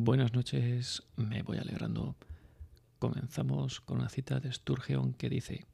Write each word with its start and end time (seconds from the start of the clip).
Buenas 0.00 0.32
noches, 0.32 1.02
me 1.16 1.42
voy 1.42 1.58
alegrando. 1.58 2.14
Comenzamos 3.00 3.80
con 3.80 3.98
una 3.98 4.08
cita 4.08 4.38
de 4.38 4.52
Sturgeon 4.52 5.12
que 5.12 5.28
dice, 5.28 5.66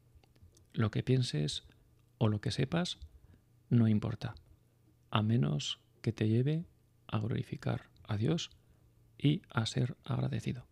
lo 0.73 0.89
que 0.89 1.03
pienses 1.03 1.61
o 2.17 2.27
lo 2.27 2.41
que 2.41 2.49
sepas 2.49 2.97
no 3.69 3.87
importa, 3.87 4.33
a 5.11 5.21
menos 5.21 5.79
que 6.01 6.11
te 6.11 6.27
lleve 6.27 6.65
a 7.05 7.19
glorificar 7.19 7.91
a 8.07 8.17
Dios 8.17 8.49
y 9.15 9.43
a 9.51 9.63
ser 9.67 9.95
agradecido. 10.03 10.65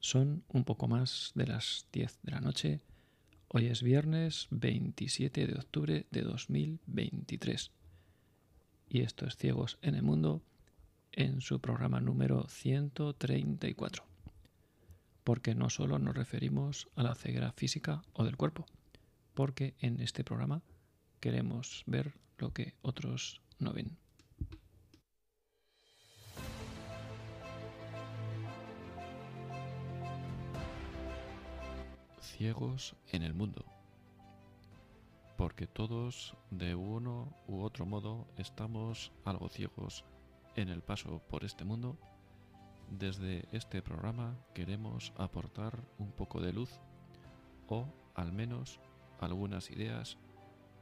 Son 0.00 0.42
un 0.48 0.64
poco 0.64 0.88
más 0.88 1.30
de 1.36 1.46
las 1.46 1.86
10 1.92 2.22
de 2.24 2.32
la 2.32 2.40
noche. 2.40 2.80
Hoy 3.46 3.66
es 3.66 3.84
viernes 3.84 4.48
27 4.50 5.46
de 5.46 5.54
octubre 5.54 6.06
de 6.10 6.22
2023. 6.22 7.70
Y 8.88 9.02
esto 9.02 9.26
es 9.26 9.36
Ciegos 9.36 9.78
en 9.80 9.94
el 9.94 10.02
Mundo 10.02 10.42
en 11.12 11.40
su 11.40 11.60
programa 11.60 12.00
número 12.00 12.46
134. 12.48 14.04
Porque 15.24 15.54
no 15.54 15.70
solo 15.70 15.98
nos 15.98 16.16
referimos 16.16 16.88
a 16.96 17.02
la 17.02 17.14
ceguera 17.14 17.52
física 17.52 18.02
o 18.12 18.24
del 18.24 18.36
cuerpo, 18.36 18.66
porque 19.34 19.74
en 19.80 20.00
este 20.00 20.24
programa 20.24 20.62
queremos 21.20 21.84
ver 21.86 22.14
lo 22.38 22.52
que 22.52 22.74
otros 22.82 23.40
no 23.58 23.72
ven. 23.72 23.96
Ciegos 32.20 32.96
en 33.12 33.22
el 33.22 33.34
mundo. 33.34 33.64
Porque 35.36 35.66
todos, 35.66 36.36
de 36.50 36.74
uno 36.74 37.36
u 37.46 37.62
otro 37.62 37.86
modo, 37.86 38.26
estamos 38.36 39.12
algo 39.24 39.48
ciegos 39.48 40.04
en 40.56 40.68
el 40.68 40.82
paso 40.82 41.22
por 41.28 41.44
este 41.44 41.64
mundo. 41.64 41.96
Desde 42.90 43.48
este 43.52 43.82
programa 43.82 44.36
queremos 44.54 45.12
aportar 45.16 45.82
un 45.98 46.12
poco 46.12 46.40
de 46.40 46.52
luz 46.52 46.80
o 47.68 47.86
al 48.14 48.32
menos 48.32 48.80
algunas 49.20 49.70
ideas 49.70 50.18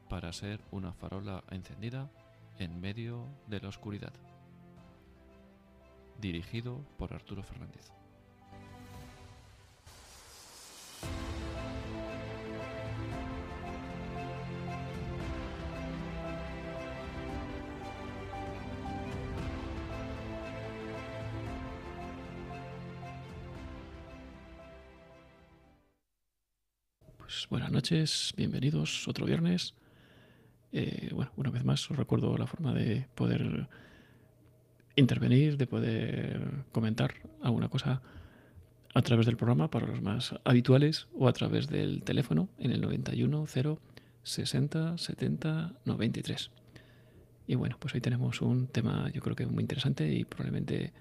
para 0.08 0.32
ser 0.32 0.60
una 0.72 0.92
farola 0.92 1.44
encendida 1.50 2.10
en 2.58 2.80
medio 2.80 3.26
de 3.46 3.60
la 3.60 3.68
oscuridad. 3.68 4.12
Dirigido 6.20 6.84
por 6.98 7.14
Arturo 7.14 7.42
Fernández. 7.42 7.99
Noches, 27.80 28.34
bienvenidos 28.36 29.08
otro 29.08 29.24
viernes. 29.24 29.72
Eh, 30.70 31.08
bueno, 31.14 31.32
una 31.36 31.48
vez 31.48 31.64
más 31.64 31.90
os 31.90 31.96
recuerdo 31.96 32.36
la 32.36 32.46
forma 32.46 32.74
de 32.74 33.06
poder 33.14 33.68
intervenir, 34.96 35.56
de 35.56 35.66
poder 35.66 36.66
comentar 36.72 37.14
alguna 37.40 37.70
cosa 37.70 38.02
a 38.92 39.00
través 39.00 39.24
del 39.24 39.38
programa 39.38 39.70
para 39.70 39.86
los 39.86 40.02
más 40.02 40.34
habituales 40.44 41.08
o 41.18 41.26
a 41.26 41.32
través 41.32 41.68
del 41.68 42.02
teléfono 42.02 42.50
en 42.58 42.72
el 42.72 42.82
91 42.82 43.46
0 43.48 43.78
60 44.24 44.98
70 44.98 45.72
93. 45.86 46.50
Y 47.46 47.54
bueno, 47.54 47.78
pues 47.78 47.94
hoy 47.94 48.02
tenemos 48.02 48.42
un 48.42 48.66
tema 48.66 49.10
yo 49.14 49.22
creo 49.22 49.34
que 49.34 49.46
muy 49.46 49.62
interesante 49.62 50.06
y 50.12 50.26
probablemente 50.26 50.92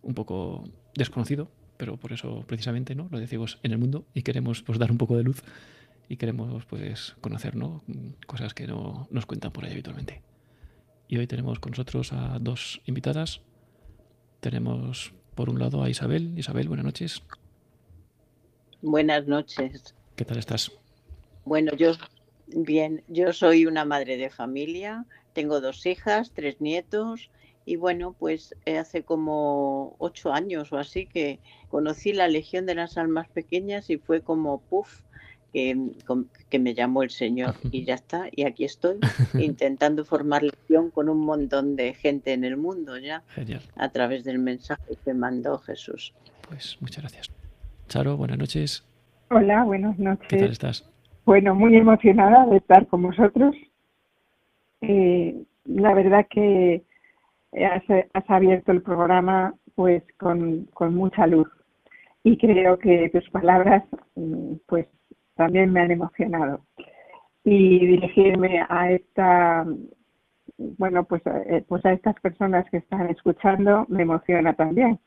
un 0.00 0.14
poco 0.14 0.64
desconocido 0.94 1.50
pero 1.76 1.98
por 1.98 2.14
eso 2.14 2.42
precisamente 2.46 2.94
no 2.94 3.06
lo 3.10 3.20
decimos 3.20 3.58
en 3.62 3.72
el 3.72 3.76
mundo 3.76 4.06
y 4.14 4.22
queremos 4.22 4.62
pues 4.62 4.78
dar 4.78 4.90
un 4.90 4.96
poco 4.96 5.14
de 5.18 5.24
luz 5.24 5.42
y 6.08 6.16
queremos 6.16 6.64
pues 6.66 7.16
conocer 7.20 7.54
cosas 8.26 8.54
que 8.54 8.66
no 8.66 9.08
nos 9.10 9.26
cuentan 9.26 9.52
por 9.52 9.64
ahí 9.64 9.72
habitualmente. 9.72 10.22
Y 11.08 11.18
hoy 11.18 11.26
tenemos 11.26 11.58
con 11.60 11.70
nosotros 11.70 12.12
a 12.12 12.38
dos 12.40 12.80
invitadas. 12.86 13.40
Tenemos 14.40 15.12
por 15.34 15.50
un 15.50 15.58
lado 15.58 15.82
a 15.82 15.90
Isabel. 15.90 16.36
Isabel, 16.36 16.68
buenas 16.68 16.84
noches. 16.84 17.22
Buenas 18.82 19.26
noches. 19.26 19.94
¿Qué 20.16 20.24
tal 20.24 20.38
estás? 20.38 20.72
Bueno, 21.44 21.74
yo 21.76 21.92
bien, 22.46 23.02
yo 23.08 23.32
soy 23.32 23.66
una 23.66 23.84
madre 23.84 24.16
de 24.16 24.30
familia, 24.30 25.04
tengo 25.32 25.60
dos 25.60 25.84
hijas, 25.86 26.32
tres 26.32 26.60
nietos 26.60 27.30
y 27.64 27.76
bueno, 27.76 28.14
pues 28.18 28.54
hace 28.66 29.02
como 29.02 29.96
ocho 29.98 30.32
años 30.32 30.72
o 30.72 30.78
así 30.78 31.06
que 31.06 31.40
conocí 31.68 32.12
la 32.12 32.28
Legión 32.28 32.64
de 32.66 32.76
las 32.76 32.96
Almas 32.96 33.28
Pequeñas 33.28 33.90
y 33.90 33.98
fue 33.98 34.20
como, 34.20 34.60
puff, 34.60 35.00
que, 35.56 35.74
que, 36.50 36.58
me 36.58 36.74
llamó 36.74 37.02
el 37.02 37.08
Señor 37.08 37.54
y 37.72 37.84
ya 37.84 37.94
está. 37.94 38.26
Y 38.30 38.44
aquí 38.44 38.64
estoy 38.64 38.98
intentando 39.40 40.04
formar 40.04 40.42
legión 40.42 40.90
con 40.90 41.08
un 41.08 41.20
montón 41.20 41.76
de 41.76 41.94
gente 41.94 42.34
en 42.34 42.44
el 42.44 42.58
mundo 42.58 42.98
ya. 42.98 43.22
Genial. 43.28 43.62
A 43.74 43.88
través 43.88 44.22
del 44.24 44.38
mensaje 44.38 44.98
que 45.02 45.14
mandó 45.14 45.56
Jesús. 45.56 46.12
Pues 46.46 46.76
muchas 46.80 47.04
gracias. 47.04 47.30
Charo, 47.88 48.18
buenas 48.18 48.36
noches. 48.36 48.84
Hola, 49.30 49.64
buenas 49.64 49.98
noches. 49.98 50.28
¿Qué 50.28 50.36
tal 50.36 50.50
estás? 50.50 50.90
Bueno, 51.24 51.54
muy 51.54 51.74
emocionada 51.74 52.44
de 52.44 52.58
estar 52.58 52.86
con 52.86 53.04
vosotros. 53.04 53.56
Eh, 54.82 55.42
la 55.64 55.94
verdad 55.94 56.26
que 56.28 56.84
has, 57.64 58.28
abierto 58.28 58.72
el 58.72 58.82
programa 58.82 59.54
pues 59.74 60.02
con, 60.18 60.68
mucha 60.90 61.26
luz 61.26 61.48
y 62.24 62.36
creo 62.36 62.78
que 62.78 63.08
tus 63.08 63.28
palabras 63.30 63.84
mm, 64.16 64.56
pues 64.66 64.86
también 65.36 65.72
me 65.72 65.80
han 65.80 65.90
emocionado. 65.90 66.60
Y 67.44 67.86
dirigirme 67.86 68.64
a 68.68 68.90
esta 68.90 69.64
bueno 70.78 71.04
pues 71.04 71.22
eh, 71.26 71.64
pues 71.68 71.84
a 71.84 71.92
estas 71.92 72.18
personas 72.20 72.68
que 72.70 72.78
están 72.78 73.08
escuchando 73.08 73.86
me 73.88 74.02
emociona 74.02 74.54
también. 74.54 74.98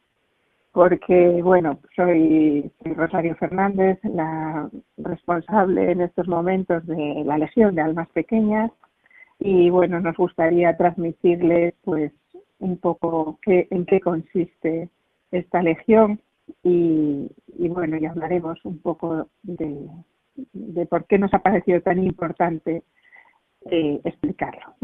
Porque 0.71 1.41
bueno 1.41 1.79
soy, 1.95 2.71
Rosario 2.81 3.35
Fernández 3.35 3.99
la 4.03 4.69
responsable 4.97 5.91
en 5.91 6.01
estos 6.01 6.27
momentos 6.27 6.85
de 6.85 7.23
la 7.25 7.37
Legión 7.37 7.75
de 7.75 7.81
Almas 7.81 8.09
Pequeñas. 8.09 8.71
Y 9.39 9.69
bueno 9.69 9.99
nos 9.99 10.15
gustaría 10.15 10.77
transmitirles 10.77 11.73
pues 11.83 12.11
un 12.59 12.77
poco 12.77 13.39
qué, 13.41 13.67
en 13.71 13.85
qué 13.85 13.99
consiste 13.99 14.89
esta 15.31 15.61
legión. 15.61 16.21
Y, 16.63 17.29
bueno, 17.69 17.97
ya 17.97 18.11
hablaremos 18.11 18.63
un 18.65 18.79
poco 18.79 19.27
de, 19.43 19.87
de, 20.53 20.85
por 20.85 21.05
qué 21.05 21.17
nos 21.17 21.33
ha 21.33 21.39
parecido 21.39 21.81
tan 21.81 22.03
importante 22.03 22.83
eh, 23.69 24.01
explicarlo. 24.03 24.75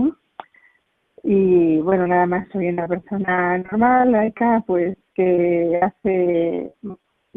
Y 1.24 1.80
bueno, 1.80 2.06
nada 2.08 2.26
más 2.26 2.48
soy 2.52 2.70
una 2.70 2.88
persona 2.88 3.58
normal, 3.58 4.12
laica, 4.12 4.64
pues 4.68 4.98
que 5.16 5.80
hace, 5.82 6.74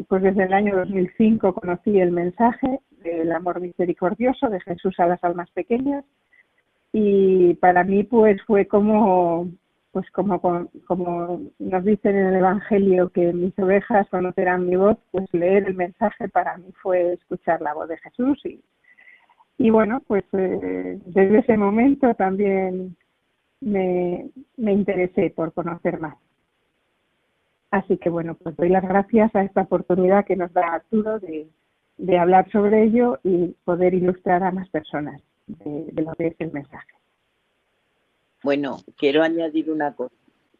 pues 0.07 0.21
desde 0.21 0.43
el 0.43 0.53
año 0.53 0.75
2005 0.75 1.53
conocí 1.53 1.99
el 1.99 2.11
mensaje 2.11 2.79
del 3.03 3.31
amor 3.31 3.61
misericordioso 3.61 4.49
de 4.49 4.59
Jesús 4.61 4.99
a 4.99 5.07
las 5.07 5.23
almas 5.23 5.49
pequeñas 5.51 6.03
y 6.91 7.53
para 7.55 7.83
mí 7.83 8.03
pues 8.03 8.41
fue 8.43 8.67
como 8.67 9.49
pues 9.91 10.09
como, 10.11 10.39
como 10.85 11.41
nos 11.57 11.83
dicen 11.83 12.15
en 12.15 12.27
el 12.27 12.35
Evangelio 12.35 13.09
que 13.09 13.33
mis 13.33 13.57
ovejas 13.57 14.07
conocerán 14.09 14.67
mi 14.67 14.75
voz, 14.75 14.97
pues 15.11 15.25
leer 15.33 15.67
el 15.67 15.75
mensaje 15.75 16.29
para 16.29 16.57
mí 16.57 16.71
fue 16.81 17.13
escuchar 17.13 17.61
la 17.61 17.73
voz 17.73 17.89
de 17.89 17.97
Jesús 17.97 18.41
y, 19.57 19.69
bueno, 19.71 20.01
pues 20.07 20.23
eh, 20.33 20.99
desde 21.05 21.39
ese 21.39 21.57
momento 21.57 22.13
también 22.13 22.95
me, 23.61 24.29
me 24.57 24.73
interesé 24.73 25.31
por 25.31 25.53
conocer 25.53 25.99
más. 25.99 26.15
Así 27.71 27.97
que 27.97 28.09
bueno, 28.09 28.35
pues 28.35 28.55
doy 28.55 28.69
las 28.69 28.83
gracias 28.83 29.35
a 29.35 29.43
esta 29.43 29.61
oportunidad 29.61 30.25
que 30.25 30.35
nos 30.35 30.53
da 30.53 30.75
Arturo 30.75 31.19
de, 31.19 31.49
de 31.97 32.17
hablar 32.17 32.49
sobre 32.51 32.83
ello 32.83 33.19
y 33.23 33.55
poder 33.65 33.93
ilustrar 33.93 34.43
a 34.43 34.51
más 34.51 34.69
personas 34.69 35.21
de 35.47 36.01
lo 36.01 36.13
que 36.13 36.27
es 36.27 36.35
el 36.39 36.51
mensaje. 36.51 36.98
Bueno, 38.43 38.83
quiero 38.95 39.23
añadir 39.23 39.69
una 39.69 39.93
cosa, 39.95 40.13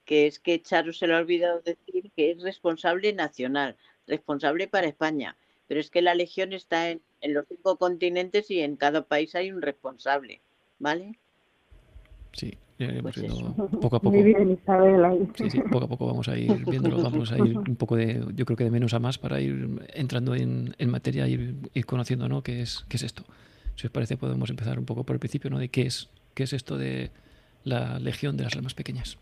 que 0.05 0.27
es 0.27 0.39
que 0.39 0.61
Charo 0.61 0.91
se 0.91 1.07
le 1.07 1.13
ha 1.13 1.19
olvidado 1.19 1.61
decir 1.61 2.11
que 2.15 2.31
es 2.31 2.41
responsable 2.41 3.13
nacional, 3.13 3.77
responsable 4.07 4.67
para 4.67 4.87
España, 4.87 5.37
pero 5.67 5.79
es 5.79 5.89
que 5.89 6.01
la 6.01 6.15
Legión 6.15 6.51
está 6.51 6.89
en, 6.89 7.01
los 7.21 7.45
cinco 7.47 7.77
continentes 7.77 8.49
y 8.49 8.61
en 8.61 8.75
cada 8.75 9.03
país 9.03 9.35
hay 9.35 9.51
un 9.51 9.61
responsable, 9.61 10.41
¿vale? 10.79 11.19
Sí, 12.33 12.57
pues 13.01 13.17
poco 13.81 13.97
a 13.97 13.99
poco. 13.99 14.11
Muy 14.11 14.23
bien, 14.23 14.51
Isabel. 14.51 15.29
Sí, 15.35 15.49
sí, 15.49 15.61
poco 15.61 15.85
a 15.85 15.87
poco 15.87 16.07
vamos 16.07 16.27
a 16.27 16.37
ir 16.37 16.65
viéndolo, 16.65 17.03
vamos 17.03 17.31
a 17.31 17.37
ir 17.37 17.57
un 17.57 17.75
poco 17.75 17.95
de, 17.95 18.23
yo 18.35 18.45
creo 18.45 18.57
que 18.57 18.63
de 18.63 18.71
menos 18.71 18.93
a 18.93 18.99
más 18.99 19.17
para 19.17 19.41
ir 19.41 19.85
entrando 19.93 20.33
en, 20.33 20.75
en 20.77 20.89
materia 20.89 21.27
y 21.27 21.33
ir, 21.33 21.55
ir, 21.73 21.85
conociendo, 21.85 22.27
¿no? 22.29 22.41
¿Qué 22.41 22.61
es, 22.61 22.85
qué 22.89 22.97
es 22.97 23.03
esto? 23.03 23.25
Si 23.75 23.87
os 23.87 23.91
parece, 23.91 24.17
podemos 24.17 24.49
empezar 24.49 24.79
un 24.79 24.85
poco 24.85 25.03
por 25.03 25.15
el 25.15 25.19
principio, 25.19 25.49
¿no? 25.49 25.59
De 25.59 25.69
qué 25.69 25.83
es, 25.83 26.09
qué 26.33 26.43
es 26.43 26.53
esto 26.53 26.77
de 26.77 27.11
la 27.63 27.99
Legión 27.99 28.37
de 28.37 28.43
las 28.43 28.55
Almas 28.55 28.73
Pequeñas? 28.73 29.17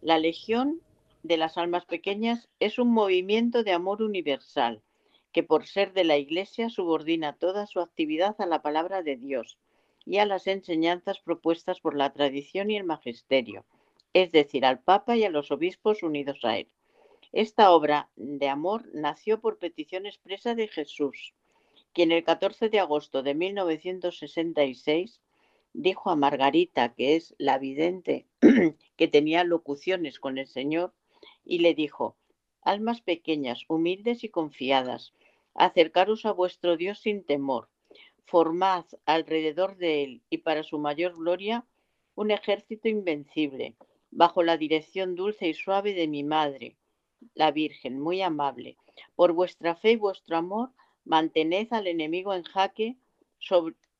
La 0.00 0.18
Legión 0.18 0.80
de 1.22 1.36
las 1.36 1.58
almas 1.58 1.84
pequeñas 1.84 2.48
es 2.60 2.78
un 2.78 2.92
movimiento 2.92 3.64
de 3.64 3.72
amor 3.72 4.02
universal 4.02 4.82
que 5.32 5.42
por 5.42 5.66
ser 5.66 5.92
de 5.92 6.04
la 6.04 6.16
Iglesia 6.16 6.70
subordina 6.70 7.34
toda 7.34 7.66
su 7.66 7.80
actividad 7.80 8.36
a 8.38 8.46
la 8.46 8.62
palabra 8.62 9.02
de 9.02 9.16
Dios 9.16 9.58
y 10.06 10.18
a 10.18 10.26
las 10.26 10.46
enseñanzas 10.46 11.18
propuestas 11.20 11.80
por 11.80 11.96
la 11.96 12.12
tradición 12.12 12.70
y 12.70 12.76
el 12.76 12.84
magisterio, 12.84 13.66
es 14.14 14.32
decir, 14.32 14.64
al 14.64 14.80
Papa 14.80 15.16
y 15.16 15.24
a 15.24 15.30
los 15.30 15.50
obispos 15.50 16.02
unidos 16.02 16.38
a 16.44 16.58
él. 16.58 16.68
Esta 17.32 17.72
obra 17.72 18.08
de 18.16 18.48
amor 18.48 18.88
nació 18.94 19.40
por 19.40 19.58
petición 19.58 20.06
expresa 20.06 20.54
de 20.54 20.68
Jesús, 20.68 21.34
quien 21.92 22.10
el 22.10 22.24
14 22.24 22.70
de 22.70 22.80
agosto 22.80 23.22
de 23.22 23.34
1966 23.34 25.20
dijo 25.72 26.10
a 26.10 26.16
Margarita, 26.16 26.94
que 26.94 27.16
es 27.16 27.34
la 27.38 27.58
vidente 27.58 28.26
que 28.96 29.08
tenía 29.08 29.44
locuciones 29.44 30.18
con 30.18 30.38
el 30.38 30.46
Señor, 30.46 30.94
y 31.44 31.58
le 31.58 31.74
dijo, 31.74 32.16
Almas 32.62 33.00
pequeñas, 33.00 33.64
humildes 33.68 34.24
y 34.24 34.28
confiadas, 34.28 35.14
acercaros 35.54 36.26
a 36.26 36.32
vuestro 36.32 36.76
Dios 36.76 37.00
sin 37.00 37.24
temor, 37.24 37.68
formad 38.24 38.84
alrededor 39.06 39.76
de 39.76 40.04
él 40.04 40.22
y 40.28 40.38
para 40.38 40.62
su 40.62 40.78
mayor 40.78 41.16
gloria 41.16 41.66
un 42.14 42.30
ejército 42.30 42.88
invencible, 42.88 43.76
bajo 44.10 44.42
la 44.42 44.56
dirección 44.56 45.14
dulce 45.14 45.48
y 45.48 45.54
suave 45.54 45.94
de 45.94 46.08
mi 46.08 46.24
madre, 46.24 46.76
la 47.34 47.50
Virgen, 47.52 47.98
muy 47.98 48.22
amable. 48.22 48.76
Por 49.14 49.32
vuestra 49.32 49.76
fe 49.76 49.92
y 49.92 49.96
vuestro 49.96 50.36
amor, 50.36 50.70
mantened 51.04 51.68
al 51.70 51.86
enemigo 51.86 52.34
en 52.34 52.42
jaque 52.42 52.96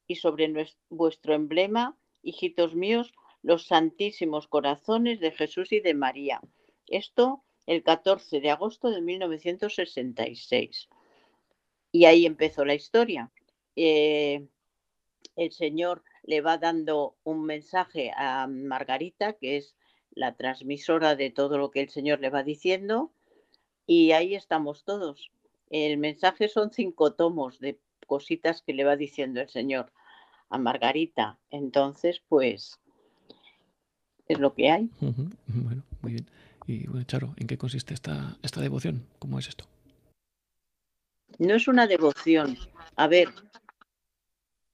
y 0.09 0.17
sobre 0.17 0.53
vuestro 0.89 1.35
emblema, 1.35 1.97
hijitos 2.23 2.75
míos, 2.75 3.13
los 3.43 3.67
santísimos 3.67 4.49
corazones 4.49 5.21
de 5.21 5.31
Jesús 5.31 5.71
y 5.71 5.81
de 5.81 5.95
María. 5.95 6.41
Esto 6.89 7.45
el 7.67 7.83
14 7.83 8.41
de 8.41 8.51
agosto 8.51 8.91
de 8.91 9.03
1966. 9.03 10.89
Y 11.93 12.07
ahí 12.07 12.25
empezó 12.25 12.65
la 12.65 12.75
historia. 12.75 13.31
Eh, 13.77 14.49
el 15.37 15.53
Señor 15.53 16.03
le 16.23 16.41
va 16.41 16.57
dando 16.57 17.17
un 17.25 17.45
mensaje 17.45 18.11
a 18.17 18.47
Margarita, 18.47 19.35
que 19.35 19.59
es 19.59 19.77
la 20.11 20.35
transmisora 20.35 21.15
de 21.15 21.31
todo 21.31 21.59
lo 21.59 21.71
que 21.71 21.83
el 21.83 21.91
Señor 21.91 22.21
le 22.21 22.31
va 22.31 22.43
diciendo, 22.43 23.13
y 23.87 24.13
ahí 24.13 24.35
estamos 24.35 24.85
todos. 24.85 25.31
El 25.71 25.99
mensaje 25.99 26.49
son 26.49 26.73
cinco 26.73 27.13
tomos 27.13 27.61
de 27.61 27.79
cositas 28.07 28.63
que 28.63 28.73
le 28.73 28.85
va 28.85 28.97
diciendo 28.97 29.41
el 29.41 29.49
Señor 29.49 29.93
a 30.51 30.59
Margarita. 30.59 31.39
Entonces, 31.51 32.23
pues, 32.29 32.81
es 34.27 34.39
lo 34.39 34.55
que 34.55 34.71
hay. 34.71 34.91
Bueno, 35.47 35.83
muy 36.03 36.13
bien. 36.13 36.27
Y 36.67 36.87
bueno, 36.87 37.05
Charo, 37.05 37.35
¿en 37.37 37.47
qué 37.47 37.57
consiste 37.57 37.95
esta, 37.95 38.37
esta 38.43 38.61
devoción? 38.61 39.07
¿Cómo 39.19 39.39
es 39.39 39.49
esto? 39.49 39.65
No 41.39 41.55
es 41.55 41.69
una 41.69 41.87
devoción. 41.87 42.59
A 42.97 43.07
ver, 43.07 43.29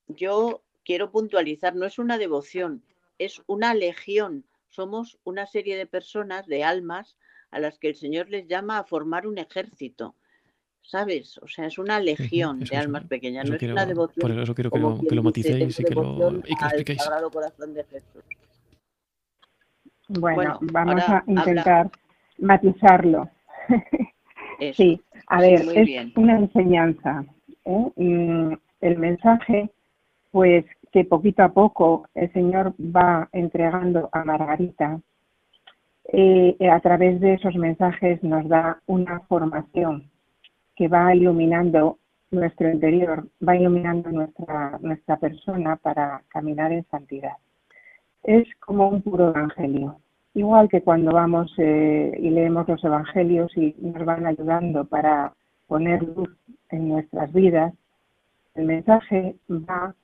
yo 0.08 0.62
quiero 0.84 1.10
puntualizar, 1.10 1.74
no 1.74 1.86
es 1.86 1.98
una 1.98 2.18
devoción, 2.18 2.82
es 3.18 3.42
una 3.46 3.74
legión. 3.74 4.44
Somos 4.68 5.18
una 5.24 5.46
serie 5.46 5.76
de 5.76 5.86
personas, 5.86 6.46
de 6.46 6.64
almas, 6.64 7.16
a 7.50 7.60
las 7.60 7.78
que 7.78 7.88
el 7.88 7.94
Señor 7.94 8.28
les 8.28 8.48
llama 8.48 8.78
a 8.78 8.84
formar 8.84 9.26
un 9.26 9.38
ejército. 9.38 10.16
¿Sabes? 10.84 11.38
O 11.38 11.48
sea, 11.48 11.66
es 11.66 11.78
una 11.78 11.98
legión 11.98 12.60
de 12.60 12.76
almas 12.76 13.04
pequeñas, 13.04 13.48
no 13.48 13.56
es 13.56 13.62
una 13.62 13.86
devoción. 13.86 14.20
Por 14.20 14.38
eso 14.38 14.54
quiero 14.54 14.70
que 14.70 14.78
lo, 14.78 15.00
que 15.00 15.14
lo 15.14 15.22
maticéis 15.22 15.80
y 15.80 15.84
que 15.84 15.94
lo, 15.94 16.38
y 16.44 16.54
que 16.54 16.64
expliquéis. 16.64 17.10
Bueno, 20.08 20.58
vamos 20.60 21.02
a 21.08 21.24
intentar 21.26 21.90
matizarlo. 22.38 23.30
sí, 24.74 25.00
a 25.28 25.40
ver, 25.40 25.62
es 25.74 26.16
una 26.16 26.36
enseñanza. 26.36 27.24
¿eh? 27.64 28.58
El 28.82 28.98
mensaje, 28.98 29.70
pues 30.30 30.66
que 30.92 31.06
poquito 31.06 31.42
a 31.42 31.48
poco 31.48 32.06
el 32.14 32.30
Señor 32.34 32.74
va 32.78 33.28
entregando 33.32 34.10
a 34.12 34.22
Margarita, 34.22 35.00
eh, 36.12 36.56
a 36.70 36.78
través 36.80 37.20
de 37.20 37.34
esos 37.34 37.54
mensajes 37.54 38.22
nos 38.22 38.46
da 38.48 38.82
una 38.86 39.20
formación 39.20 40.10
que 40.76 40.88
va 40.88 41.14
iluminando 41.14 41.98
nuestro 42.30 42.70
interior, 42.70 43.28
va 43.46 43.56
iluminando 43.56 44.10
nuestra, 44.10 44.78
nuestra 44.80 45.16
persona 45.16 45.76
para 45.76 46.22
caminar 46.28 46.72
en 46.72 46.84
santidad. 46.86 47.36
Es 48.22 48.46
como 48.60 48.88
un 48.88 49.02
puro 49.02 49.28
evangelio. 49.30 50.00
Igual 50.34 50.68
que 50.68 50.82
cuando 50.82 51.12
vamos 51.12 51.52
eh, 51.58 52.12
y 52.20 52.30
leemos 52.30 52.68
los 52.68 52.82
evangelios 52.82 53.56
y 53.56 53.74
nos 53.78 54.04
van 54.04 54.26
ayudando 54.26 54.84
para 54.84 55.32
poner 55.68 56.02
luz 56.02 56.30
en 56.70 56.88
nuestras 56.88 57.32
vidas, 57.32 57.72
el 58.54 58.66
mensaje 58.66 59.36
va 59.48 59.94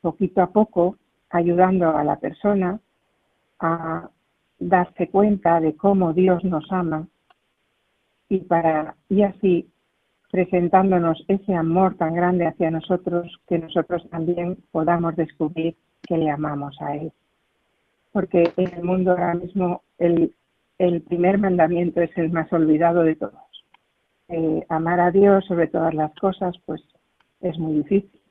poquito 0.00 0.42
a 0.42 0.48
poco 0.48 0.96
ayudando 1.30 1.96
a 1.96 2.04
la 2.04 2.16
persona 2.16 2.80
a 3.60 4.08
darse 4.58 5.08
cuenta 5.08 5.60
de 5.60 5.76
cómo 5.76 6.12
Dios 6.12 6.44
nos 6.44 6.70
ama 6.72 7.06
y 8.28 8.38
para 8.38 8.96
y 9.08 9.22
así 9.22 9.68
presentándonos 10.30 11.24
ese 11.28 11.54
amor 11.54 11.96
tan 11.96 12.14
grande 12.14 12.46
hacia 12.46 12.70
nosotros 12.70 13.40
que 13.48 13.58
nosotros 13.58 14.08
también 14.10 14.58
podamos 14.72 15.16
descubrir 15.16 15.76
que 16.02 16.18
le 16.18 16.30
amamos 16.30 16.76
a 16.80 16.96
Él 16.96 17.12
porque 18.16 18.50
en 18.56 18.72
el 18.72 18.82
mundo 18.82 19.10
ahora 19.10 19.34
mismo 19.34 19.82
el, 19.98 20.32
primer 21.02 21.36
mandamiento 21.36 22.00
es 22.00 22.16
el 22.16 22.30
más 22.30 22.50
olvidado 22.50 23.02
de 23.02 23.14
todos. 23.14 23.34
Eh, 24.28 24.64
amar 24.70 25.00
a 25.00 25.10
Dios 25.10 25.44
sobre 25.44 25.66
todas 25.66 25.92
las 25.92 26.14
cosas, 26.14 26.54
pues 26.64 26.80
es 27.42 27.58
muy 27.58 27.74
difícil, 27.74 28.22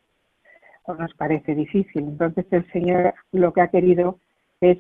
o 0.86 0.95
nos 0.95 1.13
parece 1.13 1.53
difícil. 1.53 2.01
Entonces 2.01 2.47
el 2.50 2.65
Señor 2.71 3.13
lo 3.31 3.53
que 3.53 3.62
ha 3.62 3.68
querido 3.68 4.18
es 4.59 4.80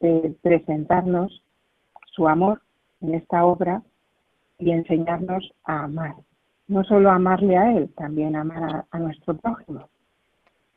eh, 0.00 0.34
presentarnos 0.42 1.42
su 2.04 2.28
amor 2.28 2.60
en 3.00 3.14
esta 3.14 3.46
obra 3.46 3.80
y 4.60 4.70
enseñarnos 4.70 5.52
a 5.64 5.84
amar. 5.84 6.14
No 6.68 6.84
solo 6.84 7.10
amarle 7.10 7.56
a 7.56 7.72
Él, 7.76 7.92
también 7.96 8.36
amar 8.36 8.84
a 8.90 8.98
nuestro 8.98 9.36
prójimo. 9.36 9.88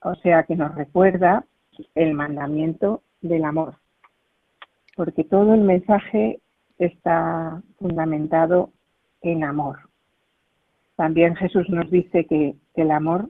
O 0.02 0.16
sea 0.16 0.44
que 0.44 0.56
nos 0.56 0.74
recuerda 0.76 1.46
el 1.96 2.14
mandamiento 2.14 3.04
del 3.22 3.46
amor, 3.46 3.76
porque 4.96 5.24
todo 5.24 5.54
el 5.54 5.62
mensaje 5.62 6.40
está 6.78 7.62
fundamentado 7.80 8.72
en 9.22 9.44
amor. 9.44 9.80
También 10.96 11.36
Jesús 11.36 11.70
nos 11.70 11.90
dice 11.90 12.26
que, 12.26 12.56
el 12.76 12.90
amor 12.90 13.30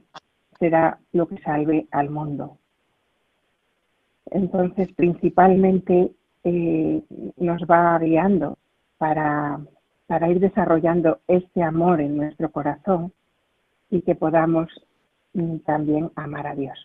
será 0.58 1.00
lo 1.12 1.27
que 1.27 1.38
salve 1.39 1.86
al 1.92 2.10
mundo. 2.10 2.58
Entonces, 4.32 4.88
principalmente 4.94 6.12
eh, 6.46 7.04
nos 7.36 7.62
va 7.63 8.00
guiando 8.00 8.58
para, 8.98 9.60
para 10.07 10.29
ir 10.29 10.39
desarrollando 10.39 11.19
este 11.27 11.63
amor 11.63 12.01
en 12.01 12.17
nuestro 12.17 12.51
corazón 12.51 13.13
y 13.89 14.01
que 14.01 14.15
podamos 14.15 14.69
mm, 15.33 15.57
también 15.60 16.12
amar 16.15 16.48
a 16.48 16.55
Dios. 16.55 16.77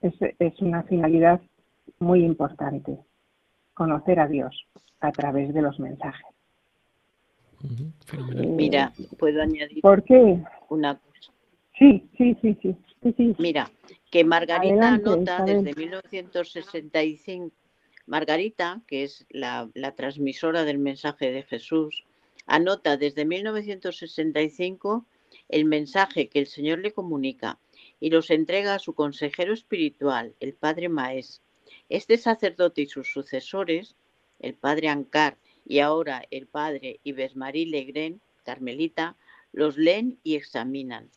Es, 0.00 0.14
es 0.38 0.60
una 0.60 0.82
finalidad 0.84 1.40
muy 1.98 2.24
importante, 2.24 2.98
conocer 3.74 4.20
a 4.20 4.28
Dios 4.28 4.66
a 5.00 5.12
través 5.12 5.54
de 5.54 5.62
los 5.62 5.78
mensajes. 5.78 6.26
Eh, 7.62 8.46
Mira, 8.46 8.92
puedo 9.18 9.42
añadir 9.42 9.80
¿Por 9.80 10.02
qué? 10.02 10.42
una 10.68 10.96
cosa. 10.98 11.32
Sí, 11.78 12.08
sí, 12.16 12.36
sí, 12.40 12.56
sí. 12.62 13.34
Mira, 13.38 13.70
que 14.10 14.24
Margarita 14.24 14.94
anota 14.94 15.44
desde 15.44 15.74
1965, 15.74 17.54
Margarita, 18.06 18.80
que 18.86 19.04
es 19.04 19.26
la, 19.30 19.68
la 19.74 19.94
transmisora 19.94 20.64
del 20.64 20.78
mensaje 20.78 21.30
de 21.30 21.42
Jesús, 21.42 22.05
anota 22.46 22.96
desde 22.96 23.24
1965 23.24 25.04
el 25.48 25.64
mensaje 25.64 26.28
que 26.28 26.38
el 26.38 26.46
Señor 26.46 26.78
le 26.78 26.92
comunica 26.92 27.58
y 28.00 28.10
los 28.10 28.30
entrega 28.30 28.74
a 28.74 28.78
su 28.78 28.94
consejero 28.94 29.52
espiritual, 29.52 30.34
el 30.40 30.54
Padre 30.54 30.88
Maes, 30.88 31.42
este 31.88 32.18
sacerdote 32.18 32.82
y 32.82 32.86
sus 32.86 33.12
sucesores, 33.12 33.96
el 34.40 34.54
padre 34.54 34.88
Ancar 34.88 35.36
y 35.64 35.80
ahora 35.80 36.24
el 36.30 36.46
padre 36.46 37.00
Ives 37.04 37.36
Marie 37.36 37.66
Legren, 37.66 38.20
carmelita, 38.44 39.16
los 39.52 39.76
leen 39.76 40.18
y 40.22 40.36
examinan. 40.36 41.10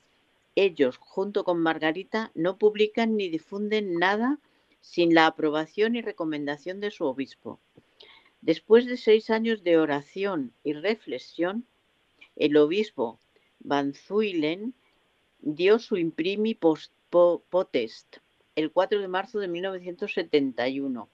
Ellos, 0.56 0.98
junto 0.98 1.44
con 1.44 1.60
Margarita, 1.60 2.32
no 2.36 2.58
publican 2.58 3.16
ni 3.16 3.30
difunden 3.30 3.96
nada 3.96 4.40
sin 4.82 5.14
la 5.14 5.28
aprobación 5.28 5.96
y 5.96 6.02
recomendación 6.02 6.80
de 6.80 6.92
su 6.92 7.06
obispo. 7.06 7.60
Después 8.42 8.86
de 8.86 8.98
seis 8.98 9.30
años 9.30 9.64
de 9.64 9.78
oración 9.78 10.54
y 10.64 10.74
reflexión, 10.74 11.66
el 12.36 12.56
obispo 12.58 13.20
Van 13.60 13.94
Zuylen 13.94 14.74
dio 15.42 15.80
su 15.80 15.98
imprimi 15.98 16.56
post 16.56 16.92
potest 17.10 18.18
el 18.56 18.72
4 18.72 19.00
de 19.00 19.08
marzo 19.08 19.40
de 19.40 19.48
1971, 19.48 21.10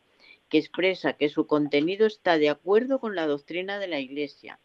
que 0.50 0.58
expresa 0.58 1.14
que 1.14 1.30
su 1.30 1.48
contenido 1.48 2.06
está 2.06 2.38
de 2.38 2.50
acuerdo 2.50 3.00
con 3.00 3.16
la 3.16 3.28
doctrina 3.28 3.80
de 3.80 3.88
la 3.88 4.00
Iglesia 4.00 4.60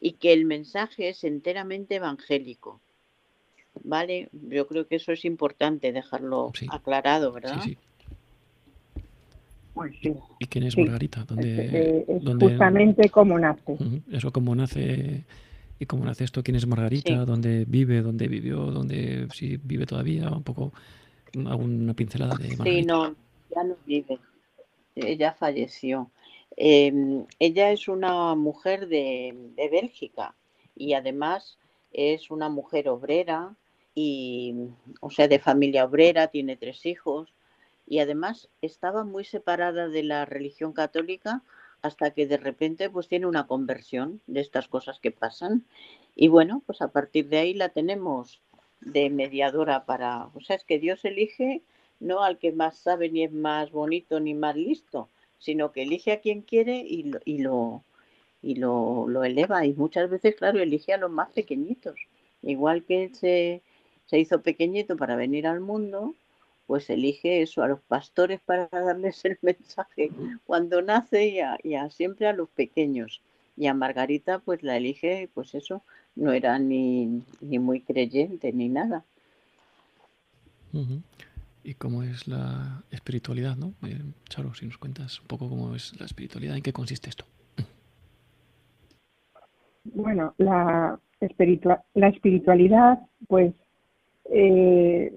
y 0.00 0.12
que 0.12 0.32
el 0.32 0.44
mensaje 0.44 1.08
es 1.08 1.24
enteramente 1.24 1.96
evangélico. 1.96 2.80
¿Vale? 3.82 4.28
Yo 4.32 4.66
creo 4.66 4.86
que 4.86 4.96
eso 4.96 5.12
es 5.12 5.24
importante 5.24 5.92
dejarlo 5.92 6.52
aclarado, 6.70 7.32
¿verdad? 7.32 7.60
Sí, 7.62 7.76
Pues 9.76 9.94
sí. 10.00 10.14
¿Y 10.38 10.46
quién 10.46 10.64
es 10.64 10.78
Margarita? 10.78 11.24
¿Dónde, 11.24 12.06
es, 12.08 12.24
justamente 12.40 13.10
cómo 13.10 13.38
nace. 13.38 13.76
Eso, 14.10 14.32
cómo 14.32 14.54
nace 14.54 15.26
y 15.78 15.84
cómo 15.84 16.06
nace 16.06 16.24
esto, 16.24 16.42
quién 16.42 16.56
es 16.56 16.66
Margarita, 16.66 17.26
dónde 17.26 17.66
vive, 17.66 18.00
dónde 18.00 18.26
vivió, 18.26 18.56
dónde 18.70 19.28
si 19.34 19.58
vive 19.58 19.84
todavía, 19.84 20.30
un 20.30 20.42
poco 20.42 20.72
alguna 21.34 21.92
pincelada 21.92 22.36
de 22.36 22.56
Margarita. 22.56 22.64
Sí, 22.64 22.86
no, 22.86 23.14
ya 23.54 23.64
no 23.64 23.76
vive. 23.84 24.18
Ella 24.94 25.34
falleció. 25.38 26.10
Em, 26.56 27.26
ella 27.38 27.70
es 27.70 27.86
una 27.86 28.34
mujer 28.34 28.88
de, 28.88 29.34
de 29.56 29.68
Bélgica 29.68 30.34
y 30.74 30.94
además 30.94 31.58
es 31.92 32.30
una 32.30 32.48
mujer 32.48 32.88
obrera 32.88 33.54
y, 33.94 34.54
o 35.02 35.10
sea, 35.10 35.28
de 35.28 35.38
familia 35.38 35.84
obrera, 35.84 36.28
tiene 36.28 36.56
tres 36.56 36.86
hijos 36.86 37.35
y 37.86 38.00
además 38.00 38.48
estaba 38.62 39.04
muy 39.04 39.24
separada 39.24 39.88
de 39.88 40.02
la 40.02 40.24
religión 40.24 40.72
católica 40.72 41.42
hasta 41.82 42.10
que 42.12 42.26
de 42.26 42.36
repente 42.36 42.90
pues 42.90 43.08
tiene 43.08 43.26
una 43.26 43.46
conversión 43.46 44.20
de 44.26 44.40
estas 44.40 44.68
cosas 44.68 44.98
que 45.00 45.10
pasan. 45.12 45.64
Y 46.14 46.28
bueno, 46.28 46.62
pues 46.66 46.82
a 46.82 46.88
partir 46.88 47.28
de 47.28 47.38
ahí 47.38 47.54
la 47.54 47.68
tenemos 47.68 48.40
de 48.80 49.10
mediadora 49.10 49.84
para, 49.86 50.26
o 50.34 50.40
sea, 50.40 50.56
es 50.56 50.64
que 50.64 50.78
Dios 50.78 51.04
elige 51.04 51.62
no 52.00 52.22
al 52.22 52.38
que 52.38 52.52
más 52.52 52.78
sabe 52.78 53.08
ni 53.10 53.24
es 53.24 53.32
más 53.32 53.70
bonito 53.70 54.20
ni 54.20 54.34
más 54.34 54.56
listo, 54.56 55.08
sino 55.38 55.72
que 55.72 55.82
elige 55.82 56.12
a 56.12 56.20
quien 56.20 56.42
quiere 56.42 56.78
y 56.78 57.04
lo, 57.04 57.20
y 57.24 57.38
lo, 57.38 57.84
y 58.42 58.56
lo, 58.56 59.06
lo 59.08 59.24
eleva. 59.24 59.64
Y 59.64 59.72
muchas 59.74 60.10
veces, 60.10 60.34
claro, 60.36 60.58
elige 60.60 60.92
a 60.92 60.98
los 60.98 61.10
más 61.10 61.30
pequeñitos, 61.32 61.98
igual 62.42 62.84
que 62.84 63.10
se 63.14 63.62
se 64.06 64.18
hizo 64.18 64.42
pequeñito 64.42 64.96
para 64.96 65.16
venir 65.16 65.46
al 65.46 65.60
mundo, 65.60 66.14
pues 66.66 66.90
elige 66.90 67.42
eso 67.42 67.62
a 67.62 67.68
los 67.68 67.80
pastores 67.80 68.40
para 68.40 68.68
darles 68.70 69.24
el 69.24 69.38
mensaje 69.42 70.10
cuando 70.44 70.82
nace 70.82 71.28
y 71.62 71.74
a, 71.74 71.90
siempre 71.90 72.26
a 72.26 72.32
los 72.32 72.48
pequeños. 72.48 73.22
Y 73.56 73.68
a 73.68 73.74
Margarita 73.74 74.38
pues 74.40 74.62
la 74.62 74.76
elige, 74.76 75.30
pues 75.32 75.54
eso, 75.54 75.82
no 76.14 76.32
era 76.32 76.58
ni, 76.58 77.22
ni 77.40 77.58
muy 77.58 77.80
creyente 77.80 78.52
ni 78.52 78.68
nada. 78.68 79.04
¿Y 81.64 81.74
cómo 81.74 82.02
es 82.02 82.28
la 82.28 82.82
espiritualidad, 82.90 83.56
no? 83.56 83.72
Eh, 83.86 83.98
Charo, 84.28 84.52
si 84.54 84.66
nos 84.66 84.76
cuentas 84.76 85.20
un 85.20 85.26
poco 85.26 85.48
cómo 85.48 85.74
es 85.74 85.98
la 85.98 86.04
espiritualidad, 86.04 86.56
¿en 86.56 86.62
qué 86.62 86.72
consiste 86.74 87.08
esto? 87.08 87.24
Bueno, 89.84 90.34
la, 90.36 91.00
la 91.94 92.08
espiritualidad, 92.08 92.98
pues 93.26 93.54
eh, 94.30 95.12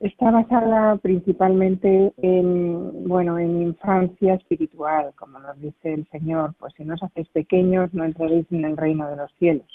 está 0.00 0.30
basada 0.30 0.96
principalmente 0.96 2.12
en, 2.18 3.08
bueno, 3.08 3.38
en 3.38 3.62
infancia 3.62 4.34
espiritual, 4.34 5.12
como 5.16 5.38
nos 5.38 5.60
dice 5.60 5.94
el 5.94 6.06
Señor, 6.08 6.54
pues 6.58 6.72
si 6.76 6.84
no 6.84 6.94
os 6.94 7.02
hacéis 7.02 7.28
pequeños 7.28 7.92
no 7.92 8.04
entraréis 8.04 8.46
en 8.50 8.64
el 8.64 8.76
reino 8.76 9.08
de 9.08 9.16
los 9.16 9.32
cielos. 9.38 9.66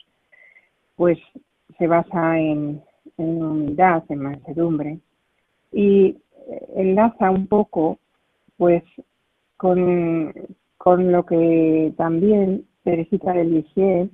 Pues 0.95 1.17
se 1.77 1.87
basa 1.87 2.39
en, 2.39 2.81
en 3.17 3.43
unidad, 3.43 4.03
en 4.09 4.19
mansedumbre 4.19 4.99
y 5.71 6.17
enlaza 6.75 7.31
un 7.31 7.47
poco 7.47 7.99
pues 8.57 8.83
con, 9.57 10.33
con 10.77 11.11
lo 11.11 11.25
que 11.25 11.93
también 11.97 12.65
Teresita 12.83 13.33
de 13.33 13.45
Lisieux 13.45 14.11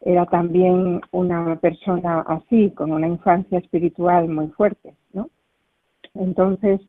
era 0.00 0.26
también 0.26 1.00
una 1.10 1.56
persona 1.56 2.20
así, 2.20 2.70
con 2.70 2.92
una 2.92 3.08
infancia 3.08 3.58
espiritual 3.58 4.28
muy 4.28 4.48
fuerte. 4.48 4.94
Entonces, 6.20 6.80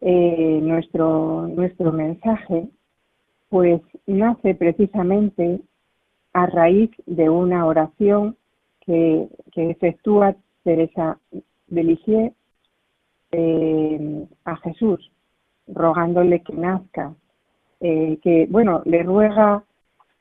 eh, 0.00 0.60
nuestro, 0.62 1.48
nuestro 1.48 1.92
mensaje, 1.92 2.68
pues, 3.48 3.80
nace 4.06 4.54
precisamente 4.54 5.60
a 6.32 6.46
raíz 6.46 6.90
de 7.06 7.28
una 7.28 7.66
oración 7.66 8.36
que, 8.80 9.28
efectúa 9.54 10.36
Teresa 10.64 11.18
de 11.68 11.82
Lisieux 11.82 12.32
eh, 13.32 14.26
a 14.44 14.56
Jesús, 14.56 15.10
rogándole 15.66 16.42
que 16.42 16.52
nazca, 16.52 17.14
eh, 17.80 18.18
que, 18.22 18.46
bueno, 18.50 18.82
le 18.84 19.02
ruega 19.02 19.64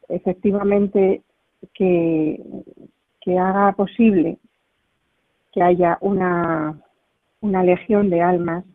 efectivamente 0.08 1.22
que, 1.74 2.42
que 3.20 3.38
haga 3.38 3.74
posible 3.74 4.38
que 5.56 5.62
haya 5.64 5.98
una, 6.02 6.78
una 7.46 7.64
legión 7.64 8.10
de 8.10 8.22
almas 8.22 8.66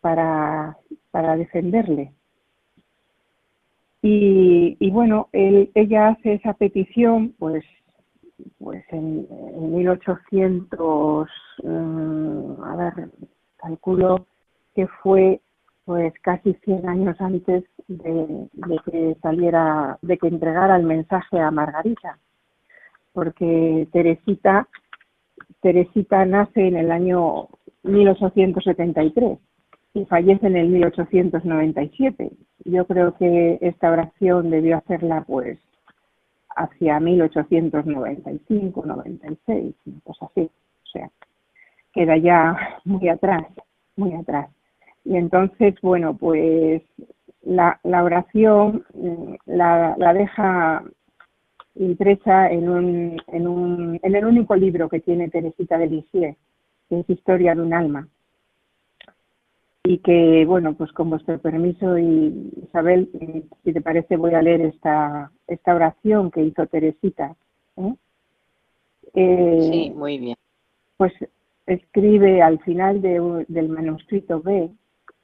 para, 0.00 0.76
para 1.10 1.36
defenderle. 1.36 2.12
Y, 4.00 4.90
bueno, 4.90 5.28
él, 5.32 5.70
ella 5.74 6.08
hace 6.08 6.34
esa 6.34 6.54
petición, 6.54 7.34
pues, 7.38 7.64
pues 8.58 8.84
en, 8.90 9.26
en 9.30 9.76
1800, 9.76 11.28
mm, 11.64 12.62
a 12.62 12.76
ver, 12.76 13.10
calculo 13.56 14.26
que 14.74 14.86
fue 15.02 15.40
pues 15.84 16.12
casi 16.20 16.52
100 16.52 16.86
años 16.86 17.16
antes 17.18 17.64
de, 17.88 18.48
que 18.84 19.16
saliera, 19.22 19.98
de 20.02 20.18
que 20.18 20.28
entregara 20.28 20.76
el 20.76 20.84
mensaje 20.84 21.40
a 21.40 21.50
Margarita, 21.50 22.18
porque 23.14 23.88
Teresita, 23.90 24.68
Teresita 25.60 26.24
nace 26.24 26.68
en 26.68 26.76
el 26.76 26.90
año 26.90 27.48
1873 27.82 29.38
y 29.94 30.04
fallece 30.04 30.46
en 30.46 30.56
el 30.56 30.68
1897. 30.68 32.30
Yo 32.64 32.86
creo 32.86 33.16
que 33.16 33.58
esta 33.60 33.90
oración 33.90 34.50
debió 34.50 34.76
hacerla 34.76 35.24
pues 35.26 35.58
hacia 36.56 36.98
1895, 37.00 38.84
96, 38.84 39.74
pues 40.04 40.18
así, 40.22 40.40
o 40.42 40.86
sea, 40.92 41.10
queda 41.92 42.16
ya 42.16 42.56
muy 42.84 43.08
atrás, 43.08 43.46
muy 43.96 44.12
atrás. 44.14 44.50
Y 45.04 45.16
entonces, 45.16 45.74
bueno, 45.80 46.16
pues 46.16 46.82
la, 47.42 47.78
la 47.84 48.02
oración 48.02 48.84
mm, 48.94 49.34
la, 49.46 49.94
la, 49.96 50.12
deja 50.12 50.82
impresa 51.78 52.50
en, 52.50 52.68
un, 52.68 53.22
en, 53.28 53.48
un, 53.48 54.00
en 54.02 54.14
el 54.14 54.24
único 54.24 54.56
libro 54.56 54.88
que 54.88 55.00
tiene 55.00 55.28
Teresita 55.28 55.78
de 55.78 55.86
Lisieux, 55.86 56.36
que 56.88 57.00
es 57.00 57.10
Historia 57.10 57.54
de 57.54 57.62
un 57.62 57.72
alma. 57.72 58.08
Y 59.84 59.98
que, 59.98 60.44
bueno, 60.46 60.74
pues 60.74 60.92
con 60.92 61.08
vuestro 61.10 61.38
permiso, 61.38 61.98
y 61.98 62.50
Isabel, 62.64 63.08
si 63.64 63.72
te 63.72 63.80
parece, 63.80 64.16
voy 64.16 64.34
a 64.34 64.42
leer 64.42 64.60
esta, 64.62 65.30
esta 65.46 65.74
oración 65.74 66.30
que 66.30 66.42
hizo 66.42 66.66
Teresita. 66.66 67.34
¿eh? 67.76 67.94
Eh, 69.14 69.68
sí, 69.70 69.92
muy 69.96 70.18
bien. 70.18 70.36
Pues 70.96 71.12
escribe 71.66 72.42
al 72.42 72.58
final 72.60 73.00
de, 73.00 73.44
del 73.48 73.68
manuscrito 73.68 74.40
B, 74.40 74.70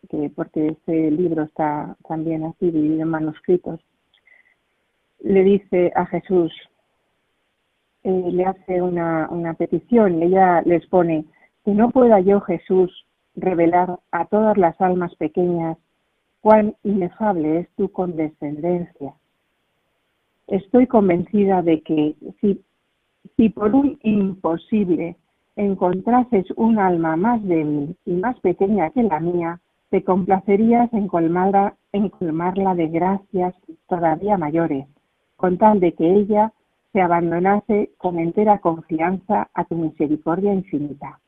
que 0.08 0.30
porque 0.34 0.68
este 0.68 1.10
libro 1.10 1.42
está 1.42 1.96
también 2.06 2.44
así 2.44 2.70
dividido 2.70 3.02
en 3.02 3.08
manuscritos, 3.08 3.80
le 5.24 5.42
dice 5.42 5.90
a 5.96 6.04
Jesús, 6.06 6.52
eh, 8.02 8.30
le 8.30 8.44
hace 8.44 8.82
una, 8.82 9.26
una 9.30 9.54
petición 9.54 10.22
ella 10.22 10.60
les 10.62 10.86
pone, 10.86 11.24
que 11.64 11.72
no 11.72 11.90
pueda 11.90 12.20
yo 12.20 12.42
Jesús 12.42 13.06
revelar 13.34 13.98
a 14.12 14.26
todas 14.26 14.58
las 14.58 14.78
almas 14.80 15.14
pequeñas 15.16 15.78
cuán 16.42 16.76
inefable 16.84 17.60
es 17.60 17.68
tu 17.70 17.90
condescendencia. 17.90 19.14
Estoy 20.46 20.86
convencida 20.86 21.62
de 21.62 21.80
que 21.80 22.14
si, 22.42 22.62
si 23.36 23.48
por 23.48 23.74
un 23.74 23.98
imposible 24.02 25.16
encontrases 25.56 26.44
un 26.56 26.78
alma 26.78 27.16
más 27.16 27.42
débil 27.42 27.96
y 28.04 28.12
más 28.12 28.38
pequeña 28.40 28.90
que 28.90 29.02
la 29.02 29.20
mía, 29.20 29.60
te 29.88 30.04
complacerías 30.04 30.92
en 30.92 31.08
colmarla, 31.08 31.76
en 31.92 32.10
colmarla 32.10 32.74
de 32.74 32.88
gracias 32.88 33.54
todavía 33.88 34.36
mayores, 34.36 34.86
con 35.36 35.58
tal 35.58 35.80
de 35.80 35.92
que 35.92 36.12
ella 36.12 36.52
se 36.92 37.00
abandonase 37.00 37.90
con 37.98 38.18
entera 38.18 38.58
confianza 38.58 39.48
a 39.52 39.64
tu 39.64 39.74
misericordia 39.74 40.54
infinita. 40.54 41.18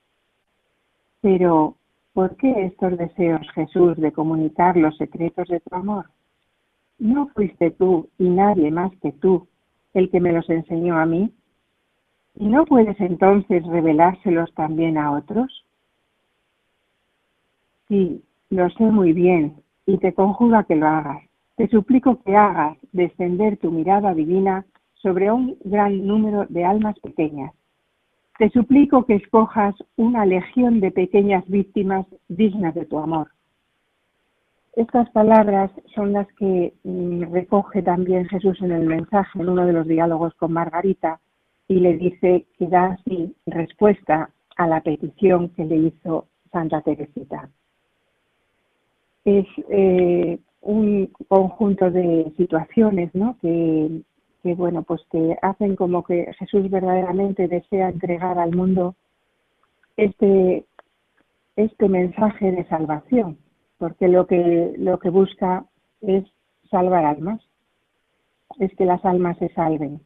Pero, 1.21 1.75
¿por 2.13 2.37
qué 2.37 2.67
estos 2.67 2.97
deseos, 2.97 3.51
Jesús, 3.53 3.97
de 3.97 4.13
comunicar 4.13 4.77
los 4.77 4.97
secretos 4.97 5.49
de 5.49 5.61
tu 5.61 5.75
amor? 5.75 6.07
¿No 6.99 7.27
fuiste 7.29 7.73
tú 7.73 8.09
y 8.19 8.29
nadie 8.29 8.71
más 8.71 8.93
que 9.03 9.13
tú 9.13 9.49
el 9.93 10.11
que 10.11 10.21
me 10.21 10.33
los 10.33 10.49
enseñó 10.49 10.99
a 10.99 11.07
mí? 11.07 11.33
¿Y 12.37 12.47
no 12.47 12.65
puedes 12.65 13.01
entonces 13.01 13.67
revelárselos 13.67 14.53
también 14.55 14.99
a 14.99 15.13
otros? 15.13 15.65
Sí, 17.89 18.23
lo 18.51 18.69
sé 18.71 18.85
muy 18.85 19.13
bien, 19.13 19.57
y 19.87 19.99
te 19.99 20.13
conjuro 20.15 20.59
a 20.59 20.65
que 20.65 20.77
lo 20.77 20.87
hagas. 20.87 21.25
Te 21.57 21.69
suplico 21.69 22.23
que 22.23 22.37
hagas 22.37 22.77
descender 22.93 23.57
tu 23.57 23.71
mirada 23.71 24.15
divina 24.15 24.67
sobre 24.95 25.33
un 25.33 25.57
gran 25.65 26.07
número 26.07 26.45
de 26.49 26.65
almas 26.65 26.99
pequeñas. 27.01 27.53
Te 28.39 28.51
suplico 28.51 29.07
que 29.07 29.15
escojas 29.15 29.75
una 29.97 30.27
legión 30.27 30.81
de 30.81 30.91
pequeñas 30.91 31.49
víctimas 31.49 32.07
dignas 32.29 32.75
de 32.75 32.85
tu 32.85 32.99
amor. 32.99 33.31
Estas 34.75 35.09
palabras 35.11 35.71
son 35.95 36.13
las 36.13 36.31
que 36.35 36.75
mm, 36.85 37.33
recoge 37.33 37.83
también 37.83 38.29
Jesús 38.29 38.61
en 38.61 38.73
el 38.73 38.87
mensaje, 38.87 39.41
en 39.41 39.49
uno 39.49 39.65
de 39.65 39.73
los 39.73 39.87
diálogos 39.87 40.35
con 40.35 40.53
Margarita, 40.53 41.19
y 41.67 41.81
le 41.81 41.97
dice 41.97 42.45
que 42.59 42.67
da 42.67 42.99
así 42.99 43.35
respuesta 43.47 44.29
a 44.57 44.67
la 44.67 44.83
petición 44.83 45.49
que 45.51 45.65
le 45.65 45.77
hizo 45.77 46.27
Santa 46.53 46.83
Teresita. 46.83 47.49
Es 49.25 49.47
eh, 49.71 50.39
un 50.66 51.11
conjunto 51.28 51.90
de 51.90 52.32
situaciones 52.37 53.14
¿no? 53.14 53.37
que, 53.40 54.02
bueno, 54.54 54.82
pues 54.82 55.00
que 55.11 55.37
hacen 55.42 55.76
como 55.76 56.04
que 56.04 56.32
Jesús 56.38 56.70
verdaderamente 56.70 57.49
desea 57.49 57.88
entregar 57.88 58.38
al 58.38 58.54
mundo 58.54 58.94
este, 59.96 60.64
este 61.56 61.88
mensaje 61.88 62.52
de 62.52 62.64
salvación 62.68 63.38
porque 63.78 64.08
lo 64.08 64.26
que, 64.26 64.75
lo 64.78 64.99
que 64.99 65.11
busca 65.11 65.64
es 66.00 66.25
salvar 66.70 67.04
almas, 67.04 67.40
es 68.58 68.75
que 68.76 68.85
las 68.85 69.04
almas 69.04 69.37
se 69.38 69.49
salven, 69.50 70.00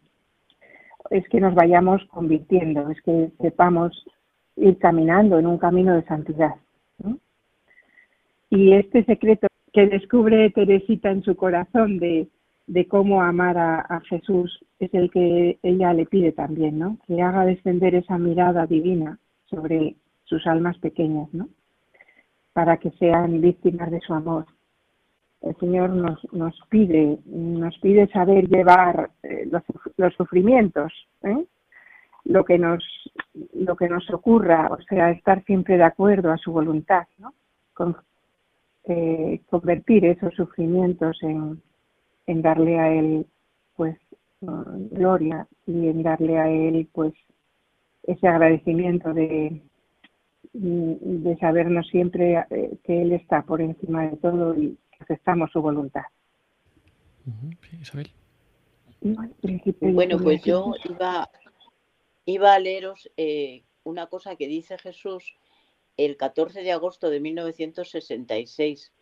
es 1.10 1.28
que 1.28 1.40
nos 1.40 1.54
vayamos 1.54 2.04
convirtiendo, 2.06 2.90
es 2.90 3.00
que 3.02 3.30
sepamos 3.40 4.04
ir 4.56 4.78
caminando 4.78 5.38
en 5.38 5.46
un 5.46 5.58
camino 5.58 5.94
de 5.94 6.04
santidad. 6.04 6.54
Y 8.50 8.72
este 8.72 9.04
secreto 9.04 9.46
que 9.72 9.86
descubre 9.86 10.50
Teresita 10.50 11.10
en 11.10 11.22
su 11.22 11.36
corazón 11.36 11.98
de, 11.98 12.28
cómo 12.88 13.22
amar 13.22 13.58
a, 13.58 14.00
Jesús 14.08 14.64
es 14.78 14.92
el 14.94 15.10
que 15.10 15.58
ella 15.62 15.92
le 15.92 16.06
pide 16.06 16.32
también, 16.32 16.78
¿no? 16.78 16.98
Que 17.06 17.20
haga 17.20 17.44
descender 17.44 17.94
esa 17.94 18.18
mirada 18.18 18.66
divina 18.66 19.18
sobre 19.46 19.96
sus 20.24 20.46
almas 20.46 20.78
pequeñas, 20.78 21.32
¿no? 21.32 21.48
para 22.52 22.76
que 22.78 22.90
sean 22.92 23.40
víctimas 23.40 23.90
de 23.90 24.00
su 24.00 24.12
amor. 24.12 24.46
El 25.40 25.56
Señor 25.56 25.90
nos, 25.90 26.20
nos 26.32 26.58
pide, 26.68 27.18
nos 27.26 27.78
pide 27.78 28.08
saber 28.08 28.48
llevar 28.48 29.10
eh, 29.22 29.48
los, 29.50 29.62
los, 29.96 30.14
sufrimientos, 30.14 30.92
¿eh? 31.22 31.44
lo 32.24 32.44
que 32.44 32.58
nos 32.58 32.84
lo 33.54 33.76
que 33.76 33.88
nos 33.88 34.10
ocurra, 34.10 34.68
o 34.70 34.82
sea, 34.82 35.10
estar 35.10 35.42
siempre 35.44 35.76
de 35.76 35.84
acuerdo 35.84 36.30
a 36.30 36.36
su 36.36 36.52
voluntad, 36.52 37.06
¿no? 37.18 37.32
Eh, 38.90 39.40
convertir 39.48 40.04
esos 40.04 40.34
sufrimientos 40.34 41.16
en, 41.22 41.62
en 42.26 42.42
darle 42.42 42.78
a 42.78 42.92
él 42.92 43.26
pues 43.76 43.96
gloria 44.40 45.46
y 45.66 45.88
en 45.88 46.02
darle 46.02 46.38
a 46.38 46.48
él 46.48 46.88
pues 46.92 47.12
ese 48.02 48.26
agradecimiento 48.26 49.12
de, 49.12 49.62
de 50.52 51.36
sabernos 51.38 51.86
siempre 51.88 52.44
eh, 52.50 52.78
que 52.84 53.02
Él 53.02 53.12
está 53.12 53.42
por 53.42 53.60
encima 53.60 54.08
de 54.08 54.16
todo 54.16 54.54
y 54.54 54.76
que 54.90 55.04
aceptamos 55.04 55.50
su 55.52 55.60
voluntad. 55.60 56.02
Isabel. 57.80 58.10
Bueno, 59.80 60.18
pues 60.18 60.42
yo 60.42 60.72
iba, 60.88 61.28
iba 62.26 62.54
a 62.54 62.58
leeros 62.58 63.10
eh, 63.16 63.62
una 63.84 64.06
cosa 64.06 64.36
que 64.36 64.46
dice 64.46 64.76
Jesús 64.78 65.34
el 66.04 66.16
14 66.16 66.62
de 66.62 66.72
agosto 66.72 67.10
de 67.10 67.20
1966 67.20 68.92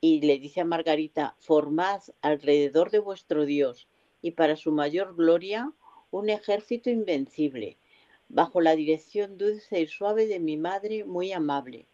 y 0.00 0.20
le 0.20 0.38
dice 0.38 0.60
a 0.60 0.64
Margarita, 0.64 1.34
formad 1.40 2.00
alrededor 2.20 2.92
de 2.92 3.00
vuestro 3.00 3.44
Dios 3.44 3.88
y 4.22 4.30
para 4.32 4.54
su 4.54 4.70
mayor 4.70 5.16
gloria 5.16 5.72
un 6.12 6.30
ejército 6.30 6.90
invencible 6.90 7.76
bajo 8.28 8.60
la 8.60 8.76
dirección 8.76 9.36
dulce 9.36 9.80
y 9.80 9.88
suave 9.88 10.26
de 10.26 10.38
mi 10.38 10.56
madre 10.56 11.04
muy 11.04 11.32
amable. 11.32 11.88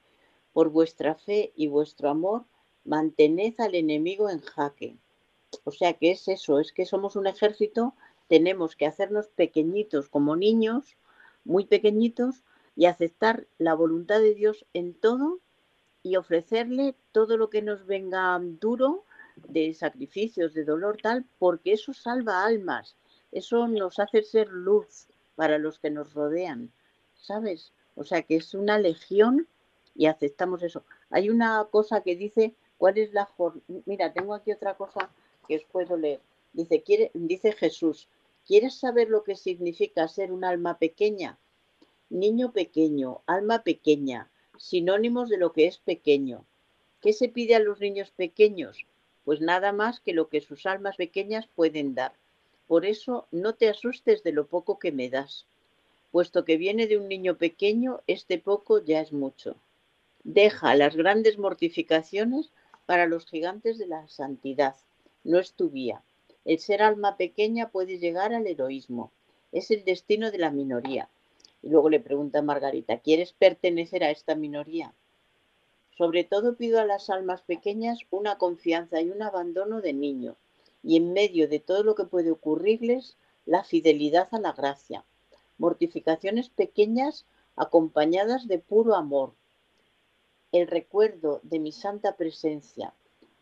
Por 0.52 0.68
vuestra 0.68 1.14
fe 1.14 1.52
y 1.56 1.68
vuestro 1.68 2.10
amor, 2.10 2.44
mantened 2.84 3.54
al 3.58 3.74
enemigo 3.74 4.28
en 4.28 4.40
jaque. 4.40 4.98
O 5.64 5.70
sea 5.70 5.94
que 5.94 6.10
es 6.10 6.28
eso, 6.28 6.60
es 6.60 6.72
que 6.72 6.84
somos 6.84 7.16
un 7.16 7.26
ejército, 7.26 7.94
tenemos 8.28 8.76
que 8.76 8.86
hacernos 8.86 9.28
pequeñitos 9.28 10.10
como 10.10 10.36
niños, 10.36 10.98
muy 11.44 11.64
pequeñitos, 11.64 12.42
y 12.76 12.86
aceptar 12.86 13.46
la 13.58 13.74
voluntad 13.74 14.20
de 14.20 14.34
Dios 14.34 14.66
en 14.74 14.94
todo 14.94 15.40
y 16.02 16.16
ofrecerle 16.16 16.94
todo 17.12 17.36
lo 17.36 17.50
que 17.50 17.62
nos 17.62 17.86
venga 17.86 18.38
duro 18.40 19.04
de 19.48 19.74
sacrificios, 19.74 20.54
de 20.54 20.64
dolor, 20.64 20.98
tal, 21.02 21.24
porque 21.38 21.72
eso 21.72 21.92
salva 21.92 22.44
almas, 22.44 22.96
eso 23.32 23.66
nos 23.68 23.98
hace 23.98 24.22
ser 24.22 24.48
luz, 24.48 25.08
para 25.34 25.58
los 25.58 25.78
que 25.78 25.90
nos 25.90 26.14
rodean, 26.14 26.70
¿sabes? 27.14 27.72
O 27.96 28.04
sea 28.04 28.22
que 28.22 28.36
es 28.36 28.54
una 28.54 28.78
legión 28.78 29.48
y 29.94 30.06
aceptamos 30.06 30.62
eso. 30.62 30.84
Hay 31.10 31.30
una 31.30 31.66
cosa 31.70 32.02
que 32.02 32.16
dice, 32.16 32.54
¿cuál 32.78 32.98
es 32.98 33.12
la 33.12 33.28
Mira, 33.86 34.12
tengo 34.12 34.34
aquí 34.34 34.52
otra 34.52 34.76
cosa 34.76 35.10
que 35.46 35.56
os 35.56 35.64
puedo 35.64 35.96
leer. 35.96 36.20
Dice, 36.52 36.82
quiere, 36.82 37.10
dice 37.14 37.52
Jesús, 37.52 38.08
¿quieres 38.46 38.74
saber 38.74 39.08
lo 39.08 39.24
que 39.24 39.36
significa 39.36 40.08
ser 40.08 40.32
un 40.32 40.44
alma 40.44 40.78
pequeña? 40.78 41.38
Niño 42.14 42.52
pequeño, 42.52 43.22
alma 43.26 43.64
pequeña, 43.64 44.30
sinónimos 44.56 45.28
de 45.28 45.36
lo 45.36 45.52
que 45.52 45.66
es 45.66 45.78
pequeño. 45.78 46.44
¿Qué 47.00 47.12
se 47.12 47.28
pide 47.28 47.56
a 47.56 47.58
los 47.58 47.80
niños 47.80 48.12
pequeños? 48.12 48.86
Pues 49.24 49.40
nada 49.40 49.72
más 49.72 49.98
que 49.98 50.12
lo 50.12 50.28
que 50.28 50.40
sus 50.40 50.64
almas 50.64 50.94
pequeñas 50.94 51.48
pueden 51.48 51.96
dar. 51.96 52.12
Por 52.68 52.86
eso 52.86 53.26
no 53.32 53.56
te 53.56 53.68
asustes 53.68 54.22
de 54.22 54.30
lo 54.30 54.46
poco 54.46 54.78
que 54.78 54.92
me 54.92 55.10
das, 55.10 55.46
puesto 56.12 56.44
que 56.44 56.56
viene 56.56 56.86
de 56.86 56.98
un 56.98 57.08
niño 57.08 57.36
pequeño, 57.36 58.00
este 58.06 58.38
poco 58.38 58.78
ya 58.78 59.00
es 59.00 59.12
mucho. 59.12 59.56
Deja 60.22 60.76
las 60.76 60.94
grandes 60.94 61.36
mortificaciones 61.36 62.52
para 62.86 63.06
los 63.06 63.26
gigantes 63.26 63.76
de 63.76 63.88
la 63.88 64.06
santidad. 64.06 64.76
No 65.24 65.40
es 65.40 65.54
tu 65.54 65.68
vía. 65.68 66.00
El 66.44 66.60
ser 66.60 66.80
alma 66.80 67.16
pequeña 67.16 67.70
puede 67.70 67.98
llegar 67.98 68.32
al 68.32 68.46
heroísmo. 68.46 69.10
Es 69.50 69.72
el 69.72 69.84
destino 69.84 70.30
de 70.30 70.38
la 70.38 70.52
minoría. 70.52 71.08
Y 71.64 71.70
luego 71.70 71.88
le 71.88 71.98
pregunta 71.98 72.40
a 72.40 72.42
Margarita, 72.42 72.98
¿quieres 72.98 73.32
pertenecer 73.32 74.04
a 74.04 74.10
esta 74.10 74.34
minoría? 74.34 74.92
Sobre 75.96 76.22
todo 76.22 76.58
pido 76.58 76.78
a 76.78 76.84
las 76.84 77.08
almas 77.08 77.40
pequeñas 77.40 78.00
una 78.10 78.36
confianza 78.36 79.00
y 79.00 79.08
un 79.08 79.22
abandono 79.22 79.80
de 79.80 79.94
niño, 79.94 80.36
y 80.82 80.98
en 80.98 81.14
medio 81.14 81.48
de 81.48 81.60
todo 81.60 81.82
lo 81.82 81.94
que 81.94 82.04
puede 82.04 82.30
ocurrirles, 82.30 83.16
la 83.46 83.64
fidelidad 83.64 84.28
a 84.32 84.40
la 84.40 84.52
gracia. 84.52 85.06
Mortificaciones 85.56 86.50
pequeñas 86.50 87.24
acompañadas 87.56 88.46
de 88.46 88.58
puro 88.58 88.94
amor. 88.94 89.32
El 90.52 90.66
recuerdo 90.66 91.40
de 91.44 91.60
mi 91.60 91.72
santa 91.72 92.14
presencia. 92.18 92.92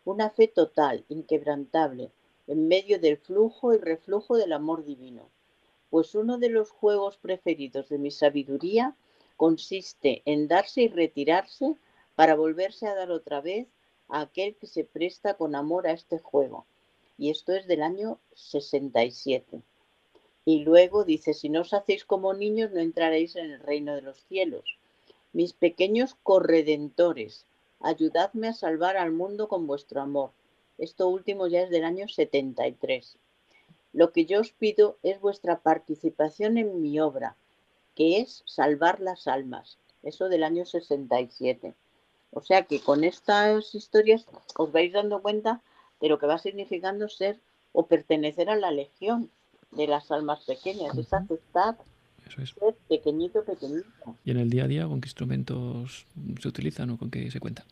Una 0.05 0.29
fe 0.29 0.47
total, 0.47 1.03
inquebrantable, 1.09 2.13
en 2.47 2.69
medio 2.69 2.99
del 2.99 3.17
flujo 3.17 3.73
y 3.73 3.79
reflujo 3.79 4.37
del 4.37 4.53
amor 4.53 4.85
divino. 4.85 5.27
Pues 5.93 6.15
uno 6.15 6.39
de 6.39 6.49
los 6.49 6.71
juegos 6.71 7.17
preferidos 7.17 7.87
de 7.89 7.99
mi 7.99 8.09
sabiduría 8.09 8.95
consiste 9.37 10.23
en 10.25 10.47
darse 10.47 10.81
y 10.81 10.87
retirarse 10.87 11.75
para 12.15 12.33
volverse 12.33 12.87
a 12.87 12.95
dar 12.95 13.11
otra 13.11 13.41
vez 13.41 13.67
a 14.07 14.21
aquel 14.21 14.55
que 14.55 14.65
se 14.65 14.85
presta 14.85 15.35
con 15.35 15.53
amor 15.53 15.85
a 15.85 15.91
este 15.91 16.17
juego 16.17 16.65
y 17.15 17.29
esto 17.29 17.53
es 17.53 17.67
del 17.67 17.83
año 17.83 18.17
67. 18.33 19.61
Y 20.45 20.63
luego 20.63 21.03
dice, 21.03 21.35
si 21.35 21.49
no 21.49 21.61
os 21.61 21.75
hacéis 21.75 22.05
como 22.05 22.33
niños, 22.33 22.71
no 22.71 22.79
entraréis 22.79 23.35
en 23.35 23.51
el 23.51 23.59
reino 23.59 23.93
de 23.93 24.01
los 24.01 24.17
cielos. 24.23 24.79
Mis 25.31 25.53
pequeños 25.53 26.15
corredentores, 26.23 27.45
ayudadme 27.79 28.47
a 28.47 28.53
salvar 28.53 28.97
al 28.97 29.11
mundo 29.11 29.47
con 29.47 29.67
vuestro 29.67 30.01
amor. 30.01 30.31
Esto 30.79 31.07
último 31.07 31.45
ya 31.45 31.61
es 31.61 31.69
del 31.69 31.83
año 31.83 32.07
73. 32.07 33.15
Lo 33.93 34.11
que 34.11 34.25
yo 34.25 34.41
os 34.41 34.51
pido 34.51 34.97
es 35.03 35.21
vuestra 35.21 35.59
participación 35.59 36.57
en 36.57 36.81
mi 36.81 36.99
obra, 36.99 37.35
que 37.95 38.19
es 38.19 38.43
salvar 38.45 38.99
las 38.99 39.27
almas. 39.27 39.77
Eso 40.01 40.29
del 40.29 40.43
año 40.43 40.65
67. 40.65 41.73
O 42.31 42.41
sea 42.41 42.63
que 42.63 42.79
con 42.79 43.03
estas 43.03 43.75
historias 43.75 44.25
os 44.57 44.71
vais 44.71 44.91
dando 44.91 45.21
cuenta 45.21 45.61
de 46.01 46.09
lo 46.09 46.17
que 46.17 46.25
va 46.25 46.39
significando 46.39 47.07
ser 47.07 47.39
o 47.71 47.85
pertenecer 47.85 48.49
a 48.49 48.55
la 48.55 48.71
legión 48.71 49.29
de 49.71 49.87
las 49.87 50.11
almas 50.11 50.43
pequeñas, 50.45 50.97
es 50.97 51.13
aceptar 51.13 51.77
ser 52.29 52.75
pequeñito, 52.89 53.43
pequeñito. 53.43 53.87
¿Y 54.23 54.31
en 54.31 54.37
el 54.37 54.49
día 54.49 54.63
a 54.63 54.67
día 54.67 54.87
con 54.87 55.01
qué 55.01 55.07
instrumentos 55.07 56.07
se 56.41 56.47
utilizan 56.47 56.89
o 56.91 56.97
con 56.97 57.09
qué 57.11 57.29
se 57.29 57.39
cuenta? 57.39 57.65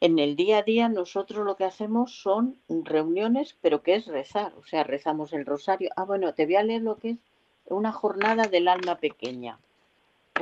En 0.00 0.18
el 0.18 0.36
día 0.36 0.58
a 0.58 0.62
día 0.62 0.90
nosotros 0.90 1.46
lo 1.46 1.56
que 1.56 1.64
hacemos 1.64 2.20
son 2.20 2.60
reuniones, 2.68 3.56
pero 3.62 3.82
que 3.82 3.94
es 3.94 4.06
rezar, 4.06 4.52
o 4.58 4.64
sea, 4.64 4.84
rezamos 4.84 5.32
el 5.32 5.46
rosario. 5.46 5.90
Ah, 5.96 6.04
bueno, 6.04 6.34
te 6.34 6.44
voy 6.44 6.56
a 6.56 6.62
leer 6.62 6.82
lo 6.82 6.98
que 6.98 7.10
es 7.10 7.18
una 7.64 7.92
jornada 7.92 8.44
del 8.44 8.68
alma 8.68 8.98
pequeña. 8.98 9.58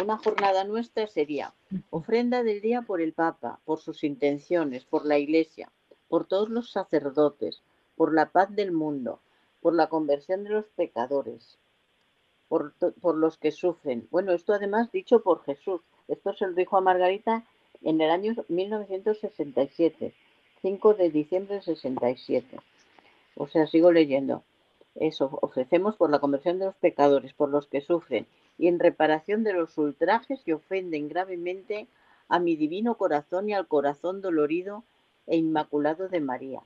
Una 0.02 0.18
jornada 0.18 0.64
nuestra 0.64 1.06
sería 1.06 1.54
ofrenda 1.90 2.42
del 2.42 2.60
día 2.60 2.82
por 2.82 3.00
el 3.00 3.12
Papa, 3.12 3.60
por 3.64 3.78
sus 3.78 4.02
intenciones, 4.02 4.84
por 4.84 5.06
la 5.06 5.18
Iglesia, 5.18 5.70
por 6.08 6.26
todos 6.26 6.48
los 6.48 6.72
sacerdotes, 6.72 7.62
por 7.94 8.12
la 8.12 8.30
paz 8.30 8.54
del 8.56 8.72
mundo, 8.72 9.20
por 9.60 9.72
la 9.72 9.88
conversión 9.88 10.42
de 10.42 10.50
los 10.50 10.66
pecadores, 10.66 11.58
por, 12.48 12.74
por, 13.00 13.14
los 13.14 13.38
que 13.38 13.52
sufren. 13.52 14.08
Bueno, 14.10 14.32
esto 14.32 14.52
además 14.52 14.90
dicho 14.90 15.22
por 15.22 15.44
Jesús. 15.44 15.80
Esto 16.08 16.32
se 16.34 16.48
lo 16.48 16.54
dijo 16.54 16.76
a 16.76 16.80
Margarita 16.80 17.46
en 17.84 18.00
el 18.00 18.10
año 18.10 18.34
1967, 18.48 20.14
5 20.62 20.94
de 20.94 21.10
diciembre 21.10 21.56
de 21.56 21.62
67. 21.62 22.58
O 23.36 23.46
sea, 23.46 23.66
sigo 23.66 23.92
leyendo. 23.92 24.42
Eso, 24.94 25.38
ofrecemos 25.42 25.96
por 25.96 26.10
la 26.10 26.18
conversión 26.18 26.58
de 26.58 26.66
los 26.66 26.76
pecadores, 26.76 27.34
por 27.34 27.50
los 27.50 27.66
que 27.66 27.80
sufren 27.80 28.26
y 28.56 28.68
en 28.68 28.78
reparación 28.78 29.44
de 29.44 29.52
los 29.52 29.76
ultrajes 29.76 30.42
que 30.42 30.54
ofenden 30.54 31.08
gravemente 31.08 31.88
a 32.28 32.38
mi 32.38 32.56
divino 32.56 32.96
corazón 32.96 33.48
y 33.48 33.54
al 33.54 33.66
corazón 33.66 34.22
dolorido 34.22 34.84
e 35.26 35.36
inmaculado 35.36 36.08
de 36.08 36.20
María. 36.20 36.62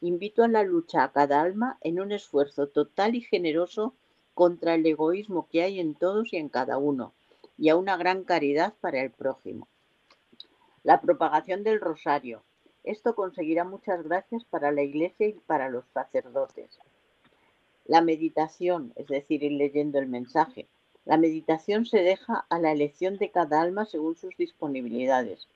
Invito 0.00 0.42
a 0.42 0.48
la 0.48 0.62
lucha 0.62 1.04
a 1.04 1.12
cada 1.12 1.42
alma 1.42 1.78
en 1.82 2.00
un 2.00 2.12
esfuerzo 2.12 2.68
total 2.68 3.14
y 3.14 3.20
generoso 3.20 3.94
contra 4.34 4.74
el 4.74 4.84
egoísmo 4.84 5.48
que 5.50 5.62
hay 5.62 5.80
en 5.80 5.94
todos 5.94 6.32
y 6.32 6.36
en 6.36 6.48
cada 6.48 6.76
uno, 6.78 7.12
y 7.56 7.68
a 7.68 7.76
una 7.76 7.96
gran 7.96 8.24
caridad 8.24 8.74
para 8.80 9.00
el 9.00 9.10
prójimo. 9.10 9.68
La 10.86 11.00
propagación 11.00 11.64
del 11.64 11.80
rosario. 11.80 12.44
Esto 12.84 13.16
conseguirá 13.16 13.64
muchas 13.64 14.04
gracias 14.04 14.44
para 14.44 14.70
la 14.70 14.84
Iglesia 14.84 15.26
y 15.26 15.32
para 15.32 15.68
los 15.68 15.84
sacerdotes. 15.88 16.78
La 17.86 18.02
meditación, 18.02 18.92
es 18.94 19.08
decir, 19.08 19.42
ir 19.42 19.50
leyendo 19.50 19.98
el 19.98 20.06
mensaje. 20.06 20.68
La 21.04 21.16
meditación 21.16 21.86
se 21.86 22.02
deja 22.02 22.46
a 22.48 22.60
la 22.60 22.70
elección 22.70 23.18
de 23.18 23.32
cada 23.32 23.60
alma 23.62 23.84
según 23.84 24.14
sus 24.14 24.36
disponibilidades. 24.36 25.48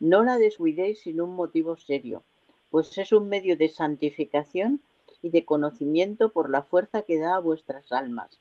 No 0.00 0.24
la 0.24 0.36
descuidéis 0.36 1.02
sin 1.02 1.20
un 1.20 1.36
motivo 1.36 1.76
serio, 1.76 2.24
pues 2.68 2.98
es 2.98 3.12
un 3.12 3.28
medio 3.28 3.56
de 3.56 3.68
santificación 3.68 4.82
y 5.22 5.30
de 5.30 5.44
conocimiento 5.44 6.32
por 6.32 6.50
la 6.50 6.64
fuerza 6.64 7.02
que 7.02 7.20
da 7.20 7.36
a 7.36 7.38
vuestras 7.38 7.92
almas. 7.92 8.40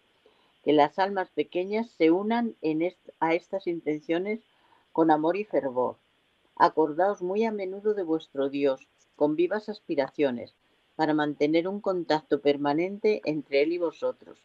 Que 0.64 0.74
las 0.74 0.98
almas 0.98 1.30
pequeñas 1.30 1.92
se 1.92 2.10
unan 2.10 2.56
en 2.64 2.96
a 3.20 3.36
estas 3.36 3.68
intenciones 3.68 4.40
con 4.92 5.12
amor 5.12 5.38
y 5.38 5.44
fervor. 5.44 5.98
Acordaos 6.68 7.24
muy 7.24 7.44
a 7.44 7.52
menudo 7.52 7.96
de 7.96 8.04
vuestro 8.04 8.48
Dios, 8.48 8.88
con 9.16 9.36
vivas 9.36 9.68
aspiraciones, 9.68 10.54
para 10.96 11.16
mantener 11.16 11.68
un 11.68 11.82
contacto 11.82 12.40
permanente 12.40 13.20
entre 13.26 13.64
Él 13.64 13.74
y 13.74 13.80
vosotros 13.80 14.38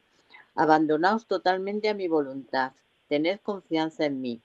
Abandonaos 0.55 1.27
totalmente 1.27 1.91
a 1.91 1.95
mi 1.95 2.09
voluntad, 2.09 2.73
tened 3.09 3.41
confianza 3.43 4.07
en 4.07 4.23
mí. 4.23 4.41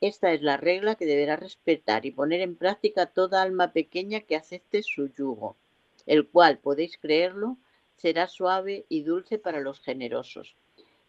Esta 0.00 0.32
es 0.32 0.42
la 0.42 0.56
regla 0.56 0.94
que 0.94 1.04
deberá 1.04 1.34
respetar 1.34 2.06
y 2.06 2.12
poner 2.12 2.40
en 2.40 2.54
práctica 2.54 3.06
toda 3.06 3.42
alma 3.42 3.72
pequeña 3.72 4.20
que 4.20 4.36
acepte 4.36 4.84
su 4.84 5.08
yugo, 5.08 5.56
el 6.06 6.28
cual, 6.28 6.60
podéis 6.60 6.96
creerlo, 6.98 7.56
será 7.96 8.28
suave 8.28 8.86
y 8.88 9.02
dulce 9.02 9.40
para 9.40 9.58
los 9.58 9.80
generosos. 9.80 10.54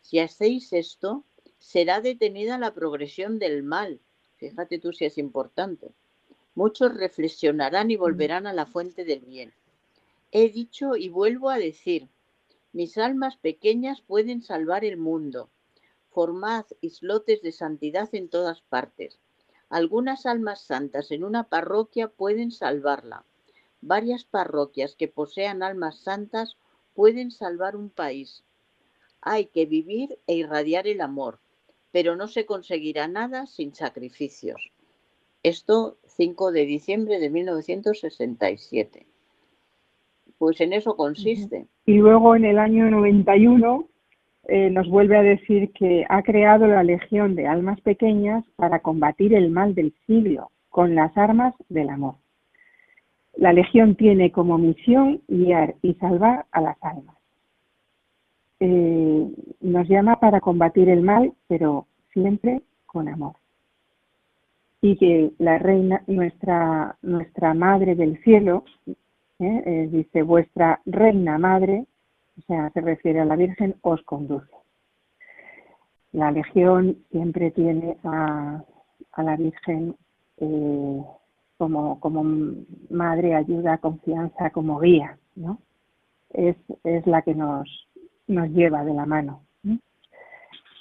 Si 0.01 0.17
hacéis 0.17 0.73
esto, 0.73 1.23
será 1.59 2.01
detenida 2.01 2.57
la 2.57 2.73
progresión 2.73 3.37
del 3.37 3.61
mal. 3.61 3.99
Fíjate 4.43 4.77
tú 4.77 4.91
si 4.91 5.05
es 5.05 5.17
importante. 5.17 5.93
Muchos 6.53 6.93
reflexionarán 6.93 7.91
y 7.91 7.95
volverán 7.95 8.45
a 8.45 8.51
la 8.51 8.65
fuente 8.65 9.05
del 9.05 9.21
bien. 9.21 9.53
He 10.33 10.49
dicho 10.49 10.97
y 10.97 11.07
vuelvo 11.07 11.49
a 11.49 11.57
decir, 11.57 12.09
mis 12.73 12.97
almas 12.97 13.37
pequeñas 13.37 14.01
pueden 14.01 14.41
salvar 14.41 14.83
el 14.83 14.97
mundo. 14.97 15.49
Formad 16.09 16.65
islotes 16.81 17.41
de 17.41 17.53
santidad 17.53 18.09
en 18.11 18.27
todas 18.27 18.59
partes. 18.59 19.17
Algunas 19.69 20.25
almas 20.25 20.59
santas 20.59 21.11
en 21.11 21.23
una 21.23 21.47
parroquia 21.47 22.09
pueden 22.09 22.51
salvarla. 22.51 23.23
Varias 23.79 24.25
parroquias 24.25 24.93
que 24.97 25.07
posean 25.07 25.63
almas 25.63 25.99
santas 25.99 26.57
pueden 26.93 27.31
salvar 27.31 27.77
un 27.77 27.89
país. 27.89 28.43
Hay 29.21 29.45
que 29.45 29.65
vivir 29.65 30.19
e 30.27 30.33
irradiar 30.33 30.85
el 30.85 30.99
amor, 30.99 31.39
pero 31.93 32.15
no 32.15 32.27
se 32.27 32.45
conseguirá 32.47 33.07
nada 33.07 33.45
sin 33.45 33.73
sacrificios. 33.75 34.71
Esto 35.43 35.97
5 36.07 36.51
de 36.51 36.65
diciembre 36.65 37.19
de 37.19 37.29
1967. 37.29 39.05
Pues 40.39 40.59
en 40.59 40.73
eso 40.73 40.97
consiste. 40.97 41.67
Y 41.85 41.97
luego 41.97 42.35
en 42.35 42.45
el 42.45 42.57
año 42.57 42.89
91 42.89 43.87
eh, 44.47 44.71
nos 44.71 44.89
vuelve 44.89 45.17
a 45.17 45.21
decir 45.21 45.71
que 45.71 46.03
ha 46.09 46.23
creado 46.23 46.65
la 46.65 46.83
Legión 46.83 47.35
de 47.35 47.45
Almas 47.45 47.79
Pequeñas 47.81 48.43
para 48.55 48.79
combatir 48.79 49.35
el 49.35 49.51
mal 49.51 49.75
del 49.75 49.93
siglo 50.07 50.49
con 50.69 50.95
las 50.95 51.15
armas 51.15 51.53
del 51.69 51.89
amor. 51.89 52.15
La 53.35 53.53
Legión 53.53 53.95
tiene 53.95 54.31
como 54.31 54.57
misión 54.57 55.21
guiar 55.27 55.75
y 55.83 55.93
salvar 55.95 56.47
a 56.51 56.61
las 56.61 56.77
almas. 56.81 57.22
Eh, 58.65 59.29
nos 59.59 59.89
llama 59.89 60.21
para 60.21 60.39
combatir 60.39 60.87
el 60.87 61.01
mal, 61.01 61.33
pero 61.49 61.85
siempre 62.13 62.61
con 62.85 63.09
amor. 63.09 63.33
Y 64.79 64.95
que 64.95 65.33
la 65.37 65.57
reina, 65.57 66.01
nuestra, 66.07 66.95
nuestra 67.01 67.53
madre 67.53 67.95
del 67.95 68.23
cielo, 68.23 68.63
¿eh? 69.39 69.63
Eh, 69.65 69.89
dice 69.91 70.21
vuestra 70.21 70.79
reina 70.85 71.37
madre, 71.37 71.85
o 72.37 72.41
sea, 72.43 72.69
se 72.69 72.79
refiere 72.79 73.19
a 73.19 73.25
la 73.25 73.35
Virgen, 73.35 73.75
os 73.81 74.01
conduce. 74.03 74.55
La 76.13 76.31
Legión 76.31 76.99
siempre 77.11 77.51
tiene 77.51 77.97
a, 78.05 78.63
la 79.17 79.35
Virgen 79.35 79.97
como, 81.57 81.99
madre, 82.89 83.35
ayuda, 83.35 83.77
confianza, 83.79 84.51
como 84.51 84.79
guía, 84.79 85.17
¿no? 85.35 85.57
Es 86.29 86.55
la 87.05 87.21
que 87.23 87.35
nos, 87.35 87.67
nos 88.27 88.49
lleva 88.49 88.83
de 88.83 88.93
la 88.93 89.05
mano 89.05 89.41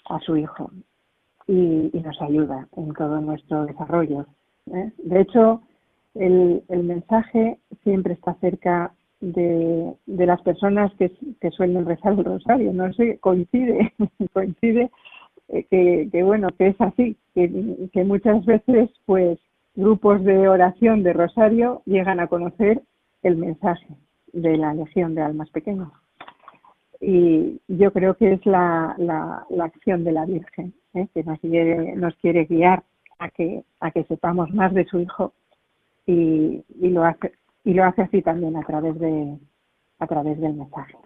a 0.07 0.21
su 0.21 0.37
hijo 0.37 0.71
y, 1.47 1.91
nos 2.05 2.21
ayuda 2.21 2.69
en 2.77 2.93
todo 2.95 3.21
nuestro 3.21 3.67
desarrollo. 3.67 4.27
De 4.67 5.21
hecho, 5.21 5.63
el, 6.15 6.63
mensaje 6.69 7.59
siempre 7.83 8.15
está 8.15 8.35
cerca 8.35 8.93
de, 9.21 9.95
las 10.07 10.41
personas 10.43 10.93
que, 10.95 11.11
suelen 11.51 11.87
rezar 11.87 12.13
el 12.13 12.25
rosario. 12.25 12.73
No 12.73 12.93
sé, 12.93 13.19
coincide, 13.19 13.93
coincide 14.33 14.91
eh, 15.49 16.09
que, 16.11 16.23
bueno, 16.23 16.49
que 16.57 16.69
es 16.69 16.81
así, 16.81 17.17
que, 17.35 17.49
muchas 18.05 18.45
veces 18.45 18.91
pues 19.07 19.39
grupos 19.75 20.23
de 20.25 20.49
oración 20.49 21.03
de 21.03 21.13
rosario 21.13 21.83
llegan 21.87 22.21
a 22.21 22.27
conocer 22.27 22.83
el 23.23 23.37
mensaje 23.37 23.87
de 24.33 24.57
la 24.57 24.75
Legión 24.75 25.15
de 25.15 25.23
Almas 25.23 25.51
Pequeñas. 25.51 25.89
Y 27.05 27.61
yo 27.67 27.93
creo 27.93 28.15
que 28.15 28.33
es 28.33 28.47
la, 28.47 28.95
la, 28.97 29.45
acción 29.65 30.05
de 30.05 30.13
la 30.13 30.25
Virgen, 30.25 30.73
¿eh? 30.95 31.09
que 31.13 31.25
nos 31.25 31.41
quiere, 31.41 31.97
nos 31.97 32.15
quiere 32.17 32.45
guiar 32.45 32.85
a 33.19 33.29
que, 33.29 33.65
a 33.81 33.91
que 33.91 34.05
sepamos 34.05 34.53
más 34.53 34.73
de 34.73 34.85
su 34.85 35.01
Hijo 35.01 35.33
y, 36.07 36.65
lo 36.81 37.05
hace 37.05 37.33
y 37.65 37.75
lo 37.75 37.85
hace 37.85 38.03
así 38.03 38.23
también 38.23 38.57
a 38.57 38.63
través 38.63 38.99
de 38.99 39.37
a 39.99 40.07
través 40.07 40.41
del 40.41 40.55
mensaje 40.55 40.97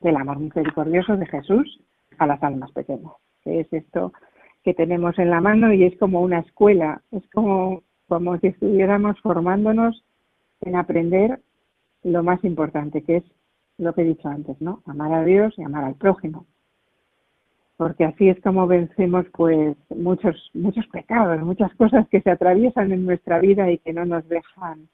del 0.00 0.16
amor 0.16 0.38
misericordioso 0.38 1.16
de 1.16 1.26
Jesús 1.26 1.80
a 2.18 2.26
las 2.26 2.42
almas 2.42 2.72
pequeñas 2.72 3.12
que 3.42 3.60
es 3.60 3.72
esto 3.72 4.12
que 4.64 4.74
tenemos 4.74 5.18
en 5.18 5.30
la 5.30 5.40
mano 5.40 5.72
y 5.72 5.84
es 5.84 5.98
como 5.98 6.22
una 6.22 6.40
escuela 6.40 7.02
es 7.10 7.22
como 7.30 7.82
como 8.08 8.38
si 8.38 8.48
estuviéramos 8.48 9.20
formándonos 9.20 10.02
en 10.62 10.76
aprender 10.76 11.40
lo 12.02 12.22
más 12.22 12.42
importante 12.44 13.02
que 13.02 13.16
es 13.18 13.24
lo 13.80 13.92
que 13.94 14.02
he 14.02 14.04
dicho 14.04 14.28
antes 14.28 14.60
no 14.60 14.82
amar 14.86 15.12
a 15.12 15.24
Dios 15.24 15.54
y 15.58 15.62
amar 15.62 15.84
al 15.84 15.94
prójimo 15.94 16.46
porque 17.80 18.04
así 18.04 18.28
es 18.28 18.38
como 18.42 18.66
vencemos 18.66 19.24
pues 19.32 19.74
muchos 19.88 20.36
muchos 20.52 20.86
pecados, 20.88 21.40
muchas 21.40 21.74
cosas 21.76 22.06
que 22.08 22.20
se 22.20 22.30
atraviesan 22.30 22.92
en 22.92 23.06
nuestra 23.06 23.38
vida 23.38 23.70
y 23.70 23.78
que 23.78 23.94
no 23.94 24.04
nos 24.04 24.28
dejan 24.28 24.86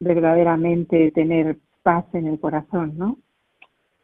verdaderamente 0.00 1.12
tener 1.12 1.58
paz 1.84 2.04
en 2.12 2.26
el 2.26 2.40
corazón, 2.40 2.94
¿no? 2.98 3.18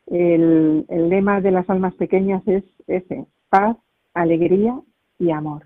El, 0.07 0.87
el 0.89 1.09
lema 1.09 1.41
de 1.41 1.51
las 1.51 1.69
almas 1.69 1.93
pequeñas 1.95 2.47
es 2.47 2.63
ese, 2.87 3.27
paz, 3.49 3.77
alegría 4.15 4.81
y 5.19 5.33
amor. 5.33 5.65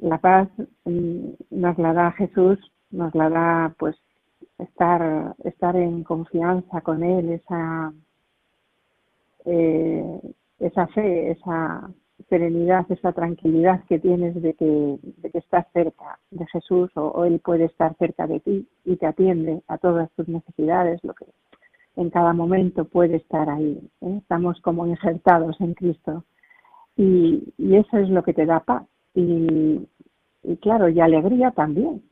La 0.00 0.16
paz 0.16 0.48
mm, 0.86 1.28
nos 1.50 1.76
la 1.76 1.92
da 1.92 2.12
Jesús, 2.12 2.58
nos 2.90 3.14
la 3.14 3.28
da 3.28 3.74
pues 3.78 3.96
estar, 4.58 5.34
estar 5.44 5.76
en 5.76 6.04
confianza 6.04 6.80
con 6.80 7.02
Él, 7.02 7.30
esa 7.30 7.92
eh, 9.44 10.20
esa 10.60 10.86
fe, 10.88 11.32
esa 11.32 11.90
serenidad, 12.28 12.86
esa 12.90 13.12
tranquilidad 13.12 13.84
que 13.88 13.98
tienes 13.98 14.40
de 14.40 14.54
que, 14.54 14.98
de 15.02 15.30
que 15.30 15.38
estás 15.38 15.66
cerca 15.72 16.18
de 16.30 16.46
Jesús 16.46 16.90
o, 16.94 17.24
Él 17.24 17.40
puede 17.40 17.64
estar 17.64 17.96
cerca 17.96 18.26
de 18.26 18.40
ti 18.40 18.68
y 18.84 18.96
te 18.96 19.06
atiende 19.06 19.62
a 19.66 19.78
todas 19.78 20.10
tus 20.12 20.28
necesidades, 20.28 21.02
lo 21.02 21.14
que 21.14 21.26
en 21.96 22.10
cada 22.10 22.32
momento 22.32 22.84
puede 22.84 23.16
estar 23.16 23.50
ahí. 23.50 23.80
¿eh? 24.00 24.18
Estamos 24.18 24.60
como 24.60 24.86
injertados 24.86 25.60
en 25.60 25.74
Cristo 25.74 26.24
Y, 26.96 27.52
eso 27.58 27.98
es 27.98 28.08
lo 28.08 28.22
que 28.22 28.34
te 28.34 28.46
da 28.46 28.60
paz. 28.60 28.84
Y, 29.14 29.88
y 30.44 30.56
claro, 30.58 30.88
y 30.88 31.00
alegría 31.00 31.50
también, 31.50 32.02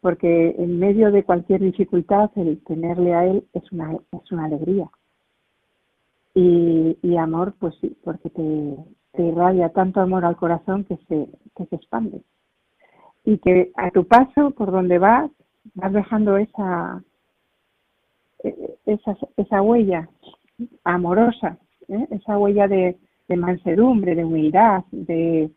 porque 0.00 0.54
en 0.58 0.78
medio 0.78 1.10
de 1.10 1.24
cualquier 1.24 1.60
dificultad 1.60 2.30
el 2.36 2.62
tenerle 2.64 3.14
a 3.14 3.26
Él 3.26 3.44
es 3.52 3.70
una, 3.72 3.94
es 3.94 4.32
una 4.32 4.44
alegría. 4.44 4.88
Y, 6.34 6.96
y 7.02 7.16
amor, 7.16 7.54
pues 7.58 7.74
sí, 7.80 7.96
porque 8.04 8.30
te, 8.30 8.76
te 9.12 9.24
irradia 9.24 9.70
tanto 9.70 10.00
amor 10.00 10.24
al 10.24 10.36
corazón 10.36 10.84
que 10.84 10.96
se, 11.08 11.28
que 11.56 11.66
se 11.66 11.76
expande. 11.76 12.22
Y 13.24 13.38
que 13.38 13.72
a 13.76 13.90
tu 13.90 14.06
paso, 14.06 14.52
por 14.52 14.70
donde 14.70 14.98
vas, 14.98 15.30
vas 15.74 15.92
dejando 15.92 16.36
esa, 16.36 17.02
e, 18.44 18.76
esa, 18.86 19.16
esa 19.36 19.62
huella 19.62 20.08
amorosa, 20.84 21.58
¿eh? 21.88 22.06
esa 22.10 22.38
huella 22.38 22.68
de, 22.68 22.96
de, 23.26 23.36
mansedumbre, 23.36 24.14
de 24.14 24.24
humildad, 24.24 24.84
de 24.92 25.50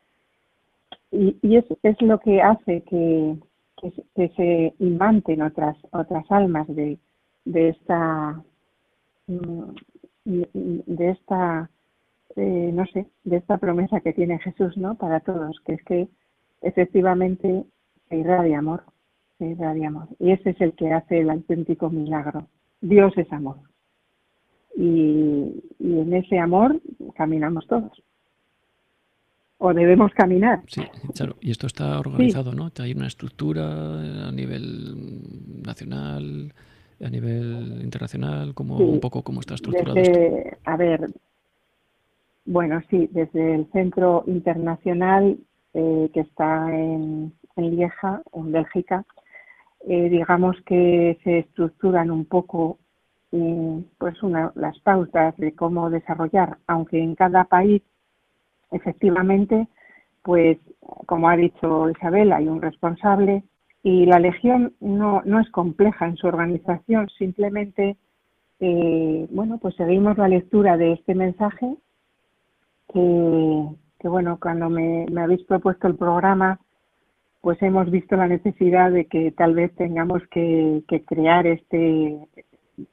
y, 1.12 1.38
y 1.42 1.58
es, 1.58 1.66
es, 1.84 2.02
lo 2.02 2.20
que 2.20 2.42
hace 2.42 2.84
que, 2.84 3.36
que, 3.82 4.30
se 4.30 4.74
imanten 4.80 5.41
otras 5.41 5.76
otras 5.91 6.26
almas 6.30 6.67
de, 6.67 7.00
de 7.46 7.70
esta 7.70 8.41
mm, 9.28 9.72
de 10.26 11.10
esta 11.10 11.70
eh, 12.36 12.72
no 12.74 12.86
sé 12.86 13.08
de 13.24 13.38
esta 13.38 13.58
promesa 13.58 14.00
que 14.02 14.13
tiene 14.13 14.39
Jesús 14.39 14.78
no 14.78 14.96
para 14.96 15.20
todos 15.20 15.60
que 15.65 15.74
es 15.74 15.84
que 15.84 16.08
efectivamente 16.62 17.65
se 18.08 18.17
irradia 18.17 18.60
amor 18.60 18.84
se 19.41 19.48
irradia 19.48 19.88
amor. 19.88 20.08
Y 20.20 20.32
ese 20.32 20.52
es 20.52 20.62
el 20.62 20.74
que 20.74 20.94
hace 20.94 21.20
el 21.20 21.32
auténtico 21.32 21.89
milagro. 21.89 22.46
Dios 22.80 23.12
es 23.17 23.32
amor. 23.34 23.58
Y, 24.76 25.63
y 25.80 26.00
en 26.00 26.13
ese 26.13 26.38
amor 26.38 26.80
caminamos 27.15 27.65
todos 27.65 27.91
o 29.63 29.74
debemos 29.74 30.12
caminar. 30.13 30.62
Sí, 30.67 30.82
claro. 31.15 31.36
Y 31.39 31.52
esto 31.52 31.67
está 31.67 32.00
organizado, 32.00 32.52
¿no? 32.52 32.71
Hay 32.80 32.93
una 32.93 33.06
estructura 33.06 34.28
a 34.28 34.32
nivel 34.32 35.21
nacional, 35.63 36.52
a 37.00 37.10
nivel 37.10 37.80
internacional, 37.84 38.56
como 38.56 38.78
un 38.78 39.00
poco 39.00 39.21
cómo 39.21 39.39
está 39.39 39.54
estructurado 39.54 39.97
esto. 40.00 40.19
A 40.65 40.78
ver, 40.78 41.12
bueno, 42.45 42.82
sí, 42.89 43.08
desde 43.12 43.54
el 43.54 43.67
Centro 43.71 44.24
Internacional 44.26 45.38
eh, 45.76 46.10
que 46.12 46.21
está 46.21 46.67
en, 46.76 47.32
Lieja, 47.56 48.24
en 48.34 48.52
Bélgica, 48.52 49.06
eh, 49.88 50.10
digamos 50.10 50.58
que 50.65 51.19
se 51.24 51.39
estructuran 51.39 52.10
un 52.10 52.26
poco 52.26 52.80
eh, 53.32 53.84
pues 54.00 54.24
una, 54.24 54.52
las 54.56 54.80
pautas 54.80 55.38
de 55.38 55.54
cómo 55.54 55.91
desarrollar, 55.91 56.58
aunque 56.65 57.00
en 57.00 57.13
cada 57.13 57.43
país 57.43 57.84
efectivamente, 58.72 59.68
pues 60.24 60.58
como 61.06 61.30
ha 61.30 61.36
dicho 61.36 61.90
Isabel, 61.90 62.32
hay 62.32 62.48
un 62.48 62.62
responsable 62.62 63.44
y 63.84 64.06
la 64.06 64.20
Legión 64.20 64.74
no, 64.80 65.22
no 65.26 65.40
es 65.40 65.50
compleja 65.50 66.08
en 66.08 66.18
su 66.18 66.28
organización, 66.28 67.10
simplemente, 67.18 67.98
eh, 68.60 69.28
bueno, 69.32 69.58
pues 69.58 69.76
seguimos 69.76 70.18
la 70.18 70.28
lectura 70.28 70.78
de 70.78 70.94
este 70.94 71.16
mensaje 71.16 71.76
que, 72.94 74.08
bueno, 74.08 74.38
cuando 74.42 74.70
me, 74.70 75.06
me 75.12 75.22
habéis 75.22 75.44
propuesto 75.44 75.88
el 75.88 75.96
programa, 75.96 76.60
pues 77.42 77.62
hemos 77.64 77.90
visto 77.90 78.16
la 78.16 78.28
necesidad 78.28 78.92
de 78.92 79.06
que 79.06 79.32
tal 79.32 79.56
vez 79.56 79.74
tengamos 79.76 80.22
que, 80.30 80.84
que 80.88 81.04
crear 81.04 81.48
este, 81.48 82.20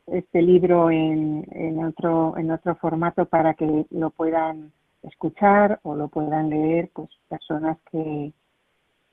este 0.06 0.42
libro 0.42 0.90
en, 0.90 1.46
en, 1.50 1.84
otro, 1.84 2.36
en 2.38 2.50
otro 2.50 2.76
formato 2.76 3.26
para 3.26 3.54
que 3.54 3.84
lo 3.90 4.10
puedan 4.10 4.72
escuchar 5.02 5.80
o 5.82 5.94
lo 5.94 6.08
puedan 6.08 6.50
leer 6.50 6.90
pues 6.92 7.08
personas 7.28 7.78
que, 7.90 8.32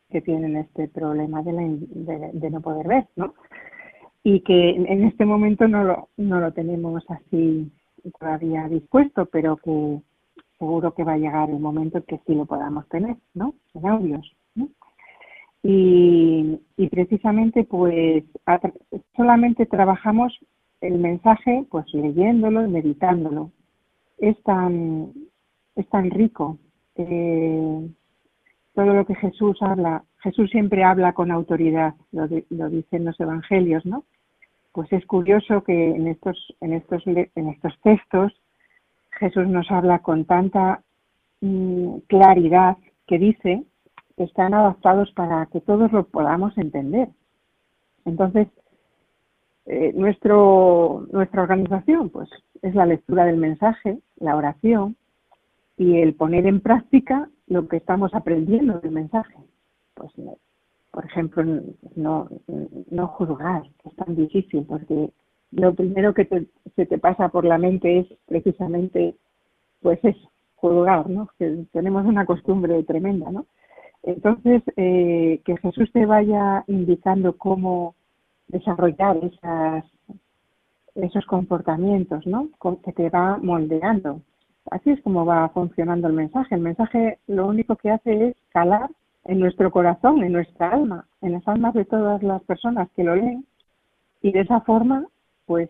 que 0.10 0.21
tienen 0.21 0.58
este 0.58 0.88
problema 0.88 1.41
de, 1.43 1.54
la, 1.54 2.30
de, 2.34 2.50
no 2.50 2.62
poder 2.62 2.88
ver, 2.88 3.08
¿no? 3.15 3.34
Y 4.24 4.41
que 4.41 4.71
en 4.71 5.04
este 5.04 5.26
momento 5.26 5.67
no 5.67 5.84
lo, 5.84 6.10
no 6.17 6.39
lo 6.39 6.52
tenemos 6.52 7.04
así 7.10 7.71
todavía 8.19 8.67
dispuesto, 8.67 9.28
pero 9.28 9.58
que 9.58 10.02
seguro 10.58 10.93
que 10.93 11.04
va 11.04 11.13
a 11.13 11.17
llegar 11.17 11.50
el 11.50 11.60
momento 11.60 12.00
en 12.00 12.04
que 12.06 12.19
sí 12.26 12.34
lo 12.34 12.45
podamos 12.45 12.88
tener, 12.89 13.17
¿no? 13.34 13.54
En 13.74 13.88
audios. 13.88 14.36
Y, 15.62 16.60
y 16.78 16.88
precisamente 16.89 17.63
pues 17.63 18.24
solamente 19.15 19.65
trabajamos 19.65 20.38
el 20.82 21.00
mensaje 21.00 21.65
pues 21.69 21.86
leyéndolo 21.93 22.65
y 22.65 22.69
meditándolo. 22.69 23.52
Es 24.19 24.41
tan, 24.43 25.12
es 25.75 25.88
tan 25.89 26.09
rico. 26.11 26.57
Eh, 26.95 27.89
todo 28.73 28.93
lo 28.93 29.05
que 29.05 29.15
Jesús 29.15 29.57
habla, 29.61 30.03
Jesús 30.21 30.49
siempre 30.49 30.83
habla 30.83 31.13
con 31.13 31.31
autoridad, 31.31 31.95
lo, 32.11 32.27
lo 32.49 32.69
dicen 32.69 33.05
los 33.05 33.19
evangelios, 33.19 33.85
¿no? 33.85 34.03
Pues 34.71 34.91
es 34.91 35.05
curioso 35.05 35.63
que 35.63 35.91
en 35.91 36.07
estos, 36.07 36.53
en 36.59 36.73
estos, 36.73 37.03
en 37.07 37.47
estos 37.47 37.79
textos 37.81 38.33
Jesús 39.19 39.47
nos 39.47 39.69
habla 39.71 39.99
con 39.99 40.25
tanta 40.25 40.81
mm, 41.41 41.99
claridad 42.07 42.77
que 43.07 43.17
dice 43.17 43.63
que 44.17 44.23
están 44.23 44.53
adaptados 44.53 45.11
para 45.11 45.45
que 45.47 45.61
todos 45.61 45.91
lo 45.91 46.05
podamos 46.05 46.57
entender. 46.57 47.09
Entonces, 48.05 48.47
eh, 49.65 49.93
nuestro, 49.95 51.07
nuestra 51.11 51.41
organización 51.41 52.09
pues 52.09 52.29
es 52.61 52.75
la 52.75 52.85
lectura 52.85 53.25
del 53.25 53.38
mensaje, 53.38 53.99
la 54.17 54.35
oración, 54.35 54.95
y 55.77 55.97
el 55.99 56.15
poner 56.15 56.45
en 56.45 56.61
práctica 56.61 57.29
lo 57.47 57.67
que 57.67 57.77
estamos 57.77 58.13
aprendiendo 58.13 58.79
del 58.79 58.91
mensaje. 58.91 59.35
Pues, 59.93 60.11
por 60.91 61.05
ejemplo, 61.05 61.43
no, 61.95 62.29
no 62.89 63.07
juzgar, 63.07 63.63
que 63.81 63.89
es 63.89 63.95
tan 63.95 64.15
difícil, 64.15 64.65
porque 64.65 65.11
lo 65.51 65.73
primero 65.73 66.13
que 66.13 66.47
se 66.75 66.85
te 66.85 66.97
pasa 66.97 67.29
por 67.29 67.45
la 67.45 67.57
mente 67.57 67.99
es 67.99 68.07
precisamente, 68.25 69.15
pues 69.81 69.99
eso, 70.03 70.31
juzgar, 70.55 71.09
¿no? 71.09 71.29
Tenemos 71.71 72.05
una 72.05 72.25
costumbre 72.25 72.81
tremenda, 72.83 73.31
¿no? 73.31 73.45
Entonces, 74.03 74.61
eh, 74.77 75.41
que 75.43 75.57
Jesús 75.57 75.91
te 75.91 76.05
vaya 76.05 76.63
indicando 76.67 77.38
cómo 77.38 77.95
desarrollar 78.47 79.17
esas, 79.17 79.83
esos 80.93 81.25
comportamientos, 81.25 82.25
¿no? 82.25 82.49
Que 82.83 82.93
te 82.93 83.09
va 83.09 83.38
moldeando 83.38 84.21
así 84.71 84.91
es 84.91 85.01
como 85.01 85.25
va 85.25 85.49
funcionando 85.49 86.08
el 86.08 86.13
mensaje. 86.13 86.56
El 86.56 86.62
mensaje 86.62 87.19
lo 87.28 87.47
único 87.47 87.75
que 87.75 87.91
hace 87.91 88.30
es 88.30 88.36
calar 88.49 88.89
en 89.25 89.39
nuestro 89.39 89.71
corazón, 89.71 90.23
en 90.23 90.32
nuestra 90.32 90.69
alma, 90.69 91.06
en 91.21 91.34
las 91.34 91.47
almas 91.47 91.73
de 91.73 91.86
todas 91.86 92.21
las 92.23 92.41
personas 92.43 92.89
que 92.95 93.04
lo 93.04 93.15
leen. 93.15 93.45
Y 94.21 94.32
de 94.32 94.41
esa 94.41 94.62
forma, 94.62 95.06
pues, 95.45 95.69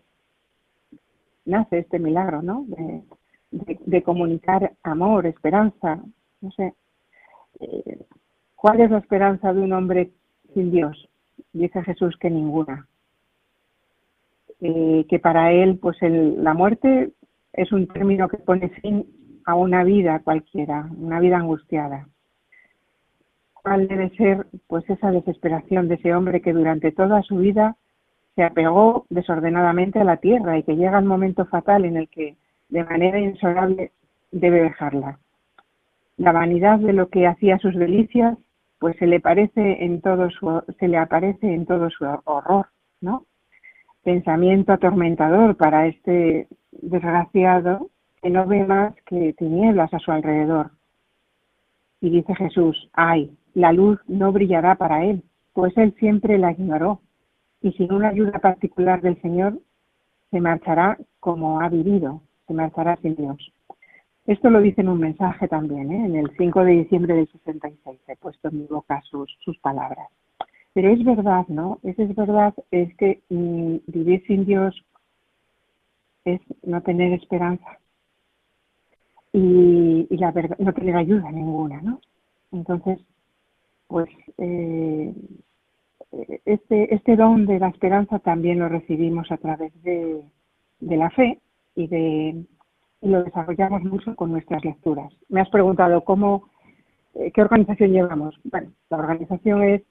nace 1.45 1.79
este 1.79 1.99
milagro, 1.99 2.41
¿no? 2.41 2.65
De, 3.51 4.03
comunicar 4.03 4.73
amor, 4.83 5.25
esperanza, 5.25 5.99
no 6.41 6.51
sé. 6.51 6.73
Eh, 7.59 8.05
¿Cuál 8.55 8.81
es 8.81 8.91
la 8.91 8.97
esperanza 8.97 9.53
de 9.53 9.61
un 9.61 9.71
hombre 9.71 10.11
sin 10.53 10.71
Dios? 10.71 11.07
Dice 11.53 11.81
Jesús 11.83 12.17
que 12.19 12.29
ninguna. 12.29 12.87
Eh, 14.59 15.05
que 15.09 15.19
para 15.19 15.53
él, 15.53 15.77
pues 15.79 16.01
el, 16.01 16.43
la 16.43 16.53
muerte 16.53 17.13
es 17.55 17.71
un 17.71 17.87
término 17.87 18.27
que 18.27 18.37
pone 18.37 18.69
fin 18.81 19.05
a 19.45 19.55
una 19.55 19.83
vida 19.83 20.19
cualquiera, 20.19 20.89
una 20.97 21.19
vida 21.19 21.37
angustiada. 21.37 22.07
¿Cuál 23.53 23.87
debe 23.87 24.09
ser 24.11 24.45
pues 24.67 24.87
esa 24.89 25.11
desesperación 25.11 25.87
de 25.87 25.95
ese 25.95 26.13
hombre 26.13 26.41
que 26.41 26.53
durante 26.53 26.91
toda 26.91 27.21
su 27.23 27.37
vida 27.37 27.75
se 28.35 28.43
apegó 28.43 29.05
desordenadamente 29.09 29.99
a 29.99 30.03
la 30.03 30.17
tierra 30.17 30.57
y 30.57 30.63
que 30.63 30.75
llega 30.75 30.99
el 30.99 31.05
momento 31.05 31.45
fatal 31.45 31.85
en 31.85 31.97
el 31.97 32.09
que 32.09 32.35
de 32.69 32.83
manera 32.83 33.19
insolable 33.19 33.91
debe 34.31 34.61
dejarla? 34.61 35.19
La 36.17 36.31
vanidad 36.31 36.79
de 36.79 36.93
lo 36.93 37.09
que 37.09 37.27
hacía 37.27 37.57
sus 37.59 37.75
delicias 37.75 38.37
pues 38.79 38.97
se 38.97 39.07
le 39.07 39.19
parece 39.19 39.83
en 39.83 40.01
todo 40.01 40.29
su 40.29 40.61
se 40.79 40.87
le 40.87 40.97
aparece 40.97 41.53
en 41.53 41.65
todo 41.65 41.89
su 41.89 42.05
horror, 42.25 42.67
¿no? 43.01 43.25
Pensamiento 44.05 44.71
atormentador 44.71 45.57
para 45.57 45.87
este 45.87 46.47
desgraciado 46.71 47.89
que 48.21 48.29
no 48.29 48.45
ve 48.45 48.63
más 48.63 48.93
que 49.07 49.33
tinieblas 49.33 49.91
a 49.95 49.97
su 49.97 50.11
alrededor. 50.11 50.69
Y 52.01 52.11
dice 52.11 52.35
Jesús, 52.35 52.87
ay, 52.93 53.35
la 53.55 53.73
luz 53.73 53.99
no 54.07 54.31
brillará 54.31 54.75
para 54.75 55.03
él, 55.05 55.23
pues 55.53 55.75
él 55.75 55.95
siempre 55.97 56.37
la 56.37 56.51
ignoró, 56.51 57.01
y 57.63 57.71
sin 57.71 57.91
una 57.91 58.09
ayuda 58.09 58.37
particular 58.37 59.01
del 59.01 59.19
Señor, 59.23 59.57
se 60.29 60.39
marchará 60.39 60.99
como 61.19 61.59
ha 61.61 61.69
vivido, 61.69 62.21
se 62.45 62.53
marchará 62.53 62.97
sin 62.97 63.15
Dios. 63.15 63.53
Esto 64.27 64.51
lo 64.51 64.61
dice 64.61 64.81
en 64.81 64.89
un 64.89 64.99
mensaje 64.99 65.47
también, 65.47 65.91
¿eh? 65.91 66.05
en 66.05 66.15
el 66.15 66.29
5 66.37 66.63
de 66.63 66.71
diciembre 66.73 67.15
del 67.15 67.27
66, 67.31 67.99
he 68.07 68.15
puesto 68.17 68.49
en 68.49 68.59
mi 68.59 68.67
boca 68.67 69.01
sus, 69.01 69.35
sus 69.43 69.57
palabras. 69.57 70.09
Pero 70.75 70.89
es 70.89 71.03
verdad, 71.05 71.47
¿no? 71.47 71.79
Es, 71.83 71.97
es 71.97 72.13
verdad, 72.15 72.53
es 72.69 72.93
que 72.97 73.23
mm, 73.29 73.77
vivir 73.87 74.23
sin 74.27 74.45
Dios 74.45 74.75
es 76.25 76.41
no 76.63 76.81
tener 76.83 77.13
esperanza. 77.13 77.79
y, 79.33 80.07
la 80.17 80.31
verdad, 80.31 80.57
no 80.59 80.73
tener 80.73 80.95
ayuda 80.95 81.31
ninguna, 81.31 81.81
¿no? 81.81 81.99
Entonces, 82.51 82.99
pues 83.87 84.09
eh, 84.37 85.13
este, 86.45 86.93
este 86.93 87.15
don 87.15 87.45
de 87.45 87.59
la 87.59 87.69
esperanza 87.69 88.19
también 88.19 88.59
lo 88.59 88.69
recibimos 88.69 89.31
a 89.31 89.37
través 89.37 89.71
de, 89.83 90.23
de 90.79 90.97
la 90.97 91.09
fe 91.11 91.39
y, 91.75 91.87
de, 91.87 92.45
y 93.01 93.07
lo 93.09 93.23
desarrollamos 93.23 93.83
mucho 93.83 94.15
con 94.15 94.31
nuestras 94.31 94.63
lecturas. 94.65 95.13
Me 95.29 95.41
has 95.41 95.49
preguntado 95.49 96.03
cómo, 96.03 96.49
eh, 97.15 97.31
qué 97.33 97.41
organización 97.41 97.91
llevamos. 97.91 98.35
Bueno, 98.43 98.71
la 98.89 98.97
organización 98.97 99.63
es 99.63 99.81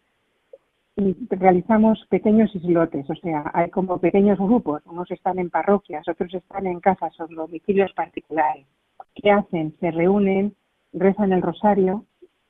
realizamos 1.30 2.06
pequeños 2.08 2.54
islotes, 2.54 3.08
o 3.10 3.14
sea, 3.16 3.50
hay 3.52 3.70
como 3.70 3.98
pequeños 3.98 4.38
grupos, 4.38 4.82
unos 4.86 5.10
están 5.10 5.38
en 5.38 5.50
parroquias, 5.50 6.06
otros 6.08 6.32
están 6.34 6.66
en 6.66 6.80
casas 6.80 7.18
o 7.20 7.26
domicilios 7.26 7.92
particulares. 7.92 8.66
¿Qué 9.14 9.30
hacen? 9.30 9.74
Se 9.80 9.90
reúnen, 9.90 10.54
rezan 10.92 11.32
el 11.32 11.42
rosario, 11.42 12.04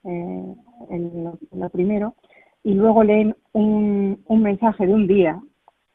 eh, 0.05 0.55
en 0.91 1.25
lo, 1.53 1.71
primero, 1.71 2.15
y 2.63 2.75
luego 2.75 3.03
leen 3.03 3.35
un, 3.53 4.23
un, 4.27 4.43
mensaje 4.43 4.87
de 4.87 4.93
un 4.93 5.07
día, 5.07 5.41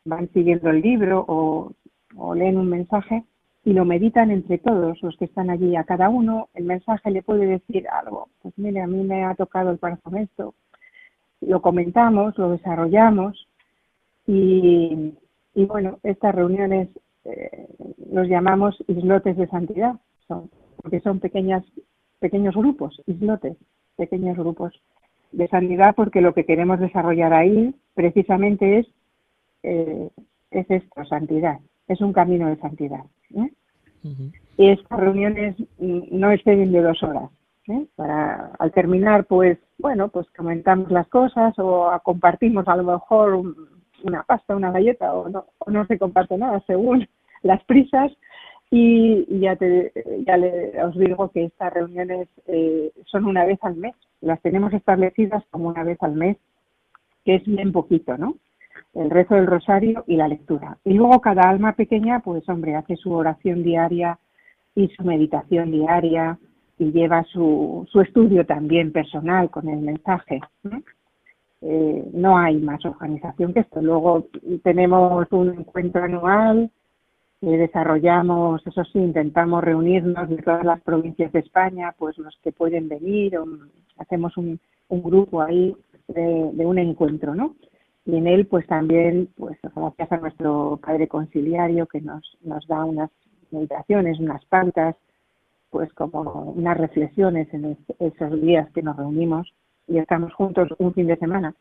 van 0.05 0.29
siguiendo 0.33 0.71
el 0.71 0.81
libro 0.81 1.23
o, 1.27 1.73
o 2.15 2.35
leen 2.35 2.57
un 2.57 2.69
mensaje 2.69 3.23
y 3.63 3.73
lo 3.73 3.85
meditan 3.85 4.31
entre 4.31 4.57
todos 4.57 5.01
los 5.03 5.15
que 5.17 5.25
están 5.25 5.51
allí. 5.51 5.75
A 5.75 5.83
cada 5.83 6.09
uno 6.09 6.49
el 6.55 6.63
mensaje 6.63 7.12
le 7.12 7.21
puede 7.21 7.45
decir 7.45 7.88
algo. 7.89 8.29
Pues 8.41 8.57
mire, 8.57 8.81
a 8.81 8.88
mí 8.88 9.03
me 9.03 9.23
ha 9.23 9.35
tocado 9.35 9.69
el 9.69 9.79
corazón 9.79 10.17
esto. 10.17 10.55
Lo 11.41 11.62
comentamos, 11.62 12.38
lo 12.38 12.52
desarrollamos 12.52 13.47
y, 14.28 15.13
y 15.56 15.65
bueno, 15.65 15.99
estas 16.04 16.36
reuniones 16.36 16.89
eh, 17.25 17.67
los 18.12 18.28
llamamos 18.28 18.75
islotes 18.88 19.38
de 19.38 19.47
santidad, 19.47 19.95
son, 20.28 20.49
porque 20.82 20.99
son 20.99 21.19
pequeñas, 21.19 21.63
pequeños 22.19 22.56
grupos, 22.56 23.02
islotes, 23.08 23.58
pequeños 23.95 24.38
grupos 24.38 24.73
de 25.32 25.47
santidad, 25.47 25.95
porque 25.95 26.21
lo 26.21 26.34
que 26.34 26.45
queremos 26.45 26.80
desarrollar 26.80 27.34
ahí 27.34 27.73
precisamente 27.93 28.80
es, 28.80 28.88
eh, 29.63 30.10
es 30.52 30.69
esto, 30.69 31.06
santidad 31.06 31.60
es 31.89 31.99
un 32.02 32.13
camino 32.13 32.47
de 32.47 32.56
santidad. 32.58 33.04
¿eh? 33.36 33.52
Y 34.58 34.69
estas 34.69 34.99
reuniones 34.99 35.56
no 35.80 36.32
exceden 36.32 36.71
de 36.71 36.82
dos 36.82 37.04
horas. 37.04 37.30
¿Eh? 37.69 37.86
Para 37.95 38.51
al 38.60 38.71
terminar, 38.71 39.25
pues 39.25 39.58
bueno, 39.77 40.10
pues 40.10 40.27
comentamos 40.36 40.91
las 40.91 41.08
cosas 41.08 41.53
o 41.58 41.91
compartimos 42.03 42.67
a 42.67 42.75
lo 42.75 42.84
mejor 42.84 43.55
una 44.03 44.23
pasta, 44.23 44.55
una 44.55 44.71
galleta 44.71 45.13
o 45.13 45.29
no, 45.29 45.45
no 45.67 45.86
se 45.86 45.97
comparte 45.97 46.38
nada 46.38 46.62
según 46.67 47.08
las 47.43 47.63
prisas. 47.65 48.12
Y, 48.71 49.39
ya, 49.39 49.55
te, 49.55 49.91
ya 50.27 50.38
le, 50.38 50.84
os 50.84 50.95
digo 50.95 51.29
que 51.29 51.45
estas 51.45 51.73
reuniones 51.73 52.27
eh, 52.45 52.91
son 53.05 53.25
una 53.25 53.43
vez 53.43 53.58
al 53.63 53.75
mes. 53.75 53.95
Las 54.21 54.39
tenemos 54.41 54.71
establecidas 54.73 55.43
como 55.49 55.69
una 55.69 55.84
vez 55.84 55.97
al 56.03 56.13
mes, 56.13 56.38
que 57.25 57.36
es 57.36 57.45
bien 57.45 57.71
poquito, 57.71 58.15
¿no? 58.17 58.36
el 58.93 59.10
rezo 59.10 59.36
del 59.36 59.47
rosario 59.47 60.03
y 60.08 60.15
la 60.15 60.27
lectura. 60.27 60.77
Y 60.84 60.93
luego 60.93 61.21
cada 61.21 61.49
alma 61.49 61.73
pequeña, 61.73 62.19
pues 62.19 62.47
hombre, 62.49 62.75
hace 62.75 62.95
su 62.95 63.13
oración 63.13 63.63
diaria 63.63 64.19
y 64.75 64.88
su 64.89 65.03
meditación 65.03 65.71
diaria 65.71 66.38
y 66.80 66.92
lleva 66.92 67.24
su, 67.26 67.88
su 67.92 68.02
estudio 68.02 68.46
también 68.46 68.92
personal 68.92 69.52
con 69.52 69.70
el 69.70 69.80
mensaje. 69.80 70.39
Eh, 71.62 72.10
no 72.13 72.38
hay 72.38 72.58
más 72.58 72.84
organización 72.86 73.54
que 73.54 73.60
esto. 73.60 73.82
Luego 73.82 74.28
tenemos 74.63 75.28
un 75.32 75.50
encuentro 75.50 76.04
anual, 76.04 76.72
que 77.42 77.48
desarrollamos, 77.48 78.65
eso 78.65 78.84
sí, 78.86 79.00
intentamos 79.00 79.63
reunirnos 79.63 80.28
de 80.30 80.38
todas 80.38 80.65
las 80.65 80.82
provincias 80.82 81.32
de 81.32 81.39
España, 81.39 81.94
pues 81.98 82.18
los 82.18 82.38
que 82.44 82.52
pueden 82.52 82.89
venir, 82.89 83.38
hacemos 83.98 84.36
un, 84.38 84.60
un 84.88 85.04
grupo 85.04 85.42
ahí 85.42 85.76
de, 86.08 86.50
de, 86.54 86.65
un 86.65 86.80
encuentro, 86.80 87.36
¿no? 87.36 87.56
y 88.10 88.15
en 88.15 88.28
él 88.28 88.48
pues 88.48 88.65
también 88.68 89.30
pues 89.36 89.58
gracias 89.76 90.12
a 90.12 90.18
nuestro 90.18 90.80
padre 90.84 91.08
conciliario 91.08 91.86
que 91.86 92.02
nos, 92.02 92.38
nos 92.42 92.65
da 92.68 92.84
unas 92.84 93.12
meditaciones, 93.52 94.20
unas 94.20 94.44
pautas, 94.46 94.96
pues 95.69 95.91
como 95.93 96.21
unas 96.55 96.77
reflexiones 96.77 97.53
en 97.53 97.77
esos 97.99 98.41
días 98.41 98.69
que 98.71 98.82
nos 98.82 98.97
reunimos 98.97 99.53
y 99.88 99.97
estamos 99.97 100.34
juntos 100.34 100.69
un 100.77 100.93
fin 100.93 101.08
de 101.08 101.17
semana. 101.17 101.55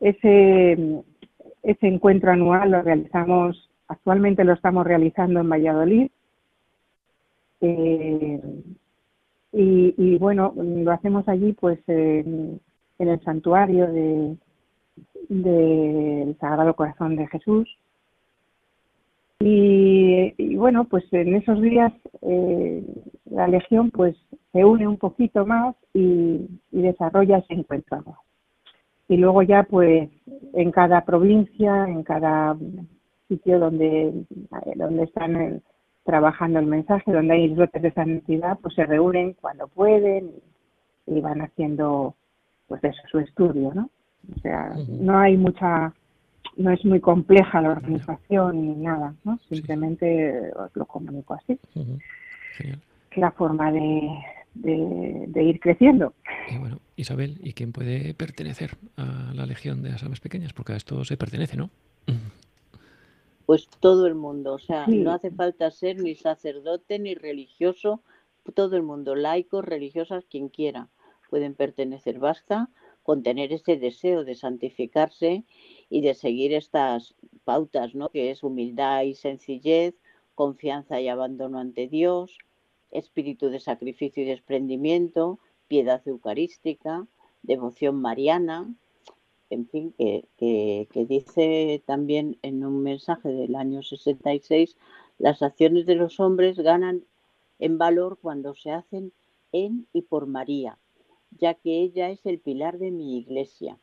Ese, 0.00 1.02
ese 1.62 1.86
encuentro 1.86 2.30
anual 2.30 2.70
lo 2.70 2.82
realizamos, 2.82 3.70
actualmente 3.88 4.44
lo 4.44 4.52
estamos 4.52 4.86
realizando 4.86 5.40
en 5.40 5.48
Valladolid. 5.48 6.10
Eh, 7.60 8.40
y, 9.50 10.18
bueno, 10.18 10.52
lo 10.56 10.92
hacemos 10.92 11.26
allí 11.26 11.52
pues 11.54 11.80
en 11.88 12.60
el 12.98 13.20
santuario 13.24 13.90
de, 13.90 14.36
del 15.28 16.36
Sagrado 16.38 16.74
Corazón 16.74 17.16
de 17.16 17.26
Jesús. 17.28 17.68
Y, 19.40 20.56
bueno, 20.56 20.84
pues 20.84 21.04
en 21.12 21.36
esos 21.36 21.60
días 21.62 21.92
eh, 22.22 22.84
la 23.26 23.46
Legión 23.46 23.90
pues 23.92 24.16
se 24.52 24.64
une 24.64 24.88
un 24.88 24.96
poquito 24.96 25.46
más 25.46 25.76
y, 25.94 26.48
desarrolla 26.70 27.38
ese 27.38 27.54
encuentro. 27.54 28.02
Y 29.08 29.16
luego 29.16 29.42
ya 29.42 29.62
pues 29.62 30.10
en 30.54 30.70
cada 30.70 31.04
provincia, 31.04 31.84
en 31.88 32.02
cada 32.02 32.56
sitio 33.28 33.58
donde, 33.58 34.24
donde 34.74 35.04
están 35.04 35.36
eh, 35.36 35.60
trabajando 36.04 36.58
el 36.58 36.66
mensaje, 36.66 37.12
donde 37.12 37.34
hay 37.34 37.44
islotes 37.44 37.82
de 37.82 37.92
santidad, 37.92 38.58
pues 38.60 38.74
se 38.74 38.86
reúnen 38.86 39.34
cuando 39.34 39.68
pueden 39.68 40.32
y, 41.06 41.20
van 41.20 41.42
haciendo 41.42 42.14
pues 42.66 42.82
eso, 42.82 43.00
su 43.10 43.18
estudio, 43.18 43.72
¿no? 43.74 43.88
O 44.36 44.40
sea, 44.40 44.74
no 44.88 45.18
hay 45.18 45.36
mucha, 45.36 45.94
no 46.56 46.70
es 46.72 46.84
muy 46.84 47.00
compleja 47.00 47.60
la 47.60 47.70
organización 47.70 48.62
ni 48.62 48.74
nada, 48.74 49.14
¿no? 49.24 49.38
Simplemente 49.48 50.50
os 50.54 50.74
lo 50.74 50.86
comunico 50.86 51.34
así. 51.34 51.58
La 53.16 53.30
forma 53.32 53.72
de, 53.72 54.10
de, 54.54 55.42
ir 55.42 55.60
creciendo. 55.60 56.14
Y 56.50 56.58
bueno, 56.58 56.80
Isabel, 56.96 57.38
¿y 57.42 57.52
quién 57.52 57.72
puede 57.72 58.14
pertenecer 58.14 58.76
a 58.96 59.32
la 59.34 59.46
Legión 59.46 59.82
de 59.82 59.90
las 59.90 60.02
Aves 60.02 60.20
Pequeñas? 60.20 60.52
Porque 60.52 60.72
a 60.72 60.76
esto 60.76 61.04
se 61.04 61.16
pertenece, 61.16 61.56
¿no? 61.56 61.70
Pues 63.46 63.68
todo 63.80 64.06
el 64.06 64.14
mundo, 64.14 64.54
o 64.54 64.58
sea, 64.58 64.86
no 64.86 65.12
hace 65.12 65.30
falta 65.30 65.70
ser 65.70 65.98
ni 65.98 66.14
sacerdote 66.14 66.98
ni 66.98 67.14
religioso, 67.14 68.02
todo 68.54 68.76
el 68.76 68.82
mundo, 68.82 69.14
laicos, 69.14 69.64
religiosas, 69.64 70.24
quien 70.26 70.48
quiera, 70.48 70.88
pueden 71.30 71.54
pertenecer. 71.54 72.18
Basta 72.18 72.68
con 73.02 73.22
tener 73.22 73.52
ese 73.52 73.76
deseo 73.78 74.24
de 74.24 74.34
santificarse 74.34 75.44
y 75.90 76.00
de 76.02 76.14
seguir 76.14 76.52
estas 76.52 77.14
pautas, 77.44 77.94
¿no? 77.94 78.08
Que 78.08 78.30
es 78.30 78.42
humildad 78.42 79.02
y 79.02 79.14
sencillez, 79.14 79.94
confianza 80.34 81.00
y 81.00 81.08
abandono 81.08 81.58
ante 81.58 81.88
Dios, 81.88 82.38
espíritu 82.90 83.48
de 83.48 83.60
sacrificio 83.60 84.22
y 84.22 84.26
desprendimiento, 84.26 85.38
piedad 85.66 86.06
eucarística, 86.06 87.06
devoción 87.42 88.00
mariana, 88.00 88.72
en 89.50 89.66
fin, 89.68 89.94
que, 89.96 90.26
que, 90.36 91.06
dice 91.06 91.82
también 91.86 92.38
en 92.42 92.64
un 92.64 92.82
mensaje 92.82 93.30
del 93.30 93.54
año 93.54 93.82
66, 93.82 94.76
las 95.18 95.42
acciones 95.42 95.86
de 95.86 95.94
los 95.94 96.20
hombres 96.20 96.58
ganan 96.58 97.04
en 97.58 97.78
valor 97.78 98.18
cuando 98.20 98.54
se 98.54 98.70
hacen 98.70 99.12
en 99.52 99.86
y 99.92 100.02
por 100.02 100.26
María, 100.26 100.78
ya 101.30 101.54
que 101.54 101.80
ella 101.80 102.10
es 102.10 102.24
el 102.26 102.38
pilar 102.38 102.78
de 102.78 102.90
mi 102.90 103.18
iglesia. 103.18 103.78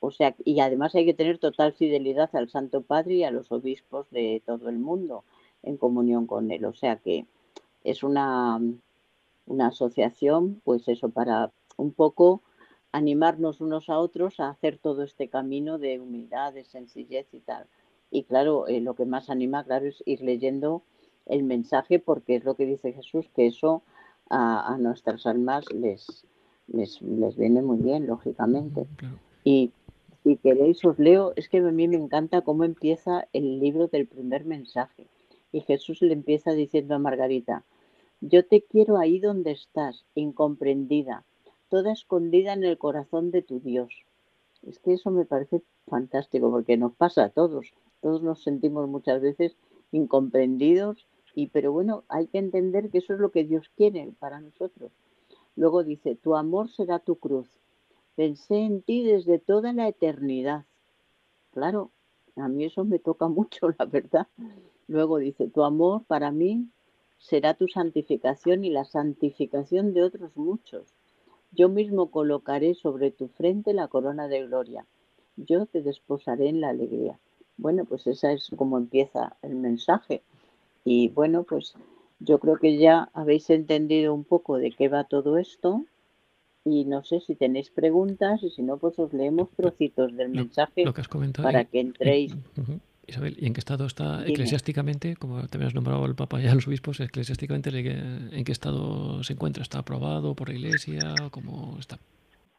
O 0.00 0.10
sea, 0.10 0.34
y 0.44 0.60
además 0.60 0.94
hay 0.94 1.04
que 1.04 1.14
tener 1.14 1.38
total 1.38 1.72
fidelidad 1.72 2.34
al 2.34 2.48
Santo 2.48 2.82
Padre 2.82 3.14
y 3.14 3.24
a 3.24 3.30
los 3.30 3.50
obispos 3.50 4.08
de 4.10 4.42
todo 4.46 4.68
el 4.68 4.78
mundo 4.78 5.24
en 5.62 5.76
comunión 5.76 6.26
con 6.26 6.50
él. 6.50 6.64
O 6.64 6.72
sea 6.72 6.96
que 6.96 7.26
es 7.84 8.02
una, 8.02 8.60
una 9.46 9.66
asociación, 9.66 10.60
pues 10.64 10.86
eso, 10.88 11.08
para 11.08 11.50
un 11.76 11.92
poco 11.92 12.42
animarnos 12.92 13.60
unos 13.60 13.88
a 13.88 13.98
otros 13.98 14.40
a 14.40 14.50
hacer 14.50 14.78
todo 14.78 15.02
este 15.02 15.28
camino 15.28 15.78
de 15.78 16.00
humildad, 16.00 16.52
de 16.52 16.64
sencillez 16.64 17.26
y 17.32 17.40
tal. 17.40 17.66
Y 18.10 18.22
claro, 18.22 18.66
eh, 18.68 18.80
lo 18.80 18.94
que 18.94 19.04
más 19.04 19.30
anima, 19.30 19.64
claro, 19.64 19.86
es 19.86 20.02
ir 20.06 20.22
leyendo 20.22 20.82
el 21.26 21.42
mensaje 21.42 21.98
porque 21.98 22.36
es 22.36 22.44
lo 22.44 22.54
que 22.54 22.66
dice 22.66 22.92
Jesús, 22.92 23.28
que 23.34 23.46
eso 23.46 23.82
a 24.30 24.76
nuestras 24.78 25.24
almas 25.24 25.64
les, 25.72 26.26
les, 26.68 27.00
les 27.02 27.36
viene 27.36 27.62
muy 27.62 27.78
bien, 27.78 28.06
lógicamente. 28.06 28.86
Y 29.42 29.72
si 30.28 30.36
queréis 30.36 30.84
os 30.84 30.98
leo, 30.98 31.32
es 31.36 31.48
que 31.48 31.56
a 31.56 31.72
mí 31.78 31.88
me 31.88 31.96
encanta 31.96 32.42
cómo 32.42 32.64
empieza 32.64 33.26
el 33.32 33.60
libro 33.60 33.88
del 33.88 34.06
primer 34.06 34.44
mensaje. 34.44 35.06
Y 35.52 35.62
Jesús 35.62 36.02
le 36.02 36.12
empieza 36.12 36.52
diciendo 36.52 36.94
a 36.94 36.98
Margarita, 36.98 37.64
yo 38.20 38.44
te 38.44 38.60
quiero 38.60 38.98
ahí 38.98 39.20
donde 39.20 39.52
estás, 39.52 40.04
incomprendida, 40.14 41.24
toda 41.70 41.92
escondida 41.92 42.52
en 42.52 42.62
el 42.64 42.76
corazón 42.76 43.30
de 43.30 43.40
tu 43.40 43.60
Dios. 43.60 44.04
Es 44.66 44.78
que 44.78 44.92
eso 44.92 45.10
me 45.10 45.24
parece 45.24 45.62
fantástico 45.86 46.50
porque 46.50 46.76
nos 46.76 46.92
pasa 46.92 47.24
a 47.24 47.30
todos. 47.30 47.72
Todos 48.02 48.22
nos 48.22 48.42
sentimos 48.42 48.86
muchas 48.86 49.22
veces 49.22 49.56
incomprendidos 49.92 51.06
Y 51.34 51.46
pero 51.46 51.72
bueno, 51.72 52.04
hay 52.10 52.26
que 52.26 52.36
entender 52.36 52.90
que 52.90 52.98
eso 52.98 53.14
es 53.14 53.20
lo 53.20 53.30
que 53.30 53.44
Dios 53.44 53.70
quiere 53.78 54.12
para 54.18 54.40
nosotros. 54.42 54.92
Luego 55.56 55.84
dice, 55.84 56.16
tu 56.16 56.36
amor 56.36 56.68
será 56.68 56.98
tu 56.98 57.16
cruz. 57.16 57.48
Pensé 58.18 58.56
en 58.56 58.82
ti 58.82 59.04
desde 59.04 59.38
toda 59.38 59.72
la 59.72 59.86
eternidad. 59.86 60.64
Claro, 61.52 61.92
a 62.34 62.48
mí 62.48 62.64
eso 62.64 62.84
me 62.84 62.98
toca 62.98 63.28
mucho, 63.38 63.68
la 63.78 63.84
verdad. 63.84 64.26
Luego 64.88 65.18
dice, 65.18 65.46
tu 65.46 65.62
amor 65.62 66.02
para 66.02 66.32
mí 66.32 66.66
será 67.18 67.54
tu 67.54 67.68
santificación 67.68 68.64
y 68.64 68.70
la 68.70 68.84
santificación 68.84 69.94
de 69.94 70.02
otros 70.02 70.36
muchos. 70.36 70.96
Yo 71.52 71.68
mismo 71.68 72.10
colocaré 72.10 72.74
sobre 72.74 73.12
tu 73.12 73.28
frente 73.28 73.72
la 73.72 73.86
corona 73.86 74.26
de 74.26 74.48
gloria. 74.48 74.84
Yo 75.36 75.66
te 75.66 75.80
desposaré 75.80 76.48
en 76.48 76.60
la 76.60 76.70
alegría. 76.70 77.20
Bueno, 77.56 77.84
pues 77.84 78.08
esa 78.08 78.32
es 78.32 78.50
como 78.56 78.78
empieza 78.78 79.36
el 79.42 79.54
mensaje. 79.54 80.22
Y 80.84 81.10
bueno, 81.10 81.44
pues 81.44 81.74
yo 82.18 82.40
creo 82.40 82.56
que 82.56 82.78
ya 82.78 83.10
habéis 83.12 83.48
entendido 83.48 84.12
un 84.12 84.24
poco 84.24 84.58
de 84.58 84.72
qué 84.72 84.88
va 84.88 85.04
todo 85.04 85.38
esto. 85.38 85.84
Y 86.70 86.84
no 86.84 87.02
sé 87.02 87.20
si 87.20 87.34
tenéis 87.34 87.70
preguntas 87.70 88.42
y 88.42 88.50
si 88.50 88.62
no, 88.62 88.76
pues 88.76 88.98
os 88.98 89.12
leemos 89.14 89.48
trocitos 89.56 90.14
del 90.14 90.28
mensaje 90.28 90.84
para 91.42 91.64
que 91.64 91.80
entréis. 91.80 92.36
Isabel, 93.06 93.36
¿y 93.40 93.46
en 93.46 93.54
qué 93.54 93.60
estado 93.60 93.86
está 93.86 94.26
eclesiásticamente, 94.26 95.16
como 95.16 95.40
también 95.46 95.68
has 95.68 95.74
nombrado 95.74 96.04
el 96.04 96.14
Papa 96.14 96.42
y 96.42 96.46
a 96.46 96.54
los 96.54 96.68
obispos, 96.68 97.00
eclesiásticamente 97.00 97.70
en 97.70 98.44
qué 98.44 98.52
estado 98.52 99.22
se 99.22 99.32
encuentra? 99.32 99.62
¿Está 99.62 99.78
aprobado 99.78 100.34
por 100.34 100.50
la 100.50 100.56
Iglesia? 100.56 101.14
¿Cómo 101.30 101.76
está? 101.78 101.98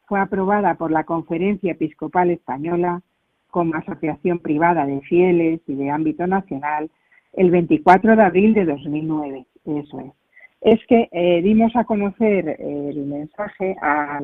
Fue 0.06 0.18
aprobada 0.18 0.74
por 0.74 0.90
la 0.90 1.04
Conferencia 1.04 1.70
Episcopal 1.70 2.30
Española 2.30 3.00
como 3.48 3.76
asociación 3.76 4.40
privada 4.40 4.86
de 4.86 5.00
fieles 5.02 5.60
y 5.68 5.74
de 5.74 5.90
ámbito 5.90 6.26
nacional 6.26 6.90
el 7.32 7.52
24 7.52 8.16
de 8.16 8.22
abril 8.22 8.54
de 8.54 8.64
2009. 8.64 9.46
Eso 9.66 10.00
es. 10.00 10.12
Es 10.60 10.78
que 10.86 11.08
eh, 11.12 11.42
dimos 11.42 11.74
a 11.74 11.84
conocer 11.84 12.56
el 12.60 13.06
mensaje 13.06 13.76
a, 13.80 14.20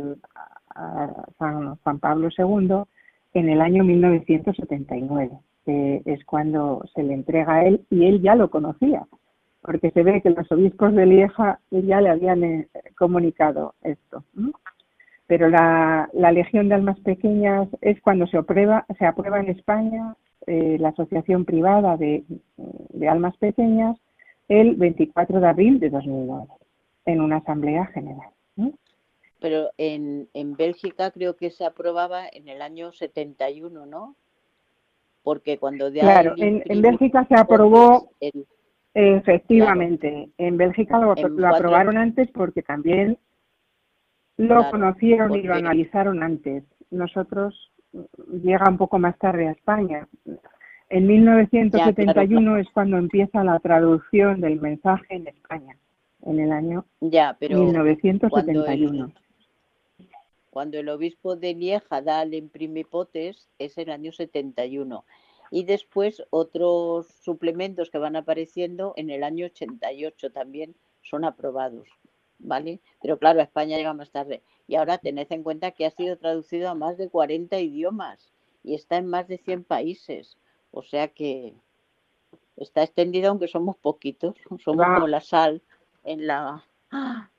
San 1.39 1.77
Juan 1.77 1.99
Pablo 2.01 2.29
II 2.37 2.83
en 3.33 3.49
el 3.49 3.63
año 3.63 3.83
1979 3.83 5.31
es 5.67 6.25
cuando 6.25 6.83
se 6.95 7.03
le 7.03 7.15
entrega 7.15 7.55
a 7.55 7.65
él 7.65 7.85
y 7.91 8.07
él 8.07 8.23
ya 8.23 8.35
lo 8.35 8.51
conocía, 8.51 9.07
porque 9.63 9.91
se 9.91 10.03
ve 10.03 10.23
que 10.23 10.31
los 10.31 10.51
obispos 10.53 10.95
de 10.95 11.07
Lieja 11.07 11.61
ya 11.71 12.01
le 12.01 12.11
habían 12.11 12.45
eh, 12.45 12.69
comunicado 12.97 13.75
esto. 13.83 14.25
Pero 15.27 15.49
la, 15.49 16.09
Legión 16.13 16.69
de 16.69 16.77
Almas 16.77 17.01
Pequeñas 17.01 17.69
es 17.81 18.01
cuando 18.01 18.27
se 18.29 18.39
aprueba, 18.39 18.87
se 18.99 19.07
aprueba 19.07 19.41
en 19.41 19.49
España 19.49 20.15
eh, 20.47 20.77
la 20.79 20.91
Asociación 20.91 21.45
Privada 21.45 21.97
de, 21.97 22.25
Almas 23.09 23.37
Pequeñas 23.39 23.97
el 24.49 24.77
24 24.77 25.41
de 25.41 25.47
abril 25.47 25.81
de 25.81 25.91
2009 25.91 26.47
en 27.07 27.21
una 27.21 27.37
asamblea 27.37 27.87
general. 27.87 28.31
Pero 29.39 29.71
en, 29.77 30.29
en 30.33 30.57
Bélgica 30.57 31.11
creo 31.11 31.37
que 31.37 31.51
se 31.51 31.65
aprobaba 31.65 32.27
en 32.27 32.49
el 32.49 32.63
año 32.63 32.93
71, 32.93 33.87
¿no? 33.87 34.17
porque 35.27 35.59
cuando 35.59 35.91
de 35.91 35.99
Claro, 35.99 36.35
en, 36.37 36.83
Bélgica 36.83 37.27
se 37.29 37.35
aprobó, 37.35 38.11
efectivamente, 38.95 40.31
en 40.39 40.57
Bélgica 40.57 41.01
lo, 41.01 41.11
aprobaron 41.11 41.97
antes 41.97 42.31
porque 42.31 42.63
también 42.63 43.19
lo 44.37 44.71
conocieron 44.71 45.35
y 45.35 45.43
lo 45.43 45.55
analizaron 45.55 46.23
antes. 46.23 46.63
Nosotros 46.93 47.73
llega 48.41 48.71
un 48.71 48.79
poco 48.79 49.01
más 49.01 49.19
tarde 49.19 49.49
a 49.49 49.51
España. 49.51 50.07
En 50.89 51.07
1971 51.07 52.59
es 52.59 52.69
cuando 52.71 52.97
empieza 52.97 53.43
la 53.43 53.59
traducción 53.59 54.41
del 54.41 54.61
mensaje 54.61 55.17
en 55.17 55.27
España, 55.27 55.77
en 56.23 56.39
el 56.39 56.53
año 56.53 56.85
ya, 57.01 57.37
pero 57.39 57.59
1971. 57.59 59.13
Cuando 60.51 60.79
el 60.79 60.89
obispo 60.89 61.37
de 61.37 61.55
Lieja 61.55 62.01
da 62.01 62.23
el 62.23 62.35
imprimipotes 62.35 63.49
es 63.59 63.77
el 63.79 63.91
año 63.91 64.13
71. 64.13 65.05
Y 65.51 65.65
después 65.65 66.23
otros 66.31 67.09
suplementos 67.21 67.91
que 67.91 67.99
van 67.99 68.17
apareciendo 68.17 68.95
en 68.97 69.11
el 69.11 69.23
año 69.23 69.47
88 69.47 70.33
también 70.33 70.75
son 71.03 71.25
aprobados. 71.25 71.89
¿Vale? 72.39 72.81
Pero 73.03 73.19
claro, 73.19 73.41
España 73.41 73.77
llega 73.77 73.93
más 73.93 74.11
tarde. 74.11 74.43
Y 74.67 74.77
ahora 74.77 74.99
tened 74.99 75.27
en 75.31 75.43
cuenta 75.43 75.73
que 75.73 75.85
ha 75.85 75.91
sido 75.91 76.17
traducido 76.17 76.71
a 76.71 76.75
más 76.75 76.97
de 76.97 77.09
40 77.09 77.59
idiomas 77.61 78.33
y 78.65 78.75
está 78.75 78.97
en 78.97 79.07
más 79.07 79.29
de 79.29 79.39
100 79.39 79.65
países. 79.65 80.37
O 80.77 80.83
sea 80.83 81.09
que 81.09 81.55
está 82.59 82.83
extendido 82.83 83.31
aunque 83.31 83.49
somos 83.49 83.77
poquitos. 83.79 84.35
Somos 84.63 84.87
como 84.87 85.07
la 85.09 85.23
sal 85.23 85.63
en 86.05 86.27
la, 86.27 86.67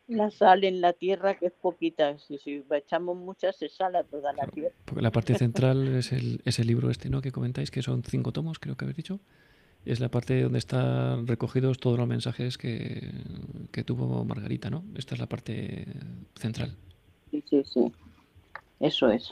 la 0.08 0.32
sal 0.32 0.64
en 0.64 0.82
la 0.82 0.94
tierra 0.94 1.36
que 1.36 1.46
es 1.46 1.54
poquita. 1.54 2.18
Si, 2.18 2.40
si 2.40 2.64
echamos 2.72 3.16
muchas 3.16 3.56
se 3.56 3.70
sala 3.70 4.04
toda 4.04 4.34
la 4.34 4.48
tierra. 4.48 4.74
Porque 4.86 5.04
la 5.04 5.12
parte 5.12 5.36
central 5.38 5.88
es 5.96 6.12
el, 6.14 6.42
es 6.46 6.58
el 6.58 6.66
libro 6.66 6.90
este, 6.90 7.12
¿no? 7.12 7.22
Que 7.22 7.32
comentáis 7.32 7.70
que 7.70 7.84
son 7.84 8.02
cinco 8.04 8.32
tomos, 8.32 8.58
creo 8.58 8.76
que 8.76 8.86
habéis 8.86 8.98
dicho. 8.98 9.20
Es 9.86 10.00
la 10.00 10.10
parte 10.10 10.42
donde 10.42 10.58
están 10.58 11.28
recogidos 11.28 11.78
todos 11.78 12.00
los 12.00 12.08
mensajes 12.08 12.58
que, 12.58 13.12
que 13.72 13.84
tuvo 13.84 14.26
Margarita, 14.26 14.72
¿no? 14.72 14.84
Esta 14.96 15.14
es 15.14 15.22
la 15.22 15.28
parte 15.28 15.86
central. 16.36 16.76
Sí, 17.30 17.44
sí, 17.48 17.64
sí. 17.64 17.92
Eso 18.80 19.12
es. 19.12 19.32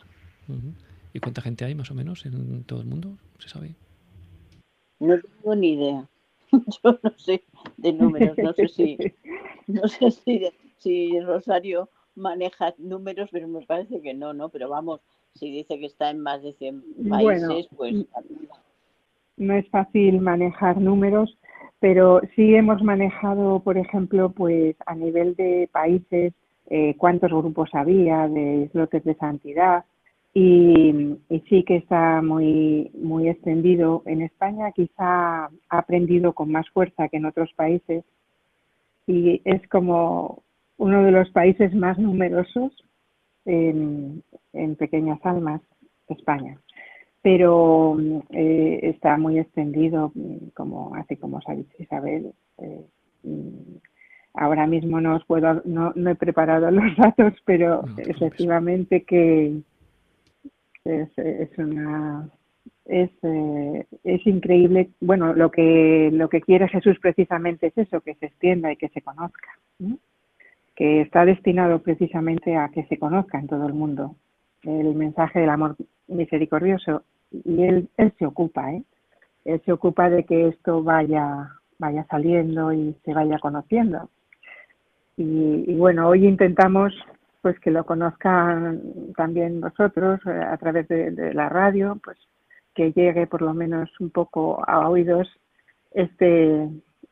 ¿Y 1.11 1.19
cuánta 1.19 1.41
gente 1.41 1.65
hay 1.65 1.73
más 1.73 1.89
o 1.89 1.95
menos 1.95 2.25
en 2.27 2.63
todo 2.65 2.81
el 2.81 2.85
mundo? 2.85 3.17
¿Se 3.39 3.49
sabe? 3.49 3.75
No 4.99 5.19
tengo 5.19 5.55
ni 5.55 5.73
idea. 5.73 6.07
Yo 6.51 6.99
no 7.03 7.11
sé 7.17 7.43
de 7.77 7.93
números, 7.93 8.37
no 8.37 8.53
sé 8.53 8.67
si, 8.67 8.97
no 9.67 9.87
sé 9.87 10.11
si 10.11 10.49
si 10.77 11.19
Rosario 11.19 11.89
maneja 12.15 12.73
números, 12.77 13.29
pero 13.31 13.47
me 13.47 13.65
parece 13.65 14.01
que 14.01 14.13
no, 14.13 14.33
¿no? 14.33 14.49
Pero 14.49 14.69
vamos, 14.69 15.01
si 15.33 15.51
dice 15.51 15.79
que 15.79 15.87
está 15.87 16.11
en 16.11 16.19
más 16.19 16.41
de 16.43 16.53
100 16.53 16.83
países, 17.09 17.67
pues... 17.75 18.05
No 19.37 19.53
es 19.53 19.67
fácil 19.69 20.21
manejar 20.21 20.79
números, 20.79 21.37
pero 21.79 22.21
sí 22.35 22.55
hemos 22.55 22.81
manejado, 22.81 23.59
por 23.59 23.77
ejemplo, 23.77 24.29
pues 24.29 24.77
a 24.85 24.95
nivel 24.95 25.35
de 25.35 25.67
países, 25.73 26.33
eh, 26.67 26.95
cuántos 26.97 27.31
grupos 27.31 27.69
había 27.73 28.27
de 28.29 28.67
islotes 28.67 29.03
de 29.03 29.15
santidad, 29.15 29.83
y, 30.37 31.17
y, 31.29 31.39
sí 31.49 31.63
que 31.63 31.77
está 31.77 32.21
muy, 32.21 32.91
muy 32.93 33.29
extendido. 33.29 34.03
En 34.05 34.21
España 34.21 34.73
quizá 34.73 35.45
ha 35.45 35.49
aprendido 35.69 36.33
con 36.33 36.51
más 36.51 36.69
fuerza 36.71 37.07
que 37.07 37.17
en 37.17 37.25
otros 37.25 37.53
países 37.53 38.03
y 39.07 39.41
es 39.45 39.65
como 39.69 40.43
uno 40.77 41.03
de 41.03 41.11
los 41.11 41.29
países 41.29 41.73
más 41.73 41.97
numerosos 41.97 42.73
en, 43.45 44.23
pequeñas 44.77 45.19
almas, 45.23 45.61
España. 46.09 46.57
Pero 47.21 47.97
eh, 48.31 48.81
está 48.83 49.17
muy 49.17 49.39
extendido, 49.39 50.11
como 50.53 50.95
así 50.95 51.15
como 51.15 51.39
dicho 51.39 51.75
Isabel. 51.79 52.33
Eh, 52.57 52.85
ahora 54.33 54.67
mismo 54.67 54.99
no 54.99 55.15
os 55.15 55.25
puedo, 55.25 55.61
no, 55.63 55.93
he 55.95 56.15
preparado 56.15 56.69
los 56.71 56.95
datos, 56.97 57.33
pero 57.45 57.85
efectivamente 57.97 59.03
que 59.03 59.61
es, 60.85 61.09
es 61.17 61.57
una 61.57 62.29
es, 62.85 63.09
eh, 63.23 63.85
es 64.03 64.25
increíble. 64.27 64.89
Bueno, 65.01 65.33
lo 65.33 65.51
que 65.51 66.09
lo 66.13 66.29
que 66.29 66.41
quiere 66.41 66.67
Jesús 66.69 66.97
precisamente 66.99 67.67
es 67.67 67.77
eso, 67.77 68.01
que 68.01 68.15
se 68.15 68.27
extienda 68.27 68.71
y 68.71 68.77
que 68.77 68.89
se 68.89 69.01
conozca 69.01 69.49
que 70.75 71.01
está 71.01 71.25
destinado 71.25 71.79
precisamente 71.79 72.57
a 72.57 72.69
que 72.69 72.83
se 72.85 72.99
conozca 72.99 73.39
en 73.39 73.47
todo 73.47 73.65
el 73.65 73.73
mundo 73.73 74.15
el 74.63 74.93
mensaje 74.95 75.39
del 75.39 75.49
amor 75.49 75.75
misericordioso 76.07 77.03
y 77.31 77.63
él, 77.63 77.89
él 77.97 78.13
se 78.17 78.25
ocupa, 78.25 78.73
¿eh? 78.73 78.83
él 79.45 79.61
se 79.65 79.71
ocupa 79.71 80.09
de 80.09 80.23
que 80.23 80.47
esto 80.49 80.83
vaya, 80.83 81.49
vaya 81.77 82.05
saliendo 82.09 82.73
y 82.73 82.95
se 83.05 83.13
vaya 83.13 83.37
conociendo. 83.39 84.09
Y, 85.17 85.75
bueno, 85.75 86.09
hoy 86.09 86.27
intentamos 86.27 86.93
pues 87.45 87.59
que 87.59 87.69
lo 87.69 87.85
conozcan 87.85 88.81
también 89.15 89.61
vosotros 89.61 90.19
eh, 90.25 90.31
a 90.31 90.57
través 90.57 90.87
de, 90.87 91.31
la 91.31 91.47
radio, 91.47 91.95
pues 92.03 92.17
que 92.73 92.91
llegue 92.91 93.27
por 93.27 93.43
lo 93.43 93.53
menos 93.53 93.87
un 93.99 94.09
poco 94.09 94.67
a 94.67 94.89
oídos 94.89 95.27
este, 95.91 96.67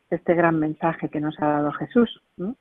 este 0.10 0.34
gran 0.34 0.58
mensaje 0.58 1.10
que 1.10 1.20
nos 1.20 1.40
ha 1.40 1.46
dado 1.46 1.72
Jesús. 1.74 2.20
¿no? 2.38 2.56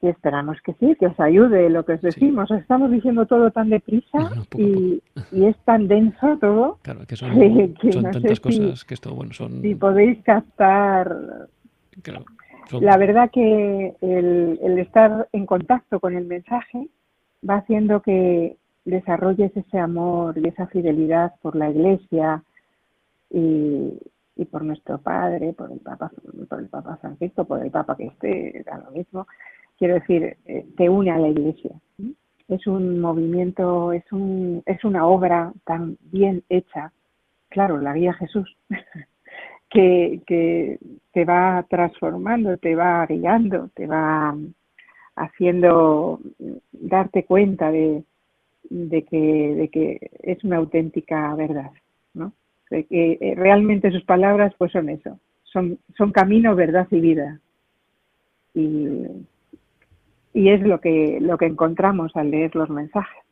y 0.00 0.08
esperamos 0.08 0.56
que 0.64 0.72
sí, 0.80 0.96
que 0.98 1.08
os 1.08 1.20
ayude 1.20 1.68
lo 1.68 1.84
que 1.84 1.92
os 1.92 2.00
decimos. 2.00 2.50
Estamos 2.52 2.90
diciendo 2.90 3.26
todo 3.26 3.50
tan 3.50 3.68
deprisa 3.68 4.30
y, 4.56 5.02
es 5.30 5.56
tan 5.66 5.88
denso 5.88 6.38
todo. 6.40 6.78
Claro, 6.82 7.04
que 7.06 7.16
son, 7.16 7.34
tantas 8.02 8.40
cosas 8.40 8.82
que 8.86 8.94
esto, 8.94 9.14
bueno, 9.14 9.34
son... 9.34 9.60
Si 9.60 9.74
podéis 9.74 10.22
captar... 10.22 11.14
La 12.80 12.96
verdad 12.96 13.30
que 13.30 13.94
el, 14.00 14.58
el, 14.62 14.78
estar 14.78 15.28
en 15.32 15.46
contacto 15.46 16.00
con 16.00 16.16
el 16.16 16.26
mensaje 16.26 16.88
va 17.48 17.56
haciendo 17.56 18.00
que 18.00 18.56
desarrolles 18.84 19.56
ese 19.56 19.78
amor 19.78 20.38
y 20.38 20.48
esa 20.48 20.66
fidelidad 20.68 21.34
por 21.42 21.56
la 21.56 21.70
iglesia 21.70 22.42
y, 23.30 23.98
y 24.36 24.44
por 24.46 24.64
nuestro 24.64 24.98
Padre, 24.98 25.52
por 25.52 25.70
el 25.70 25.80
Papa, 25.80 26.10
por 26.48 26.60
el 26.60 26.68
Papa 26.68 26.96
Francisco, 26.96 27.44
por 27.44 27.62
el 27.62 27.70
Papa 27.70 27.96
que 27.96 28.06
esté, 28.06 28.62
da 28.66 28.78
lo 28.78 28.90
mismo. 28.90 29.26
Quiero 29.78 29.94
decir, 29.94 30.36
eh, 30.44 30.66
te 30.76 30.88
une 30.88 31.10
a 31.10 31.18
la 31.18 31.28
Iglesia. 31.28 31.72
Es 32.48 32.66
un 32.66 33.00
movimiento, 33.00 33.92
es, 33.92 34.04
un, 34.12 34.62
es 34.66 34.84
una 34.84 35.06
obra 35.06 35.52
tan 35.64 35.96
bien 36.00 36.42
hecha, 36.48 36.92
claro, 37.48 37.80
la 37.80 37.94
guía 37.94 38.12
Jesús, 38.14 38.56
que, 39.74 40.78
te 41.12 41.24
va 41.24 41.64
transformando, 41.68 42.56
te 42.56 42.74
va 42.74 43.06
guiando, 43.06 43.68
te 43.74 43.86
va 43.86 44.34
haciendo 45.16 46.20
darte 46.72 47.24
cuenta 47.24 47.70
de, 47.70 48.02
de, 48.70 49.02
que, 49.04 49.16
de 49.16 49.68
que 49.68 50.10
es 50.22 50.42
una 50.42 50.56
auténtica 50.56 51.34
verdad, 51.34 51.70
¿no? 52.14 52.32
De 52.70 52.84
que 52.84 53.18
eh, 53.20 53.34
realmente 53.36 53.92
sus 53.92 54.04
palabras 54.04 54.52
pues 54.58 54.72
son 54.72 54.88
eso, 54.88 55.20
son, 55.44 55.78
son 55.96 56.10
camino, 56.10 56.56
verdad 56.56 56.88
y 56.90 57.00
vida. 57.00 57.40
Y, 58.54 59.06
y 60.32 60.48
es 60.48 60.62
lo 60.62 60.80
que, 60.80 61.18
lo 61.20 61.38
que 61.38 61.46
encontramos 61.46 62.14
al 62.16 62.30
leer 62.30 62.54
los 62.56 62.70
mensajes. 62.70 63.23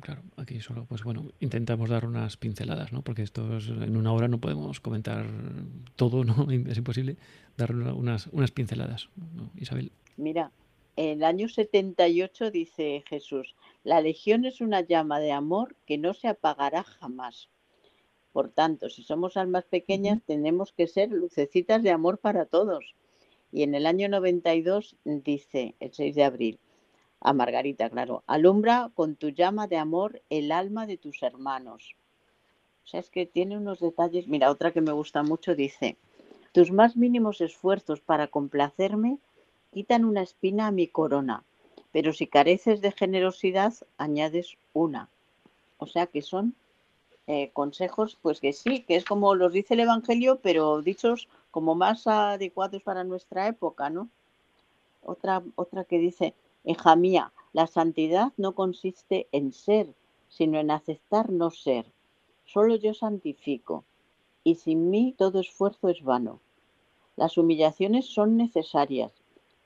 Claro, 0.00 0.22
aquí 0.36 0.60
solo, 0.60 0.86
pues 0.86 1.04
bueno, 1.04 1.28
intentamos 1.40 1.90
dar 1.90 2.06
unas 2.06 2.36
pinceladas, 2.36 2.92
¿no? 2.92 3.02
Porque 3.02 3.22
esto 3.22 3.58
en 3.58 3.96
una 3.96 4.12
hora 4.12 4.28
no 4.28 4.38
podemos 4.38 4.80
comentar 4.80 5.26
todo, 5.96 6.24
¿no? 6.24 6.46
Es 6.68 6.78
imposible 6.78 7.16
dar 7.56 7.74
unas, 7.74 8.28
unas 8.28 8.50
pinceladas, 8.50 9.08
Isabel. 9.56 9.92
Mira, 10.16 10.50
en 10.96 11.08
el 11.18 11.24
año 11.24 11.48
78 11.48 12.50
dice 12.50 13.02
Jesús, 13.06 13.54
la 13.82 14.00
legión 14.00 14.44
es 14.44 14.60
una 14.60 14.82
llama 14.82 15.20
de 15.20 15.32
amor 15.32 15.74
que 15.86 15.98
no 15.98 16.14
se 16.14 16.28
apagará 16.28 16.82
jamás. 16.82 17.48
Por 18.32 18.50
tanto, 18.50 18.88
si 18.88 19.02
somos 19.02 19.36
almas 19.36 19.64
pequeñas, 19.64 20.22
tenemos 20.24 20.72
que 20.72 20.86
ser 20.86 21.10
lucecitas 21.10 21.82
de 21.82 21.90
amor 21.90 22.18
para 22.18 22.46
todos. 22.46 22.94
Y 23.50 23.62
en 23.62 23.74
el 23.74 23.86
año 23.86 24.08
92 24.08 24.96
dice, 25.04 25.74
el 25.80 25.92
6 25.92 26.14
de 26.14 26.24
abril, 26.24 26.60
a 27.24 27.32
Margarita, 27.32 27.88
claro, 27.88 28.22
alumbra 28.26 28.90
con 28.94 29.14
tu 29.16 29.28
llama 29.30 29.66
de 29.66 29.76
amor 29.76 30.22
el 30.30 30.50
alma 30.52 30.86
de 30.86 30.96
tus 30.96 31.22
hermanos. 31.22 31.94
O 32.84 32.88
sea, 32.88 33.00
es 33.00 33.10
que 33.10 33.26
tiene 33.26 33.56
unos 33.56 33.80
detalles. 33.80 34.26
Mira, 34.26 34.50
otra 34.50 34.72
que 34.72 34.80
me 34.80 34.92
gusta 34.92 35.22
mucho 35.22 35.54
dice, 35.54 35.96
tus 36.52 36.72
más 36.72 36.96
mínimos 36.96 37.40
esfuerzos 37.40 38.00
para 38.00 38.26
complacerme 38.26 39.18
quitan 39.72 40.04
una 40.04 40.22
espina 40.22 40.66
a 40.66 40.72
mi 40.72 40.88
corona, 40.88 41.44
pero 41.92 42.12
si 42.12 42.26
careces 42.26 42.80
de 42.80 42.92
generosidad, 42.92 43.72
añades 43.98 44.56
una. 44.72 45.08
O 45.78 45.86
sea 45.86 46.06
que 46.06 46.22
son 46.22 46.54
eh, 47.26 47.50
consejos, 47.52 48.18
pues 48.20 48.40
que 48.40 48.52
sí, 48.52 48.80
que 48.80 48.96
es 48.96 49.04
como 49.04 49.34
los 49.34 49.52
dice 49.52 49.74
el 49.74 49.80
Evangelio, 49.80 50.40
pero 50.42 50.82
dichos 50.82 51.28
como 51.50 51.74
más 51.74 52.06
adecuados 52.06 52.82
para 52.82 53.04
nuestra 53.04 53.46
época, 53.46 53.90
¿no? 53.90 54.08
Otra, 55.04 55.42
otra 55.56 55.84
que 55.84 55.98
dice, 55.98 56.34
hija 56.64 56.96
mía, 56.96 57.32
la 57.52 57.66
santidad 57.66 58.32
no 58.36 58.54
consiste 58.54 59.28
en 59.32 59.52
ser, 59.52 59.94
sino 60.28 60.58
en 60.58 60.70
aceptar 60.70 61.30
no 61.30 61.50
ser. 61.50 61.86
Solo 62.44 62.76
yo 62.76 62.94
santifico, 62.94 63.84
y 64.44 64.56
sin 64.56 64.90
mí 64.90 65.14
todo 65.16 65.40
esfuerzo 65.40 65.88
es 65.88 66.02
vano. 66.02 66.40
Las 67.16 67.36
humillaciones 67.38 68.06
son 68.06 68.36
necesarias, 68.36 69.12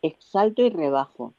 Exalto 0.02 0.62
y 0.62 0.70
rebajo. 0.70 1.32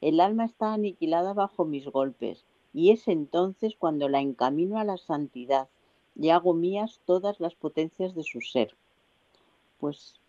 El 0.00 0.20
alma 0.20 0.44
está 0.44 0.74
aniquilada 0.74 1.32
bajo 1.32 1.64
mis 1.64 1.86
golpes, 1.86 2.44
y 2.72 2.90
es 2.90 3.08
entonces 3.08 3.74
cuando 3.76 4.08
la 4.08 4.20
encamino 4.20 4.78
a 4.78 4.84
la 4.84 4.96
santidad 4.96 5.68
y 6.14 6.28
hago 6.28 6.54
mías 6.54 7.00
todas 7.04 7.40
las 7.40 7.54
potencias 7.54 8.14
de 8.14 8.22
su 8.22 8.40
ser. 8.40 8.76
Pues 9.78 10.20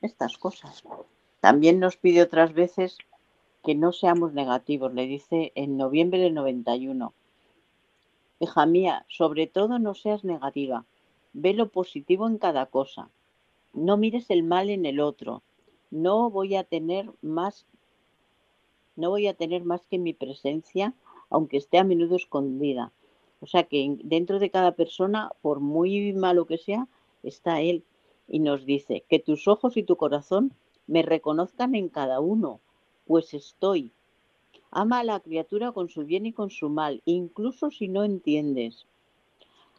estas 0.00 0.38
cosas. 0.38 0.84
También 1.40 1.80
nos 1.80 1.96
pide 1.96 2.22
otras 2.22 2.54
veces 2.54 2.98
que 3.64 3.74
no 3.74 3.92
seamos 3.92 4.34
negativos, 4.34 4.92
le 4.92 5.06
dice 5.06 5.52
en 5.54 5.78
noviembre 5.78 6.20
del 6.20 6.34
91. 6.34 7.14
Hija 8.38 8.66
mía, 8.66 9.06
sobre 9.08 9.46
todo 9.46 9.78
no 9.78 9.94
seas 9.94 10.22
negativa, 10.22 10.84
ve 11.32 11.54
lo 11.54 11.70
positivo 11.70 12.28
en 12.28 12.36
cada 12.36 12.66
cosa. 12.66 13.08
No 13.72 13.96
mires 13.96 14.30
el 14.30 14.42
mal 14.42 14.68
en 14.68 14.84
el 14.84 15.00
otro, 15.00 15.42
no 15.90 16.28
voy 16.28 16.56
a 16.56 16.64
tener 16.64 17.10
más, 17.22 17.66
no 18.96 19.10
voy 19.10 19.28
a 19.28 19.34
tener 19.34 19.64
más 19.64 19.86
que 19.86 19.98
mi 19.98 20.12
presencia, 20.12 20.94
aunque 21.30 21.56
esté 21.56 21.78
a 21.78 21.84
menudo 21.84 22.16
escondida. 22.16 22.92
O 23.40 23.46
sea 23.46 23.64
que 23.64 23.96
dentro 24.04 24.38
de 24.40 24.50
cada 24.50 24.72
persona, 24.72 25.30
por 25.40 25.60
muy 25.60 26.12
malo 26.12 26.46
que 26.46 26.58
sea, 26.58 26.86
está 27.22 27.60
Él. 27.60 27.82
Y 28.28 28.40
nos 28.40 28.64
dice, 28.64 29.04
que 29.08 29.18
tus 29.18 29.48
ojos 29.48 29.76
y 29.76 29.82
tu 29.82 29.96
corazón 29.96 30.52
me 30.86 31.02
reconozcan 31.02 31.74
en 31.74 31.88
cada 31.88 32.20
uno, 32.20 32.60
pues 33.06 33.34
estoy. 33.34 33.92
Ama 34.70 35.00
a 35.00 35.04
la 35.04 35.20
criatura 35.20 35.72
con 35.72 35.88
su 35.88 36.04
bien 36.04 36.26
y 36.26 36.32
con 36.32 36.50
su 36.50 36.68
mal, 36.68 37.02
incluso 37.04 37.70
si 37.70 37.88
no 37.88 38.04
entiendes. 38.04 38.86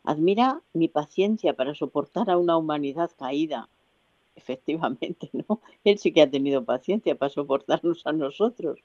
Admira 0.04 0.62
mi 0.74 0.88
paciencia 0.88 1.56
para 1.56 1.74
soportar 1.74 2.30
a 2.30 2.38
una 2.38 2.58
humanidad 2.58 3.12
caída, 3.18 3.70
efectivamente, 4.36 5.30
¿no? 5.34 5.60
Él 5.84 5.98
sí 5.98 6.14
que 6.14 6.22
ha 6.22 6.30
tenido 6.30 6.64
paciencia 6.64 7.16
para 7.16 7.30
soportarnos 7.30 8.06
a 8.06 8.12
nosotros. 8.12 8.80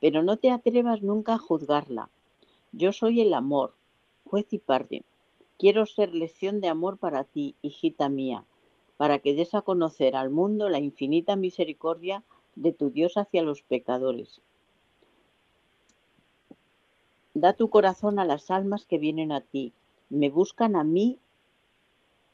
Pero 0.00 0.22
no 0.22 0.36
te 0.36 0.50
atrevas 0.50 1.02
nunca 1.02 1.34
a 1.34 1.38
juzgarla. 1.38 2.08
Yo 2.72 2.92
soy 2.92 3.20
el 3.20 3.34
amor, 3.34 3.74
juez 4.24 4.46
y 4.52 4.58
parte. 4.58 5.04
Quiero 5.58 5.86
ser 5.86 6.14
lección 6.14 6.60
de 6.60 6.68
amor 6.68 6.98
para 6.98 7.24
ti, 7.24 7.56
hijita 7.62 8.08
mía, 8.08 8.44
para 8.96 9.18
que 9.18 9.34
des 9.34 9.54
a 9.54 9.62
conocer 9.62 10.14
al 10.14 10.30
mundo 10.30 10.68
la 10.68 10.78
infinita 10.78 11.34
misericordia 11.34 12.22
de 12.62 12.72
tu 12.72 12.90
Dios 12.90 13.16
hacia 13.16 13.42
los 13.42 13.62
pecadores. 13.62 14.40
Da 17.34 17.52
tu 17.52 17.70
corazón 17.70 18.18
a 18.18 18.24
las 18.24 18.50
almas 18.50 18.86
que 18.86 18.98
vienen 18.98 19.32
a 19.32 19.40
ti, 19.40 19.72
me 20.10 20.28
buscan 20.30 20.76
a 20.76 20.84
mí 20.84 21.18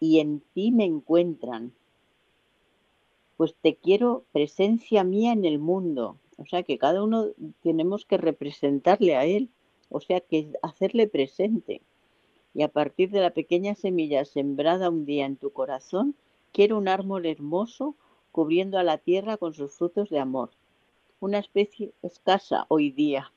y 0.00 0.20
en 0.20 0.40
ti 0.54 0.70
me 0.70 0.84
encuentran 0.84 1.72
pues 3.36 3.54
te 3.60 3.76
quiero 3.76 4.24
presencia 4.32 5.04
mía 5.04 5.32
en 5.32 5.44
el 5.44 5.58
mundo. 5.58 6.18
O 6.36 6.46
sea 6.46 6.62
que 6.62 6.78
cada 6.78 7.02
uno 7.02 7.26
tenemos 7.62 8.04
que 8.04 8.16
representarle 8.16 9.16
a 9.16 9.24
él, 9.24 9.50
o 9.88 10.00
sea 10.00 10.20
que 10.20 10.52
hacerle 10.62 11.08
presente. 11.08 11.82
Y 12.54 12.62
a 12.62 12.68
partir 12.68 13.10
de 13.10 13.20
la 13.20 13.30
pequeña 13.30 13.74
semilla 13.74 14.24
sembrada 14.24 14.90
un 14.90 15.04
día 15.04 15.26
en 15.26 15.36
tu 15.36 15.50
corazón, 15.50 16.14
quiero 16.52 16.78
un 16.78 16.88
árbol 16.88 17.26
hermoso 17.26 17.96
cubriendo 18.34 18.80
a 18.80 18.82
la 18.82 18.98
tierra 18.98 19.36
con 19.36 19.54
sus 19.54 19.70
frutos 19.70 20.10
de 20.10 20.18
amor. 20.18 20.50
Una 21.20 21.38
especie 21.38 21.92
escasa 22.02 22.66
hoy 22.66 22.90
día. 22.90 23.30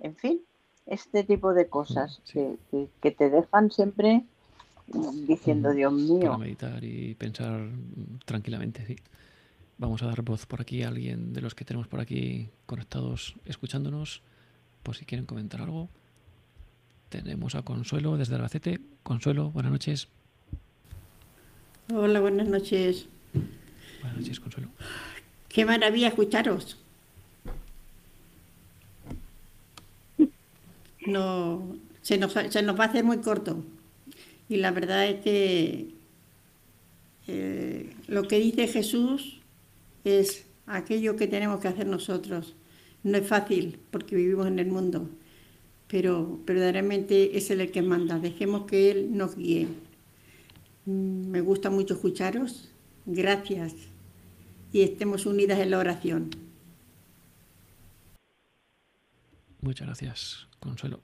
En 0.00 0.16
fin, 0.16 0.40
este 0.86 1.22
tipo 1.22 1.54
de 1.54 1.68
cosas 1.68 2.20
que, 2.32 2.58
te 3.00 3.30
dejan 3.30 3.70
siempre 3.70 4.24
diciendo, 5.28 5.70
Dios 5.70 5.92
mío. 5.92 6.32
Para 6.32 6.38
meditar 6.38 6.82
y 6.82 7.14
pensar 7.14 7.68
tranquilamente, 8.24 8.84
sí. 8.84 8.96
Vamos 9.78 10.02
a 10.02 10.06
dar 10.06 10.22
voz 10.22 10.46
por 10.46 10.60
aquí 10.60 10.82
a 10.82 10.88
alguien 10.88 11.32
de 11.32 11.40
los 11.40 11.54
que 11.54 11.64
tenemos 11.64 11.86
por 11.86 12.00
aquí 12.00 12.48
conectados 12.66 13.36
escuchándonos, 13.44 14.20
por 14.82 14.96
si 14.96 15.04
quieren 15.04 15.26
comentar 15.26 15.62
algo. 15.62 15.88
Tenemos 17.08 17.54
a 17.54 17.62
Consuelo 17.62 18.16
desde 18.16 18.34
Albacete. 18.34 18.80
Consuelo, 19.04 19.52
buenas 19.52 19.70
noches. 19.70 20.08
Hola, 21.92 22.20
buenas 22.20 22.48
noches. 22.48 23.06
Buenas 24.04 24.20
noches, 24.20 24.38
Consuelo. 24.38 24.68
Qué 25.48 25.64
maravilla 25.64 26.08
escucharos. 26.08 26.76
No, 31.06 31.76
se 32.02 32.18
nos, 32.18 32.36
va 32.36 32.84
a 32.84 32.86
hacer 32.86 33.02
muy 33.02 33.18
corto. 33.18 33.64
Y 34.50 34.56
la 34.56 34.72
verdad 34.72 35.06
es 35.06 35.22
que 35.22 35.88
eh, 37.28 37.94
lo 38.06 38.28
que 38.28 38.38
dice 38.40 38.68
Jesús 38.68 39.40
es 40.04 40.44
aquello 40.66 41.16
que 41.16 41.26
tenemos 41.26 41.60
que 41.60 41.68
hacer 41.68 41.86
nosotros. 41.86 42.54
No 43.04 43.16
es 43.16 43.26
fácil 43.26 43.78
porque 43.90 44.16
vivimos 44.16 44.48
en 44.48 44.58
el 44.58 44.66
mundo, 44.66 45.08
pero 45.88 46.40
verdaderamente 46.44 47.38
es 47.38 47.50
Él 47.50 47.62
el 47.62 47.70
que 47.70 47.80
manda. 47.80 48.18
Dejemos 48.18 48.66
que 48.66 48.90
Él 48.90 49.16
nos 49.16 49.34
guíe. 49.34 49.66
Mm, 50.84 51.28
me 51.30 51.40
gusta 51.40 51.70
mucho 51.70 51.94
escucharos. 51.94 52.68
Gracias. 53.06 53.93
Y 54.74 54.82
estemos 54.82 55.24
unidas 55.24 55.60
en 55.60 55.70
la 55.70 55.78
oración. 55.78 56.30
Muchas 59.60 59.86
gracias, 59.86 60.48
Consuelo. 60.58 60.98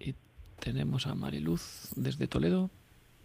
Y 0.00 0.14
tenemos 0.58 1.06
a 1.06 1.14
Mariluz 1.14 1.90
desde 1.94 2.26
Toledo. 2.26 2.70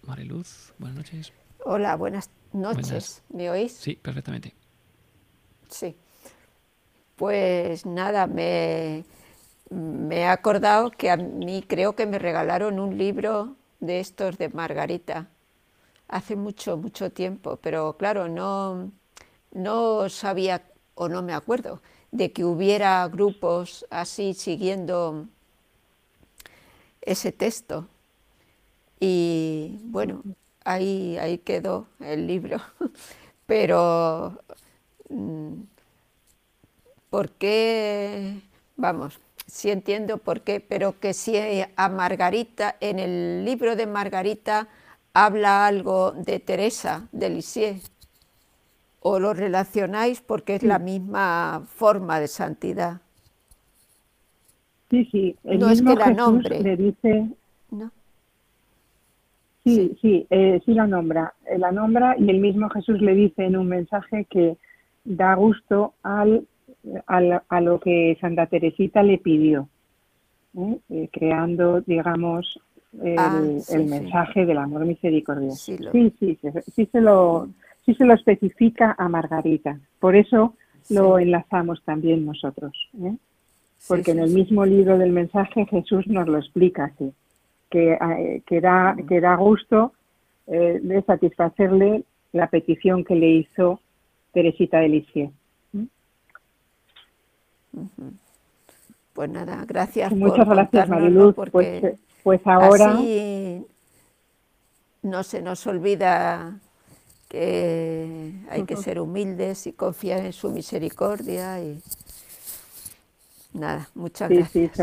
Mariluz, 0.02 0.74
buenas 0.78 0.98
noches. 0.98 1.32
Hola, 1.64 1.96
buenas 1.96 2.32
noches. 2.52 3.24
¿Me 3.30 3.50
oís? 3.50 3.72
Sí, 3.72 3.96
perfectamente. 3.96 4.54
Sí. 5.70 5.96
Pues 7.16 7.86
nada, 7.86 8.28
me, 8.28 9.06
me 9.70 10.18
he 10.18 10.26
acordado 10.26 10.92
que 10.92 11.10
a 11.10 11.16
mí 11.16 11.64
creo 11.66 11.96
que 11.96 12.06
me 12.06 12.20
regalaron 12.20 12.78
un 12.78 12.98
libro 12.98 13.56
de 13.80 14.02
estos 14.02 14.38
de 14.38 14.50
Margarita 14.50 15.30
hace 16.10 16.36
mucho, 16.36 16.76
mucho 16.76 17.10
tiempo, 17.10 17.58
pero 17.62 17.96
claro, 17.96 18.28
no, 18.28 18.92
no 19.54 20.10
sabía 20.10 20.64
o 20.95 21.10
no 21.10 21.22
me 21.22 21.34
acuerdo 21.34 21.82
de 22.12 22.32
que 22.32 22.45
hubiera 22.45 23.08
grupos 23.08 23.86
así 23.89 24.34
siguiendo 24.34 25.28
ese 27.01 27.32
texto. 27.32 27.88
Y 28.99 29.80
bueno, 29.86 30.22
ahí, 30.64 31.18
ahí 31.18 31.39
quedó 31.39 31.88
el 31.99 32.28
libro. 32.28 32.62
Pero, 33.45 34.39
mm, 35.10 35.54
¿por 37.10 37.32
qué? 37.32 38.41
Vamos, 38.76 39.20
sí 39.47 39.72
entiendo 39.72 40.18
por 40.18 40.41
qué, 40.41 40.60
pero 40.60 40.99
que 40.99 41.14
si 41.14 41.36
a 41.76 41.89
Margarita, 41.89 42.76
en 42.80 42.99
el 42.99 43.45
libro 43.45 43.76
de 43.76 43.86
Margarita 43.86 44.68
habla 45.14 45.68
algo 45.68 46.12
de 46.12 46.39
Teresa 46.39 47.08
de 47.12 47.30
Lisieux, 47.30 47.91
o 49.04 49.20
lo 49.20 49.34
relacionáis 49.34 50.22
porque 50.22 50.56
es 50.56 50.64
la 50.64 50.80
misma 50.80 51.64
forma 51.68 52.20
de 52.20 52.28
santidad. 52.28 53.01
Sí, 54.89 55.06
sí, 55.12 55.36
el 55.43 55.60
no 55.60 55.70
mismo 55.70 55.91
es 55.91 55.97
que 55.97 56.04
la 56.04 56.12
nombre. 56.12 56.60
le 56.62 56.78
dice... 56.78 57.28
¿No? 57.72 57.91
Sí, 59.64 59.97
sí, 60.01 60.28
eh, 60.30 60.62
sí 60.66 60.74
la 60.74 60.88
nombra, 60.88 61.34
eh, 61.45 61.58
la 61.58 61.72
nombra 61.72 62.16
y 62.18 62.30
el 62.30 62.39
mismo 62.39 62.70
Jesús 62.70 63.01
le 63.01 63.16
dice 63.16 63.45
en 63.45 63.56
un 63.56 63.68
mensaje 63.68 64.26
que 64.30 64.58
da 65.06 65.36
gusto 65.36 65.93
al, 66.04 66.47
a 67.08 67.62
lo 67.62 67.80
que 67.80 68.18
Santa 68.20 68.45
Teresita 68.47 69.04
le 69.04 69.18
pidió, 69.18 69.68
¿eh? 70.58 71.10
creando, 71.12 71.82
digamos, 71.82 72.60
el, 73.01 73.18
ah, 73.18 73.41
mensaje 73.86 74.45
del 74.45 74.58
amor 74.58 74.86
misericordioso. 74.86 75.78
Sí, 75.91 76.14
sí, 76.20 76.38
sí, 76.41 76.49
sí, 76.76 76.86
se 76.91 77.01
lo, 77.01 77.49
sí 77.86 77.94
se 77.96 78.06
lo 78.06 78.14
especifica 78.14 78.96
a 78.98 79.10
Margarita. 79.10 79.80
Por 80.00 80.16
eso 80.16 80.56
lo 80.90 81.20
enlazamos 81.20 81.82
también 81.84 82.26
nosotros. 82.26 82.74
¿eh? 83.02 83.16
Porque 83.88 84.12
en 84.12 84.20
el 84.20 84.32
mismo 84.32 84.66
libro 84.66 84.98
del 84.98 85.12
mensaje 85.12 85.66
Jesús 85.66 86.08
nos 86.08 86.28
lo 86.28 86.38
explica 86.38 86.86
así, 86.86 87.14
que, 87.70 87.94
eh, 87.94 88.42
que, 88.46 88.62
da, 88.62 88.96
que 89.08 89.20
da 89.22 89.36
gusto 89.36 89.94
eh, 90.48 90.80
de 90.82 91.02
satisfacerle 91.04 92.04
la 92.32 92.48
petición 92.48 93.04
que 93.04 93.16
le 93.16 93.30
hizo 93.30 93.80
Teresita 94.32 94.80
de 94.80 94.90
Lisieux. 94.90 95.32
Pues 99.14 99.30
nada, 99.30 99.64
gracias. 99.68 100.12
Muchas 100.12 100.48
gracias, 100.48 100.90
Mariluz. 100.90 101.36
Pues, 101.52 101.84
pues 102.24 102.42
ahora. 102.46 103.00
no 105.04 105.24
se 105.24 105.42
nos 105.42 105.68
olvida 105.68 106.60
que 107.34 108.32
hay 108.48 108.64
que 108.64 108.76
ser 108.76 109.00
humildes 109.00 109.66
y 109.66 109.74
confiar 109.74 110.24
en 110.24 110.34
su 110.34 110.52
misericordia 110.52 111.60
y 111.64 111.82
nada, 113.54 113.90
muchas 113.96 114.30
gracias. 114.30 114.80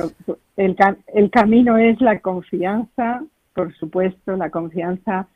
el, 0.56 0.76
el 1.14 1.30
camino 1.30 1.78
es 1.78 2.00
la 2.00 2.18
confianza, 2.18 3.22
por 3.54 3.72
supuesto, 3.76 4.36
la 4.36 4.50
confianza 4.50 5.28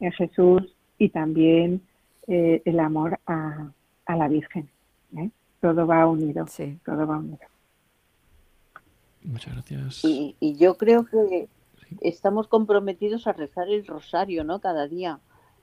en 0.00 0.10
Jesús 0.10 0.74
y 0.98 1.10
también 1.10 1.82
eh, 2.26 2.62
el 2.64 2.80
amor 2.80 3.20
a, 3.26 3.70
a 4.06 4.16
la 4.16 4.26
Virgen. 4.26 4.68
¿eh? 5.16 5.30
Todo 5.60 5.86
va 5.86 6.04
unido, 6.08 6.48
sí. 6.48 6.80
todo 6.84 7.06
va 7.06 7.18
unido. 7.18 7.38
Muchas 9.22 9.54
gracias. 9.54 10.04
Y, 10.04 10.34
y 10.40 10.56
yo 10.56 10.76
creo 10.76 11.04
que 11.04 11.46
estamos 12.00 12.48
comprometidos 12.48 13.28
a 13.28 13.34
rezar 13.34 13.68
el 13.68 13.86
rosario, 13.86 14.42
¿no? 14.42 14.60
Cada 14.60 14.88
día 14.88 15.20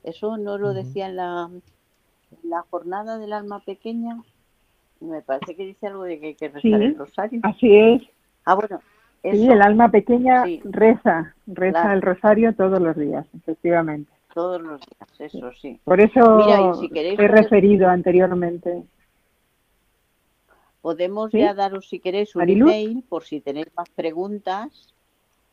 eso 0.08 0.36
no 0.36 0.58
lo 0.58 0.74
decía 0.74 1.08
en 1.08 1.16
la, 1.16 1.50
la 2.42 2.62
jornada 2.70 3.18
del 3.18 3.32
alma 3.32 3.60
pequeña. 3.60 4.22
Me 5.00 5.22
parece 5.22 5.54
que 5.54 5.64
dice 5.64 5.86
algo 5.86 6.04
de 6.04 6.18
que 6.18 6.26
hay 6.28 6.34
que 6.34 6.48
rezar 6.48 6.82
el 6.82 6.96
rosario. 6.96 7.40
Así 7.44 7.74
es. 7.74 8.02
Ah, 8.44 8.54
bueno. 8.54 8.80
Sí, 9.22 9.48
el 9.48 9.62
alma 9.62 9.90
pequeña 9.90 10.44
reza, 10.64 11.34
reza 11.46 11.92
el 11.92 12.02
rosario 12.02 12.54
todos 12.54 12.80
los 12.80 12.96
días, 12.96 13.26
efectivamente. 13.36 14.10
Todos 14.32 14.62
los 14.62 14.80
días, 14.80 15.32
eso 15.34 15.52
sí. 15.52 15.80
Por 15.84 16.00
eso 16.00 16.38
he 16.92 17.28
referido 17.28 17.88
anteriormente. 17.88 18.84
Podemos 20.80 21.32
ya 21.32 21.52
daros, 21.54 21.88
si 21.88 21.98
queréis, 21.98 22.34
un 22.36 22.48
email 22.48 23.04
por 23.08 23.24
si 23.24 23.40
tenéis 23.40 23.66
más 23.76 23.88
preguntas, 23.90 24.94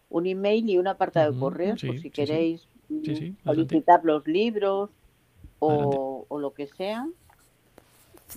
un 0.10 0.28
email 0.28 0.70
y 0.70 0.78
una 0.78 0.92
apartado 0.92 1.34
de 1.34 1.40
correos 1.40 1.84
por 1.84 1.98
si 1.98 2.12
queréis 2.12 2.68
solicitar 3.44 4.02
los 4.04 4.28
libros 4.28 4.90
o, 5.60 6.26
lo 6.40 6.54
que 6.54 6.68
sea. 6.68 7.08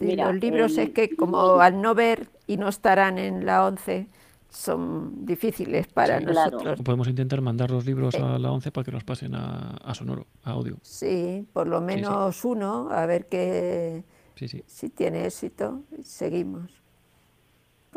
los 0.00 0.34
libros 0.36 0.78
es 0.78 0.90
que 0.90 1.14
como 1.16 1.60
al 1.60 1.80
no 1.80 1.94
ver 1.94 2.28
y 2.46 2.56
no 2.56 2.68
estarán 2.68 3.18
en 3.18 3.44
la 3.44 3.66
11 3.66 4.06
son 4.50 5.26
difíciles 5.26 5.86
para 5.88 6.20
nosotros. 6.20 6.80
Podemos 6.82 7.08
intentar 7.08 7.40
mandar 7.40 7.70
los 7.70 7.84
libros 7.84 8.14
a 8.14 8.38
la 8.38 8.50
11 8.50 8.72
para 8.72 8.84
que 8.84 8.92
los 8.92 9.04
pasen 9.04 9.34
a, 9.34 9.94
sonoro, 9.94 10.26
a 10.42 10.52
audio. 10.52 10.78
Sí, 10.82 11.46
por 11.52 11.66
lo 11.66 11.80
menos 11.80 12.44
uno, 12.44 12.88
a 12.90 13.06
ver 13.06 13.26
que 13.26 14.04
si 14.66 14.88
tiene 14.90 15.26
éxito, 15.26 15.82
seguimos. 16.02 16.87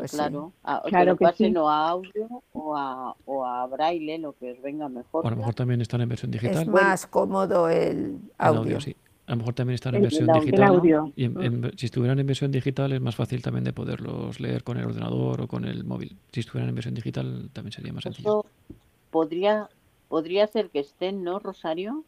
Pues 0.02 0.10
claro, 0.10 0.52
a, 0.64 0.82
claro 0.82 1.16
que, 1.16 1.24
pasen 1.24 1.56
o 1.56 1.70
a 1.70 1.88
audio 1.90 2.42
o 2.52 2.76
a, 2.76 3.14
o 3.24 3.44
a 3.44 3.68
braille, 3.68 4.18
lo 4.18 4.32
que 4.32 4.50
os 4.50 4.60
venga 4.60 4.88
mejor. 4.88 5.24
a 5.24 5.30
lo 5.30 5.36
mejor 5.36 5.54
también 5.54 5.80
están 5.80 6.00
en 6.00 6.08
versión 6.08 6.32
digital. 6.32 6.62
Es 6.62 6.66
más 6.66 7.06
cómodo 7.06 7.68
el 7.68 8.18
audio. 8.36 8.80
sí. 8.80 8.96
A 9.28 9.30
lo 9.30 9.36
mejor 9.36 9.54
también 9.54 9.76
están 9.76 9.94
en 9.94 10.02
versión 10.02 10.26
digital. 10.26 10.82
Y 11.14 11.28
si 11.76 11.86
estuvieran 11.86 12.18
en 12.18 12.26
versión 12.26 12.50
digital 12.50 12.92
es 12.92 13.00
más 13.00 13.14
fácil 13.14 13.42
también 13.42 13.62
de 13.62 13.72
poderlos 13.72 14.40
leer 14.40 14.64
con 14.64 14.76
el 14.76 14.86
ordenador 14.86 15.42
o 15.42 15.46
con 15.46 15.66
el 15.66 15.84
móvil. 15.84 16.16
Si 16.32 16.40
estuvieran 16.40 16.70
en 16.70 16.74
versión 16.74 16.94
digital 16.96 17.48
también 17.52 17.70
sería 17.70 17.92
más 17.92 18.02
sencillo. 18.02 18.44
podría, 19.12 19.68
podría 20.08 20.48
ser 20.48 20.70
que 20.70 20.80
estén, 20.80 21.22
¿no, 21.22 21.38
Rosario? 21.38 22.04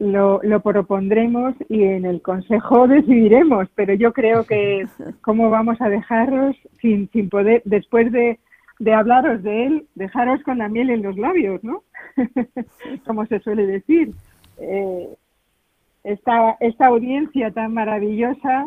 Lo, 0.00 0.40
lo 0.42 0.60
propondremos 0.60 1.54
y 1.68 1.84
en 1.84 2.06
el 2.06 2.22
Consejo 2.22 2.88
decidiremos, 2.88 3.68
pero 3.74 3.94
yo 3.94 4.12
creo 4.12 4.44
que 4.44 4.86
cómo 5.22 5.50
vamos 5.50 5.80
a 5.80 5.88
dejaros 5.88 6.56
sin, 6.80 7.08
sin 7.10 7.28
poder, 7.28 7.62
después 7.64 8.10
de, 8.10 8.40
de 8.78 8.94
hablaros 8.94 9.42
de 9.42 9.66
él, 9.66 9.86
dejaros 9.94 10.42
con 10.42 10.58
la 10.58 10.68
miel 10.68 10.90
en 10.90 11.02
los 11.02 11.16
labios, 11.16 11.62
¿no? 11.62 11.84
Como 13.06 13.26
se 13.26 13.38
suele 13.40 13.66
decir. 13.66 14.10
Eh, 14.58 15.08
esta, 16.02 16.56
esta 16.60 16.86
audiencia 16.86 17.50
tan 17.50 17.74
maravillosa 17.74 18.66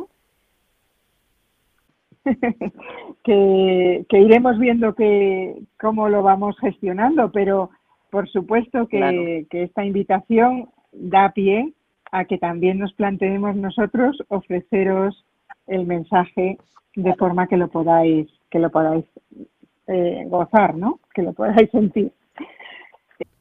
que, 3.24 4.06
que, 4.08 4.20
iremos 4.20 4.60
viendo 4.60 4.94
que 4.94 5.56
cómo 5.80 6.10
lo 6.10 6.22
vamos 6.22 6.56
gestionando, 6.60 7.32
pero 7.32 7.72
por 8.12 8.30
supuesto 8.30 8.88
que, 8.88 9.48
que 9.50 9.64
esta 9.64 9.84
invitación 9.84 10.70
da 10.94 11.32
pie 11.32 11.74
a 12.12 12.26
que 12.26 12.38
también 12.38 12.80
nos 12.80 12.94
planteemos 12.94 13.56
nosotros 13.56 14.18
ofreceros 14.28 15.26
el 15.68 15.86
mensaje 15.86 16.58
de 16.96 17.16
forma 17.16 17.48
que 17.48 17.58
lo 17.58 17.70
podáis 17.70 18.28
que 18.50 18.60
lo 18.60 18.70
podáis 18.70 19.06
eh, 19.88 20.26
gozar, 20.28 20.76
¿no? 20.76 21.00
Que 21.14 21.24
lo 21.24 21.34
podáis 21.34 21.70
sentir. 21.72 22.12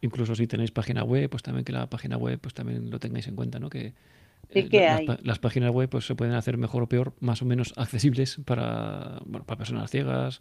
Incluso 0.00 0.34
si 0.34 0.46
tenéis 0.46 0.70
página 0.70 1.04
web, 1.04 1.28
pues 1.30 1.42
también 1.42 1.64
que 1.64 1.72
la 1.72 1.86
página 1.86 2.16
web 2.16 2.40
pues 2.40 2.54
también 2.54 2.90
lo 2.90 2.98
tengáis 2.98 3.28
en 3.28 3.36
cuenta, 3.36 3.58
¿no? 3.58 3.68
Que, 3.68 3.92
eh, 4.50 5.06
las, 5.22 5.38
páginas 5.38 5.70
web 5.70 5.88
pues 5.88 6.06
se 6.06 6.14
pueden 6.14 6.34
hacer 6.34 6.58
mejor 6.58 6.82
o 6.82 6.88
peor, 6.88 7.12
más 7.20 7.42
o 7.42 7.44
menos 7.44 7.72
accesibles 7.76 8.40
para, 8.44 9.20
bueno, 9.24 9.46
para 9.46 9.58
personas 9.58 9.90
ciegas, 9.90 10.40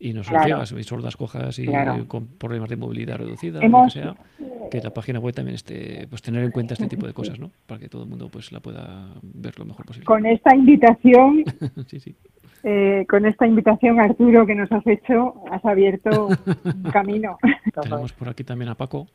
y 0.00 0.14
no 0.14 0.24
solo 0.24 0.42
ciegas, 0.42 0.72
y 0.72 0.82
sordas, 0.82 1.16
cojas 1.16 1.58
y 1.58 1.66
con 2.08 2.26
problemas 2.26 2.70
de 2.70 2.76
movilidad 2.76 3.18
reducida, 3.18 3.60
o 3.60 3.84
que 3.84 3.90
sea, 3.90 4.16
que 4.70 4.80
la 4.80 4.90
página 4.90 5.20
web 5.20 5.34
también 5.34 5.54
esté, 5.54 6.06
pues 6.08 6.22
tener 6.22 6.42
en 6.42 6.50
cuenta 6.50 6.72
este 6.72 6.86
tipo 6.86 7.06
de 7.06 7.12
cosas, 7.12 7.38
¿no? 7.38 7.50
Para 7.66 7.78
que 7.78 7.88
todo 7.88 8.04
el 8.04 8.08
mundo 8.08 8.30
pues 8.30 8.50
la 8.50 8.60
pueda 8.60 9.08
ver 9.22 9.58
lo 9.58 9.66
mejor 9.66 9.84
posible. 9.84 10.06
Con 10.06 10.24
esta 10.24 10.56
invitación, 10.56 11.44
eh, 12.64 13.04
con 13.08 13.26
esta 13.26 13.46
invitación 13.46 14.00
Arturo 14.00 14.46
que 14.46 14.54
nos 14.54 14.72
has 14.72 14.86
hecho, 14.86 15.34
has 15.50 15.64
abierto 15.66 16.28
un 16.28 16.82
camino. 16.92 17.38
Tenemos 17.82 18.14
por 18.14 18.30
aquí 18.30 18.42
también 18.42 18.70
a 18.70 18.74
Paco, 18.76 19.06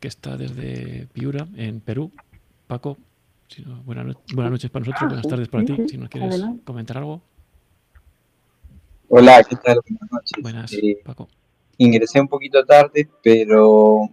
que 0.00 0.08
está 0.08 0.36
desde 0.36 1.06
Piura, 1.12 1.46
en 1.56 1.80
Perú. 1.80 2.10
Paco, 2.66 2.96
buenas, 3.84 4.16
noches 4.34 4.68
para 4.70 4.84
nosotros, 4.84 5.10
buenas 5.10 5.28
tardes 5.28 5.48
para 5.48 5.64
ti, 5.64 5.76
si 5.86 5.96
nos 5.96 6.08
quieres 6.08 6.42
comentar 6.64 6.98
algo. 6.98 7.22
Hola, 9.14 9.44
¿qué 9.44 9.56
tal? 9.56 9.78
Buenas 9.86 10.10
noches. 10.10 10.42
Buenas, 10.42 10.72
eh, 10.72 10.98
Paco. 11.04 11.28
Ingresé 11.76 12.18
un 12.18 12.28
poquito 12.28 12.64
tarde, 12.64 13.06
pero 13.22 14.08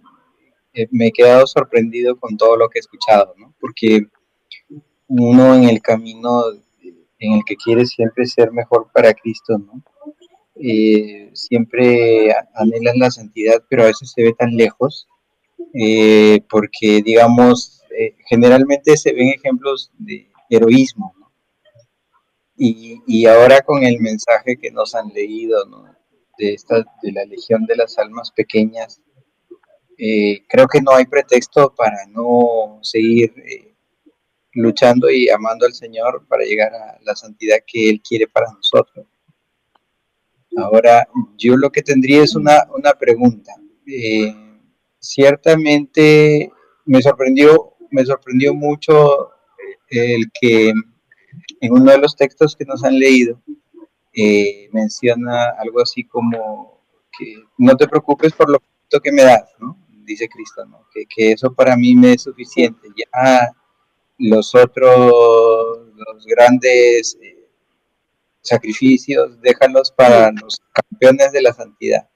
eh, 0.73 0.87
me 0.91 1.07
he 1.07 1.11
quedado 1.11 1.47
sorprendido 1.47 2.17
con 2.17 2.35
todo 2.35 2.57
lo 2.57 2.67
que 2.67 2.79
he 2.79 2.81
escuchado, 2.81 3.33
¿no? 3.37 3.53
Porque 3.61 4.07
uno 5.07 5.55
en 5.55 5.63
el 5.63 5.81
camino 5.81 6.43
en 7.17 7.33
el 7.33 7.41
que 7.45 7.55
quiere 7.55 7.85
siempre 7.85 8.25
ser 8.25 8.51
mejor 8.51 8.89
para 8.93 9.13
Cristo, 9.13 9.57
¿no? 9.57 9.81
Eh, 10.55 11.29
siempre 11.33 12.33
anhelas 12.55 12.97
la 12.97 13.09
santidad, 13.09 13.63
pero 13.69 13.83
a 13.83 13.87
veces 13.87 14.11
se 14.11 14.21
ve 14.21 14.33
tan 14.33 14.53
lejos 14.57 15.07
eh, 15.73 16.41
porque 16.49 17.01
digamos, 17.03 17.83
eh, 17.97 18.15
generalmente 18.27 18.97
se 18.97 19.13
ven 19.13 19.29
ejemplos 19.29 19.91
de 19.97 20.27
heroísmo, 20.49 21.13
y, 22.59 23.01
y, 23.07 23.25
ahora 23.25 23.61
con 23.61 23.83
el 23.83 23.99
mensaje 23.99 24.57
que 24.57 24.69
nos 24.69 24.93
han 24.93 25.07
leído 25.09 25.63
de, 26.37 26.53
esta, 26.53 26.83
de 27.01 27.11
la 27.11 27.25
Legión 27.25 27.65
de 27.65 27.77
las 27.77 27.97
Almas 27.97 28.31
Pequeñas, 28.31 29.01
eh, 29.97 30.43
creo 30.47 30.67
que 30.67 30.81
no 30.81 30.91
hay 30.91 31.05
pretexto 31.05 31.73
para 31.73 32.05
no 32.07 32.79
seguir 32.81 33.33
luchando 34.53 35.09
y 35.09 35.29
amando 35.29 35.65
al 35.65 35.73
Señor 35.73 36.25
para 36.27 36.43
llegar 36.43 36.73
a 36.73 36.99
la 37.01 37.15
santidad 37.15 37.57
que 37.65 37.89
Él 37.89 38.01
quiere 38.01 38.27
para 38.27 38.51
nosotros. 38.51 39.07
Ahora, 40.57 41.07
yo 41.37 41.55
lo 41.55 41.71
que 41.71 41.81
tendría 41.81 42.23
es 42.23 42.35
una, 42.35 42.67
una 42.75 42.93
pregunta. 42.93 43.53
Eh, 43.85 44.33
ciertamente 44.99 46.51
me 46.85 47.01
sorprendió, 47.01 47.75
me 47.91 48.03
sorprendió 48.03 48.53
mucho 48.53 49.31
eh, 49.89 50.15
el 50.15 50.31
que 50.39 50.73
en 51.61 51.73
uno 51.73 51.91
de 51.91 51.97
los 51.97 52.15
textos 52.15 52.55
que 52.55 52.65
nos 52.65 52.83
han 52.83 52.97
leído 52.97 53.39
eh, 54.13 54.69
menciona 54.71 55.49
algo 55.57 55.81
así 55.81 56.03
como 56.03 56.81
que 57.17 57.35
no 57.57 57.75
te 57.77 57.87
preocupes 57.87 58.33
por 58.33 58.49
lo 58.49 58.59
que 59.01 59.11
me 59.11 59.23
das, 59.23 59.53
¿no? 59.59 59.77
Dice 60.03 60.27
Cristo, 60.27 60.65
¿no? 60.65 60.87
Que, 60.91 61.31
eso 61.31 61.53
para 61.53 61.75
mí 61.75 61.95
me 61.95 62.13
es 62.13 62.23
suficiente. 62.23 62.87
Ya 62.97 63.51
los 64.17 64.55
otros, 64.55 65.13
los 65.95 66.25
grandes 66.25 67.17
sacrificios, 68.41 69.39
déjalos 69.41 69.91
para 69.91 70.31
los 70.31 70.59
campeones 70.73 71.31
de 71.31 71.41
la 71.41 71.53
santidad. 71.53 72.09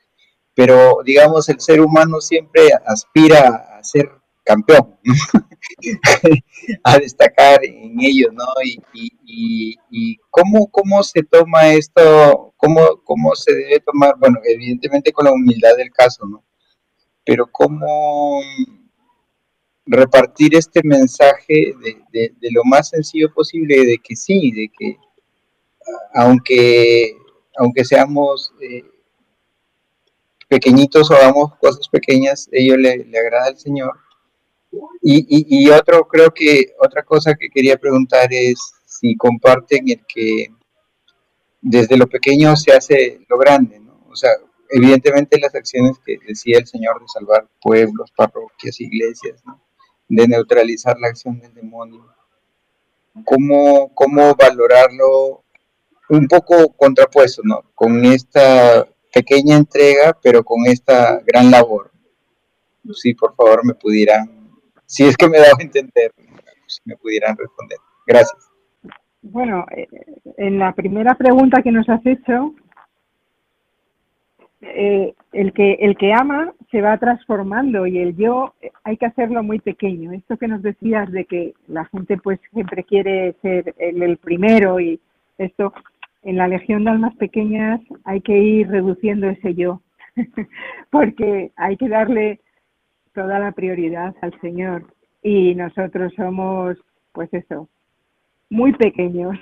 Pero, 0.55 0.97
digamos, 1.05 1.47
el 1.49 1.59
ser 1.59 1.81
humano 1.81 2.19
siempre 2.19 2.69
aspira 2.85 3.77
a 3.77 3.83
ser 3.83 4.11
campeón, 4.43 4.97
a 6.83 6.97
destacar 6.97 7.63
en 7.63 7.99
ellos, 8.01 8.33
¿no? 8.33 8.45
Y, 8.63 9.77
y, 9.89 10.17
cómo, 10.29 10.67
cómo 10.69 11.01
se 11.03 11.23
toma 11.23 11.73
esto, 11.73 12.53
cómo, 12.57 13.01
cómo 13.03 13.35
se 13.35 13.53
debe 13.53 13.79
tomar, 13.79 14.15
bueno, 14.19 14.39
evidentemente 14.43 15.11
con 15.11 15.25
la 15.25 15.31
humildad 15.31 15.75
del 15.77 15.91
caso, 15.91 16.25
¿no? 16.25 16.43
Pero 17.25 17.47
cómo 17.51 18.41
repartir 19.85 20.55
este 20.55 20.81
mensaje 20.83 21.73
de, 22.11 22.33
de 22.39 22.51
lo 22.51 22.63
más 22.63 22.89
sencillo 22.89 23.33
posible, 23.33 23.85
de 23.85 23.97
que 23.97 24.15
sí, 24.15 24.51
de 24.51 24.69
que 24.77 24.97
aunque, 26.13 27.15
aunque 27.57 27.83
seamos 27.85 28.53
eh, 28.61 28.83
pequeñitos 30.47 31.09
o 31.09 31.15
hagamos 31.15 31.55
cosas 31.55 31.87
pequeñas, 31.89 32.49
ello 32.51 32.77
le, 32.77 33.05
le 33.05 33.19
agrada 33.19 33.47
al 33.47 33.57
Señor. 33.57 33.91
Y, 35.01 35.65
y, 35.65 35.69
otro, 35.69 36.07
creo 36.07 36.34
que 36.34 36.74
otra 36.80 37.03
cosa 37.03 37.36
que 37.36 37.49
quería 37.49 37.78
preguntar 37.78 38.28
es 38.32 38.57
si 38.86 39.15
comparten 39.15 39.89
el 39.89 40.01
que 40.07 40.47
desde 41.61 41.97
lo 41.97 42.07
pequeño 42.07 42.55
se 42.55 42.71
hace 42.71 43.19
lo 43.28 43.38
grande, 43.38 43.80
¿no? 43.80 44.05
O 44.09 44.15
sea, 44.15 44.32
evidentemente 44.69 45.39
las 45.39 45.53
acciones 45.55 45.97
que 46.05 46.17
decía 46.28 46.57
el 46.57 46.67
Señor 46.67 46.99
de 46.99 47.07
salvar 47.07 47.47
pueblos, 47.61 48.11
parroquias, 48.15 48.80
iglesias, 48.82 49.41
¿no? 49.45 49.61
de 50.07 50.28
neutralizar 50.28 50.97
la 50.99 51.07
acción 51.07 51.39
del 51.39 51.53
demonio. 51.53 52.05
¿Cómo, 53.26 53.93
cómo 53.93 54.36
valorarlo 54.36 55.43
un 56.09 56.28
poco 56.28 56.74
contrapuesto, 56.74 57.41
¿no? 57.43 57.63
Con 57.74 58.03
esta 58.05 58.88
pequeña 59.13 59.55
entrega, 59.55 60.17
pero 60.21 60.43
con 60.43 60.65
esta 60.65 61.19
gran 61.26 61.51
labor. 61.51 61.91
Si 62.93 63.13
por 63.13 63.36
favor 63.36 63.65
me 63.65 63.74
pudieran, 63.76 64.42
si 64.93 65.05
es 65.05 65.17
que 65.17 65.27
me 65.27 65.39
dado 65.39 65.55
a 65.59 65.63
entender, 65.63 66.11
si 66.67 66.81
me 66.85 66.95
pudieran 66.97 67.35
responder. 67.35 67.79
Gracias. 68.05 68.51
Bueno, 69.23 69.65
eh, 69.75 69.87
en 70.37 70.59
la 70.59 70.73
primera 70.73 71.15
pregunta 71.15 71.63
que 71.63 71.71
nos 71.71 71.89
has 71.89 72.05
hecho, 72.05 72.53
eh, 74.61 75.13
el, 75.31 75.51
que, 75.53 75.73
el 75.73 75.97
que 75.97 76.13
ama 76.13 76.53
se 76.69 76.81
va 76.81 76.97
transformando 76.97 77.87
y 77.87 77.97
el 77.97 78.15
yo 78.15 78.53
eh, 78.61 78.71
hay 78.83 78.97
que 78.97 79.07
hacerlo 79.07 79.41
muy 79.41 79.59
pequeño. 79.59 80.11
Esto 80.11 80.37
que 80.37 80.47
nos 80.47 80.61
decías 80.61 81.11
de 81.11 81.25
que 81.25 81.53
la 81.67 81.85
gente 81.85 82.17
pues 82.17 82.39
siempre 82.51 82.83
quiere 82.83 83.35
ser 83.41 83.73
el 83.79 84.17
primero 84.17 84.79
y 84.79 84.99
esto, 85.37 85.73
en 86.21 86.37
la 86.37 86.47
Legión 86.47 86.83
de 86.83 86.91
Almas 86.91 87.15
Pequeñas 87.15 87.81
hay 88.03 88.21
que 88.21 88.37
ir 88.37 88.67
reduciendo 88.69 89.27
ese 89.27 89.55
yo, 89.55 89.81
porque 90.91 91.51
hay 91.55 91.77
que 91.77 91.89
darle 91.89 92.39
toda 93.14 93.39
la 93.39 93.51
prioridad 93.51 94.16
al 94.22 94.39
Señor 94.41 94.86
y 95.22 95.55
nosotros 95.55 96.14
somos, 96.16 96.78
pues 97.11 97.34
eso, 97.34 97.70
muy 98.49 98.74
pequeños 98.74 99.38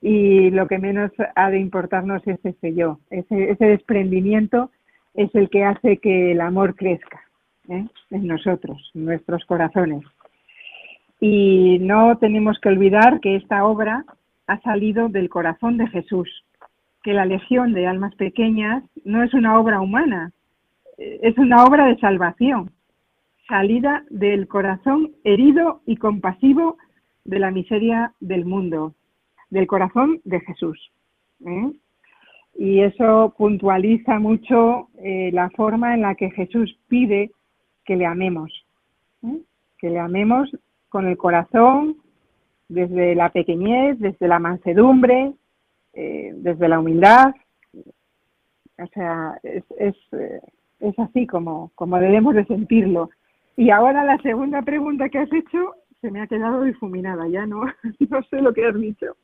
y 0.00 0.50
lo 0.50 0.66
que 0.66 0.78
menos 0.78 1.10
ha 1.34 1.50
de 1.50 1.58
importarnos 1.58 2.26
es 2.26 2.38
ese 2.44 2.74
yo, 2.74 2.98
ese, 3.10 3.56
desprendimiento 3.58 4.70
es 5.14 5.34
el 5.34 5.48
que 5.50 5.64
hace 5.64 5.98
que 5.98 6.32
el 6.32 6.40
amor 6.40 6.74
crezca 6.74 7.20
¿eh? 7.68 7.86
en 8.10 8.26
nosotros, 8.26 8.90
en 8.94 9.06
nuestros 9.06 9.44
corazones. 9.46 10.04
Y 11.18 11.78
no 11.80 12.18
tenemos 12.18 12.58
que 12.60 12.68
olvidar 12.68 13.20
que 13.20 13.36
esta 13.36 13.64
obra 13.64 14.04
ha 14.46 14.60
salido 14.60 15.08
del 15.08 15.30
corazón 15.30 15.78
de 15.78 15.88
Jesús, 15.88 16.44
que 17.02 17.14
la 17.14 17.24
Legión 17.24 17.72
de 17.72 17.86
Almas 17.86 18.14
Pequeñas 18.16 18.84
no 19.04 19.22
es 19.22 19.32
una 19.32 19.58
obra 19.58 19.80
humana, 19.80 20.32
es 20.98 21.36
una 21.38 21.64
obra 21.64 21.86
de 21.86 21.98
salvación, 21.98 22.70
salida 23.48 24.04
del 24.10 24.48
corazón 24.48 25.12
herido 25.24 25.82
y 25.86 25.96
compasivo 25.96 26.76
de 27.24 27.38
la 27.38 27.50
miseria 27.50 28.12
del 28.20 28.44
mundo, 28.44 28.94
del 29.50 29.66
corazón 29.66 30.20
de 30.24 30.40
Jesús. 30.40 30.92
¿eh? 31.44 31.72
Y 32.58 32.80
eso 32.80 33.34
puntualiza 33.36 34.18
mucho 34.18 34.88
eh, 34.98 35.30
la 35.32 35.50
forma 35.50 35.94
en 35.94 36.02
la 36.02 36.14
que 36.14 36.30
Jesús 36.30 36.78
pide 36.88 37.30
que 37.84 37.96
le 37.96 38.06
amemos, 38.06 38.50
que 39.78 39.90
le 39.90 39.98
amemos 39.98 40.50
con 40.88 41.06
el 41.06 41.16
corazón, 41.16 41.96
desde 42.68 43.14
la 43.14 43.30
pequeñez, 43.30 43.98
desde 43.98 44.28
la 44.28 44.38
mansedumbre, 44.38 45.32
eh, 45.92 46.32
desde 46.34 46.68
la 46.68 46.80
humildad. 46.80 47.34
O 48.78 48.86
sea, 48.92 49.38
es, 49.42 49.64
eh, 50.12 50.40
es 50.80 50.98
así 50.98 51.26
como, 51.26 51.70
como 51.74 51.98
debemos 51.98 52.34
de 52.34 52.44
sentirlo. 52.46 53.10
Y 53.56 53.70
ahora 53.70 54.04
la 54.04 54.18
segunda 54.18 54.62
pregunta 54.62 55.08
que 55.08 55.18
has 55.18 55.32
hecho 55.32 55.74
se 56.00 56.10
me 56.10 56.20
ha 56.20 56.26
quedado 56.26 56.62
difuminada, 56.62 57.26
ya 57.26 57.46
no, 57.46 57.62
no 58.10 58.22
sé 58.30 58.42
lo 58.42 58.52
que 58.52 58.66
has 58.66 58.74
dicho. 58.78 59.16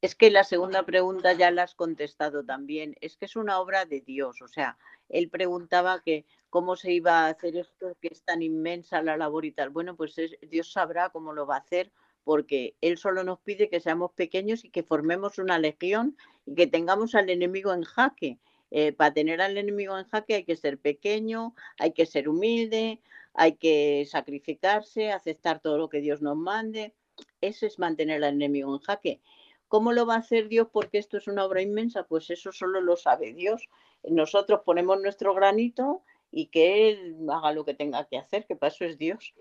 Es 0.00 0.14
que 0.14 0.30
la 0.30 0.44
segunda 0.44 0.84
pregunta 0.84 1.32
ya 1.34 1.50
la 1.50 1.62
has 1.62 1.74
contestado 1.74 2.44
también. 2.44 2.96
Es 3.00 3.16
que 3.16 3.26
es 3.26 3.36
una 3.36 3.58
obra 3.60 3.84
de 3.84 4.00
Dios. 4.00 4.42
O 4.42 4.48
sea, 4.48 4.76
él 5.08 5.30
preguntaba 5.30 6.02
que 6.02 6.26
cómo 6.50 6.76
se 6.76 6.92
iba 6.92 7.20
a 7.20 7.28
hacer 7.28 7.56
esto, 7.56 7.96
que 8.00 8.08
es 8.10 8.22
tan 8.22 8.42
inmensa 8.42 9.02
la 9.02 9.16
labor 9.16 9.44
y 9.44 9.52
tal. 9.52 9.70
Bueno, 9.70 9.96
pues 9.96 10.14
Dios 10.50 10.72
sabrá 10.72 11.10
cómo 11.10 11.32
lo 11.32 11.46
va 11.46 11.56
a 11.56 11.60
hacer 11.60 11.90
porque 12.24 12.74
Él 12.80 12.98
solo 12.98 13.22
nos 13.22 13.38
pide 13.40 13.68
que 13.68 13.80
seamos 13.80 14.12
pequeños 14.12 14.64
y 14.64 14.70
que 14.70 14.82
formemos 14.82 15.38
una 15.38 15.58
legión 15.58 16.16
y 16.46 16.54
que 16.54 16.66
tengamos 16.66 17.14
al 17.14 17.30
enemigo 17.30 17.72
en 17.72 17.82
jaque. 17.82 18.38
Eh, 18.70 18.92
para 18.92 19.12
tener 19.12 19.40
al 19.40 19.56
enemigo 19.56 19.96
en 19.98 20.06
jaque 20.06 20.34
hay 20.34 20.44
que 20.44 20.56
ser 20.56 20.78
pequeño, 20.78 21.54
hay 21.78 21.92
que 21.92 22.06
ser 22.06 22.28
humilde, 22.28 23.00
hay 23.34 23.56
que 23.56 24.06
sacrificarse, 24.08 25.10
aceptar 25.10 25.60
todo 25.60 25.76
lo 25.76 25.88
que 25.88 26.00
Dios 26.00 26.22
nos 26.22 26.36
mande. 26.36 26.94
Eso 27.40 27.66
es 27.66 27.78
mantener 27.78 28.22
al 28.24 28.34
enemigo 28.34 28.72
en 28.72 28.80
jaque. 28.80 29.20
¿Cómo 29.68 29.92
lo 29.92 30.06
va 30.06 30.14
a 30.14 30.18
hacer 30.18 30.48
Dios? 30.48 30.68
Porque 30.72 30.98
esto 30.98 31.16
es 31.16 31.26
una 31.26 31.44
obra 31.44 31.60
inmensa. 31.60 32.04
Pues 32.04 32.30
eso 32.30 32.52
solo 32.52 32.80
lo 32.80 32.96
sabe 32.96 33.34
Dios. 33.34 33.68
Nosotros 34.04 34.60
ponemos 34.64 35.00
nuestro 35.00 35.34
granito 35.34 36.02
y 36.30 36.46
que 36.46 36.90
Él 36.90 37.16
haga 37.28 37.52
lo 37.52 37.64
que 37.64 37.74
tenga 37.74 38.06
que 38.06 38.18
hacer, 38.18 38.46
que 38.46 38.56
para 38.56 38.72
eso 38.72 38.84
es 38.84 38.98
Dios. 38.98 39.34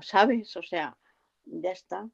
¿Sabes? 0.00 0.56
O 0.56 0.62
sea, 0.62 0.96
ya 1.44 1.70
está. 1.70 2.10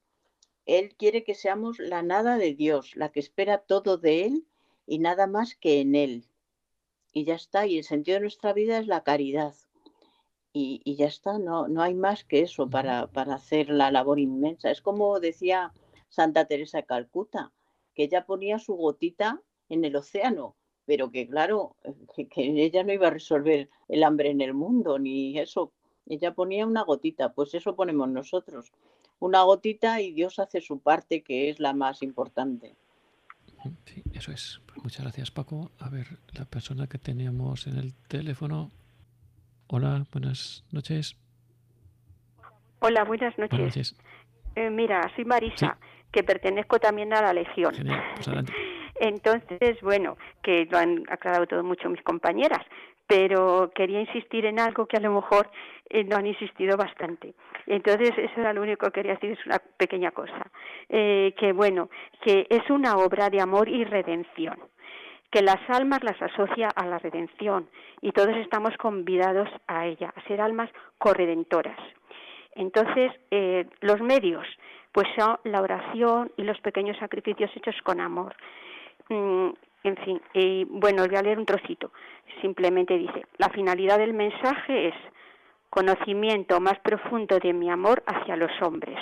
Él 0.67 0.95
quiere 0.97 1.25
que 1.25 1.35
seamos 1.35 1.79
la 1.79 2.03
nada 2.03 2.37
de 2.37 2.55
Dios, 2.55 2.95
la 2.95 3.11
que 3.11 3.21
espera 3.21 3.59
todo 3.59 3.97
de 3.97 4.27
Él 4.27 4.47
y 4.87 4.99
nada 4.99 5.27
más 5.27 5.57
que 5.57 5.81
en 5.81 5.95
Él. 5.95 6.27
Y 7.13 7.25
ya 7.25 7.35
está, 7.35 7.67
y 7.67 7.79
el 7.79 7.85
sentido 7.85 8.17
de 8.17 8.23
nuestra 8.23 8.53
vida 8.53 8.79
es 8.79 8.87
la 8.87 9.03
caridad. 9.03 9.55
Y, 10.55 10.97
ya 10.97 11.07
está, 11.07 11.39
no, 11.39 11.67
no 11.69 11.83
hay 11.83 11.95
más 11.95 12.25
que 12.25 12.41
eso 12.41 12.69
para, 12.69 13.07
para 13.07 13.35
hacer 13.35 13.71
la 13.71 13.91
labor 13.91 14.19
inmensa. 14.19 14.71
Es 14.71 14.83
como 14.83 15.19
decía 15.19 15.73
Santa 16.11 16.45
Teresa 16.45 16.79
de 16.79 16.85
Calcuta, 16.85 17.53
que 17.95 18.05
ella 18.05 18.27
ponía 18.27 18.59
su 18.59 18.75
gotita 18.75 19.41
en 19.71 19.85
el 19.85 19.97
océano, 19.97 20.55
pero 20.85 21.11
que 21.11 21.27
claro, 21.27 21.77
que, 22.15 22.29
que, 22.29 22.65
ella 22.65 22.85
no 22.85 22.93
iba 22.93 23.07
a 23.07 23.13
resolver 23.13 23.71
el 23.89 24.05
hambre 24.05 24.31
en 24.31 24.43
el 24.43 24.53
mundo, 24.53 24.99
ni 24.99 25.39
eso. 25.39 25.73
Ella 26.07 26.35
ponía 26.35 26.67
una 26.67 26.83
gotita, 26.83 27.33
pues 27.33 27.55
eso 27.55 27.75
ponemos 27.75 28.09
nosotros 28.11 28.73
una 29.23 29.43
gotita 29.43 30.01
y 30.01 30.13
Dios 30.13 30.41
hace 30.41 30.61
su 30.61 30.81
parte, 30.81 31.23
que 31.23 31.49
es 31.49 31.61
la 31.61 31.73
más 31.73 32.03
importante. 32.03 32.75
Sí, 33.85 34.03
eso 34.13 34.33
es. 34.33 34.61
Pues 34.67 34.83
muchas 34.83 35.03
gracias, 35.03 35.31
Paco. 35.31 35.71
A 35.79 35.89
ver, 35.89 36.19
la 36.33 36.45
persona 36.45 36.89
que 36.89 36.99
teníamos 36.99 37.69
en 37.69 37.77
el 37.79 37.95
teléfono. 37.95 38.73
Hola, 39.75 40.05
buenas 40.13 40.67
noches. 40.71 41.17
Hola, 42.81 43.05
buenas 43.05 43.39
noches. 43.39 43.97
Eh, 44.55 44.69
mira, 44.69 45.11
soy 45.17 45.25
Marisa, 45.25 45.79
que 46.13 46.23
pertenezco 46.23 46.79
también 46.79 47.15
a 47.15 47.23
la 47.23 47.33
Legión. 47.33 47.75
Genial, 47.75 48.05
pues 48.15 48.29
adelante. 48.29 48.53
Entonces, 48.97 49.81
bueno, 49.81 50.19
que 50.43 50.69
lo 50.71 50.77
han 50.77 51.05
aclarado 51.09 51.47
todo 51.47 51.65
mucho 51.65 51.89
mis 51.89 52.03
compañeras, 52.03 52.61
pero 53.07 53.73
quería 53.75 54.03
insistir 54.03 54.45
en 54.45 54.61
algo 54.61 54.85
que 54.85 54.99
a 54.99 55.01
lo 55.01 55.11
mejor 55.11 55.51
eh, 55.89 56.05
no 56.05 56.17
han 56.17 56.27
insistido 56.27 56.77
bastante. 56.77 57.35
Entonces, 57.67 58.11
eso 58.19 58.41
era 58.43 58.53
lo 58.53 58.61
único 58.61 58.85
que 58.89 58.93
quería 58.93 59.15
decir, 59.15 59.31
es 59.31 59.47
una 59.47 59.59
pequeña 59.79 60.11
cosa. 60.11 60.51
Eh, 60.91 61.35
que 61.39 61.55
bueno, 61.55 61.89
que 62.23 62.47
es 62.51 62.69
una 62.69 62.97
obra 62.99 63.31
de 63.31 63.41
amor 63.41 63.71
y 63.71 63.85
redención 63.85 64.59
que 65.33 65.41
las 65.43 65.59
almas 65.69 66.05
las 66.05 66.21
asocia 66.21 66.69
a 66.69 66.87
la 66.87 66.99
redención 66.99 67.69
y 68.03 68.13
todos 68.13 68.37
estamos 68.37 68.77
convidados 68.77 69.49
a 69.67 69.87
ella, 69.87 70.13
a 70.15 70.23
ser 70.29 70.43
almas 70.43 70.71
corredentoras. 70.99 71.79
Entonces, 72.55 73.11
eh, 73.31 73.67
los 73.81 74.01
medios, 74.03 74.47
pues 74.93 75.09
son 75.19 75.39
la 75.45 75.63
oración 75.63 76.31
y 76.37 76.43
los 76.43 76.61
pequeños 76.61 76.99
sacrificios 76.99 77.51
hechos 77.57 77.75
con 77.83 77.99
amor. 77.99 78.37
Mm, 79.09 79.49
en 79.85 79.97
fin, 80.05 80.21
y 80.35 80.65
bueno, 80.65 81.07
voy 81.07 81.17
a 81.17 81.23
leer 81.23 81.39
un 81.39 81.47
trocito. 81.47 81.93
Simplemente 82.43 82.99
dice, 82.99 83.25
la 83.39 83.49
finalidad 83.49 83.99
del 83.99 84.13
mensaje 84.13 84.89
es 84.89 84.95
conocimiento 85.71 86.61
más 86.61 86.79
profundo 86.81 87.39
de 87.39 87.55
mi 87.55 87.71
amor 87.71 88.03
hacia 88.07 88.37
los 88.37 88.51
hombres. 88.61 88.99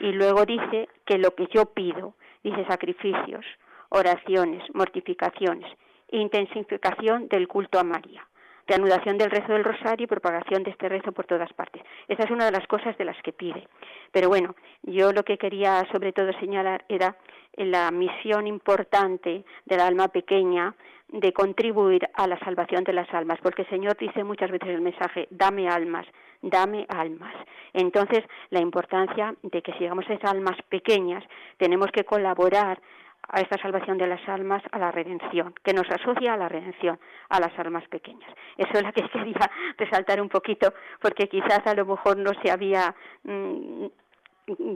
Y 0.00 0.10
luego 0.10 0.44
dice 0.44 0.88
que 1.06 1.18
lo 1.18 1.36
que 1.36 1.46
yo 1.54 1.66
pido, 1.66 2.14
dice 2.42 2.66
sacrificios, 2.66 3.46
oraciones, 3.92 4.62
mortificaciones, 4.74 5.70
intensificación 6.10 7.28
del 7.28 7.46
culto 7.46 7.78
a 7.78 7.84
María, 7.84 8.26
reanudación 8.66 9.18
del 9.18 9.30
rezo 9.30 9.52
del 9.52 9.64
rosario 9.64 10.04
y 10.04 10.06
propagación 10.06 10.62
de 10.62 10.70
este 10.70 10.88
rezo 10.88 11.12
por 11.12 11.26
todas 11.26 11.52
partes. 11.52 11.82
Esa 12.08 12.24
es 12.24 12.30
una 12.30 12.46
de 12.46 12.52
las 12.52 12.66
cosas 12.66 12.96
de 12.96 13.04
las 13.04 13.20
que 13.22 13.32
pide. 13.32 13.68
Pero 14.10 14.28
bueno, 14.28 14.54
yo 14.82 15.12
lo 15.12 15.24
que 15.24 15.36
quería 15.36 15.86
sobre 15.92 16.12
todo 16.12 16.32
señalar 16.40 16.84
era 16.88 17.16
la 17.56 17.90
misión 17.90 18.46
importante 18.46 19.44
del 19.66 19.80
alma 19.80 20.08
pequeña 20.08 20.74
de 21.08 21.32
contribuir 21.34 22.08
a 22.14 22.26
la 22.26 22.38
salvación 22.38 22.84
de 22.84 22.94
las 22.94 23.12
almas, 23.12 23.38
porque 23.42 23.62
el 23.62 23.68
Señor 23.68 23.98
dice 23.98 24.24
muchas 24.24 24.50
veces 24.50 24.70
el 24.70 24.80
mensaje, 24.80 25.28
dame 25.30 25.68
almas, 25.68 26.06
dame 26.40 26.86
almas. 26.88 27.34
Entonces, 27.74 28.24
la 28.48 28.60
importancia 28.60 29.34
de 29.42 29.60
que 29.60 29.72
si 29.72 29.80
llegamos 29.80 30.08
a 30.08 30.14
esas 30.14 30.30
almas 30.30 30.56
pequeñas, 30.70 31.22
tenemos 31.58 31.90
que 31.92 32.04
colaborar 32.04 32.80
a 33.28 33.40
esta 33.40 33.56
salvación 33.58 33.98
de 33.98 34.06
las 34.06 34.26
almas, 34.28 34.62
a 34.72 34.78
la 34.78 34.90
redención, 34.90 35.54
que 35.62 35.72
nos 35.72 35.88
asocia 35.90 36.34
a 36.34 36.36
la 36.36 36.48
redención, 36.48 36.98
a 37.28 37.40
las 37.40 37.56
almas 37.58 37.86
pequeñas. 37.88 38.30
Eso 38.56 38.72
es 38.74 38.82
lo 38.82 38.92
que 38.92 39.08
quería 39.12 39.50
resaltar 39.78 40.20
un 40.20 40.28
poquito, 40.28 40.72
porque 41.00 41.28
quizás 41.28 41.60
a 41.66 41.74
lo 41.74 41.86
mejor 41.86 42.18
no 42.18 42.32
se 42.42 42.50
había 42.50 42.94
mm, 43.24 43.86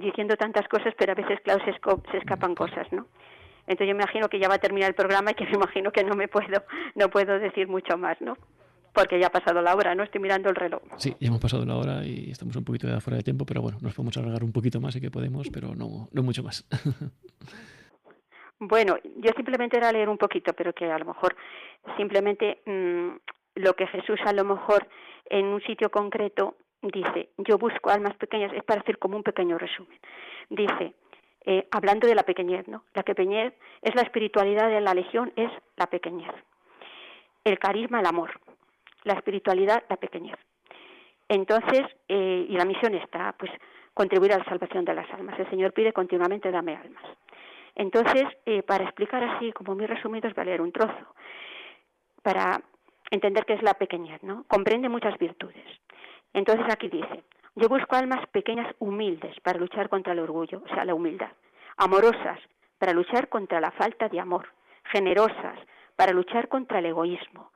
diciendo 0.00 0.36
tantas 0.36 0.68
cosas, 0.68 0.94
pero 0.96 1.12
a 1.12 1.14
veces, 1.14 1.40
claro, 1.42 1.62
se, 1.64 2.16
escapan 2.16 2.54
cosas, 2.54 2.90
¿no? 2.92 3.06
Entonces 3.66 3.88
yo 3.88 3.96
me 3.96 4.02
imagino 4.02 4.28
que 4.28 4.38
ya 4.38 4.48
va 4.48 4.54
a 4.54 4.58
terminar 4.58 4.88
el 4.88 4.94
programa 4.94 5.32
y 5.32 5.34
que 5.34 5.44
me 5.50 5.52
imagino 5.54 5.90
que 5.90 6.04
no 6.04 6.14
me 6.14 6.28
puedo, 6.28 6.62
no 6.94 7.10
puedo 7.10 7.38
decir 7.38 7.68
mucho 7.68 7.98
más, 7.98 8.20
¿no? 8.20 8.36
Porque 8.94 9.20
ya 9.20 9.26
ha 9.26 9.30
pasado 9.30 9.60
la 9.60 9.74
hora, 9.74 9.94
¿no? 9.94 10.04
Estoy 10.04 10.22
mirando 10.22 10.48
el 10.48 10.56
reloj. 10.56 10.80
Sí, 10.96 11.14
ya 11.20 11.28
hemos 11.28 11.40
pasado 11.40 11.66
la 11.66 11.76
hora 11.76 12.06
y 12.06 12.30
estamos 12.30 12.56
un 12.56 12.64
poquito 12.64 12.86
de 12.86 12.98
fuera 13.02 13.18
de 13.18 13.22
tiempo, 13.22 13.44
pero 13.44 13.60
bueno, 13.60 13.76
nos 13.82 13.92
podemos 13.92 14.16
alargar 14.16 14.42
un 14.42 14.52
poquito 14.52 14.80
más 14.80 14.96
y 14.96 15.02
que 15.02 15.10
podemos, 15.10 15.50
pero 15.50 15.74
no, 15.74 16.08
no 16.12 16.22
mucho 16.22 16.42
más. 16.42 16.66
Bueno, 18.58 18.96
yo 19.16 19.30
simplemente 19.36 19.76
era 19.76 19.92
leer 19.92 20.08
un 20.08 20.16
poquito, 20.16 20.52
pero 20.54 20.72
que 20.72 20.90
a 20.90 20.98
lo 20.98 21.04
mejor 21.04 21.36
simplemente 21.96 22.62
mm, 22.64 23.08
lo 23.56 23.74
que 23.74 23.86
Jesús 23.86 24.18
a 24.24 24.32
lo 24.32 24.44
mejor 24.44 24.86
en 25.26 25.46
un 25.46 25.60
sitio 25.62 25.90
concreto 25.90 26.56
dice, 26.82 27.30
yo 27.38 27.58
busco 27.58 27.90
almas 27.90 28.16
pequeñas, 28.16 28.52
es 28.54 28.64
para 28.64 28.80
hacer 28.80 28.98
como 28.98 29.16
un 29.16 29.22
pequeño 29.22 29.58
resumen. 29.58 29.98
Dice, 30.48 30.94
eh, 31.44 31.68
hablando 31.70 32.06
de 32.06 32.14
la 32.14 32.22
pequeñez, 32.22 32.66
¿no? 32.68 32.84
La 32.94 33.02
pequeñez 33.02 33.54
es 33.82 33.94
la 33.94 34.02
espiritualidad 34.02 34.68
de 34.68 34.80
la 34.80 34.94
legión, 34.94 35.32
es 35.36 35.50
la 35.76 35.86
pequeñez. 35.86 36.32
El 37.44 37.58
carisma, 37.58 38.00
el 38.00 38.06
amor. 38.06 38.40
La 39.04 39.14
espiritualidad, 39.14 39.84
la 39.88 39.96
pequeñez. 39.96 40.36
Entonces, 41.28 41.82
eh, 42.08 42.46
y 42.48 42.56
la 42.56 42.64
misión 42.64 42.94
está, 42.94 43.34
pues, 43.38 43.50
contribuir 43.94 44.32
a 44.32 44.38
la 44.38 44.44
salvación 44.44 44.84
de 44.84 44.94
las 44.94 45.10
almas. 45.12 45.38
El 45.38 45.48
Señor 45.50 45.72
pide 45.72 45.92
continuamente, 45.92 46.50
dame 46.50 46.76
almas. 46.76 47.04
Entonces, 47.76 48.24
eh, 48.46 48.62
para 48.62 48.84
explicar 48.84 49.22
así, 49.22 49.52
como 49.52 49.74
muy 49.74 49.86
resumido, 49.86 50.28
os 50.28 50.34
voy 50.34 50.42
a 50.42 50.46
leer 50.46 50.62
un 50.62 50.72
trozo, 50.72 51.14
para 52.22 52.60
entender 53.10 53.44
qué 53.44 53.52
es 53.52 53.62
la 53.62 53.74
pequeñez, 53.74 54.22
¿no? 54.22 54.44
Comprende 54.48 54.88
muchas 54.88 55.16
virtudes. 55.18 55.64
Entonces 56.32 56.66
aquí 56.72 56.88
dice, 56.88 57.22
yo 57.54 57.68
busco 57.68 57.94
almas 57.94 58.26
pequeñas 58.28 58.74
humildes 58.78 59.38
para 59.40 59.58
luchar 59.58 59.88
contra 59.88 60.14
el 60.14 60.20
orgullo, 60.20 60.62
o 60.64 60.68
sea, 60.74 60.84
la 60.84 60.94
humildad, 60.94 61.30
amorosas 61.76 62.40
para 62.78 62.92
luchar 62.92 63.28
contra 63.28 63.60
la 63.60 63.70
falta 63.72 64.08
de 64.08 64.20
amor, 64.20 64.48
generosas 64.92 65.58
para 65.96 66.12
luchar 66.12 66.48
contra 66.48 66.78
el 66.78 66.86
egoísmo, 66.86 67.52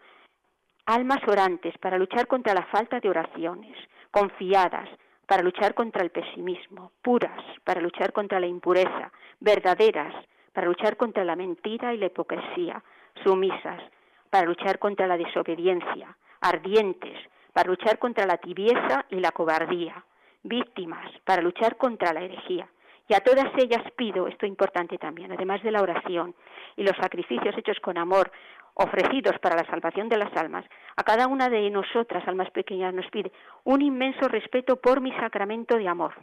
almas 0.86 1.26
orantes 1.26 1.76
para 1.78 1.98
luchar 1.98 2.26
contra 2.26 2.54
la 2.54 2.66
falta 2.66 3.00
de 3.00 3.08
oraciones, 3.08 3.76
confiadas 4.10 4.88
para 5.30 5.44
luchar 5.44 5.74
contra 5.74 6.02
el 6.02 6.10
pesimismo, 6.10 6.90
puras 7.02 7.40
para 7.62 7.80
luchar 7.80 8.12
contra 8.12 8.40
la 8.40 8.48
impureza, 8.48 9.12
verdaderas 9.38 10.12
para 10.52 10.66
luchar 10.66 10.96
contra 10.96 11.22
la 11.22 11.36
mentira 11.36 11.94
y 11.94 11.98
la 11.98 12.06
hipocresía, 12.06 12.82
sumisas 13.22 13.80
para 14.28 14.44
luchar 14.44 14.80
contra 14.80 15.06
la 15.06 15.16
desobediencia, 15.16 16.16
ardientes 16.40 17.16
para 17.52 17.68
luchar 17.68 18.00
contra 18.00 18.26
la 18.26 18.38
tibieza 18.38 19.06
y 19.08 19.20
la 19.20 19.30
cobardía, 19.30 20.04
víctimas 20.42 21.08
para 21.24 21.42
luchar 21.42 21.76
contra 21.76 22.12
la 22.12 22.22
herejía. 22.22 22.68
Y 23.06 23.14
a 23.14 23.20
todas 23.20 23.52
ellas 23.56 23.84
pido, 23.94 24.26
esto 24.26 24.46
importante 24.46 24.98
también, 24.98 25.30
además 25.30 25.62
de 25.62 25.70
la 25.70 25.82
oración 25.82 26.34
y 26.76 26.82
los 26.82 26.96
sacrificios 26.96 27.56
hechos 27.56 27.78
con 27.78 27.98
amor, 27.98 28.32
ofrecidos 28.80 29.38
para 29.40 29.56
la 29.56 29.66
salvación 29.66 30.08
de 30.08 30.16
las 30.16 30.34
almas, 30.36 30.64
a 30.96 31.02
cada 31.02 31.26
una 31.26 31.48
de 31.50 31.68
nosotras, 31.70 32.26
almas 32.26 32.50
pequeñas, 32.50 32.94
nos 32.94 33.06
pide 33.10 33.30
un 33.64 33.82
inmenso 33.82 34.26
respeto 34.26 34.76
por 34.76 35.00
mi 35.00 35.12
sacramento 35.12 35.76
de 35.76 35.86
amor, 35.86 36.14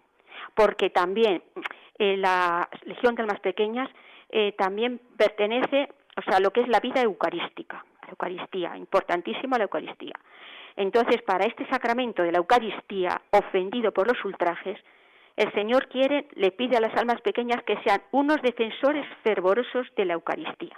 porque 0.55 0.89
también 0.89 1.43
eh, 1.99 2.17
la 2.17 2.67
Legión 2.83 3.13
de 3.15 3.21
Almas 3.21 3.39
Pequeñas 3.41 3.89
eh, 4.29 4.53
también 4.57 4.99
pertenece, 5.15 5.89
o 6.17 6.21
sea, 6.23 6.37
a 6.37 6.39
lo 6.39 6.51
que 6.51 6.61
es 6.61 6.67
la 6.67 6.79
vida 6.79 7.01
eucarística, 7.01 7.85
la 8.01 8.09
Eucaristía, 8.09 8.75
importantísima 8.75 9.57
la 9.57 9.65
Eucaristía. 9.65 10.15
Entonces, 10.75 11.21
para 11.21 11.45
este 11.45 11.67
sacramento 11.69 12.23
de 12.23 12.31
la 12.31 12.39
Eucaristía, 12.39 13.21
ofendido 13.31 13.91
por 13.91 14.07
los 14.07 14.23
ultrajes, 14.25 14.79
el 15.35 15.51
Señor 15.53 15.87
quiere, 15.89 16.27
le 16.33 16.51
pide 16.51 16.77
a 16.77 16.81
las 16.81 16.95
almas 16.95 17.21
pequeñas 17.21 17.61
que 17.63 17.77
sean 17.83 18.01
unos 18.11 18.41
defensores 18.41 19.05
fervorosos 19.23 19.87
de 19.95 20.05
la 20.05 20.13
Eucaristía. 20.13 20.75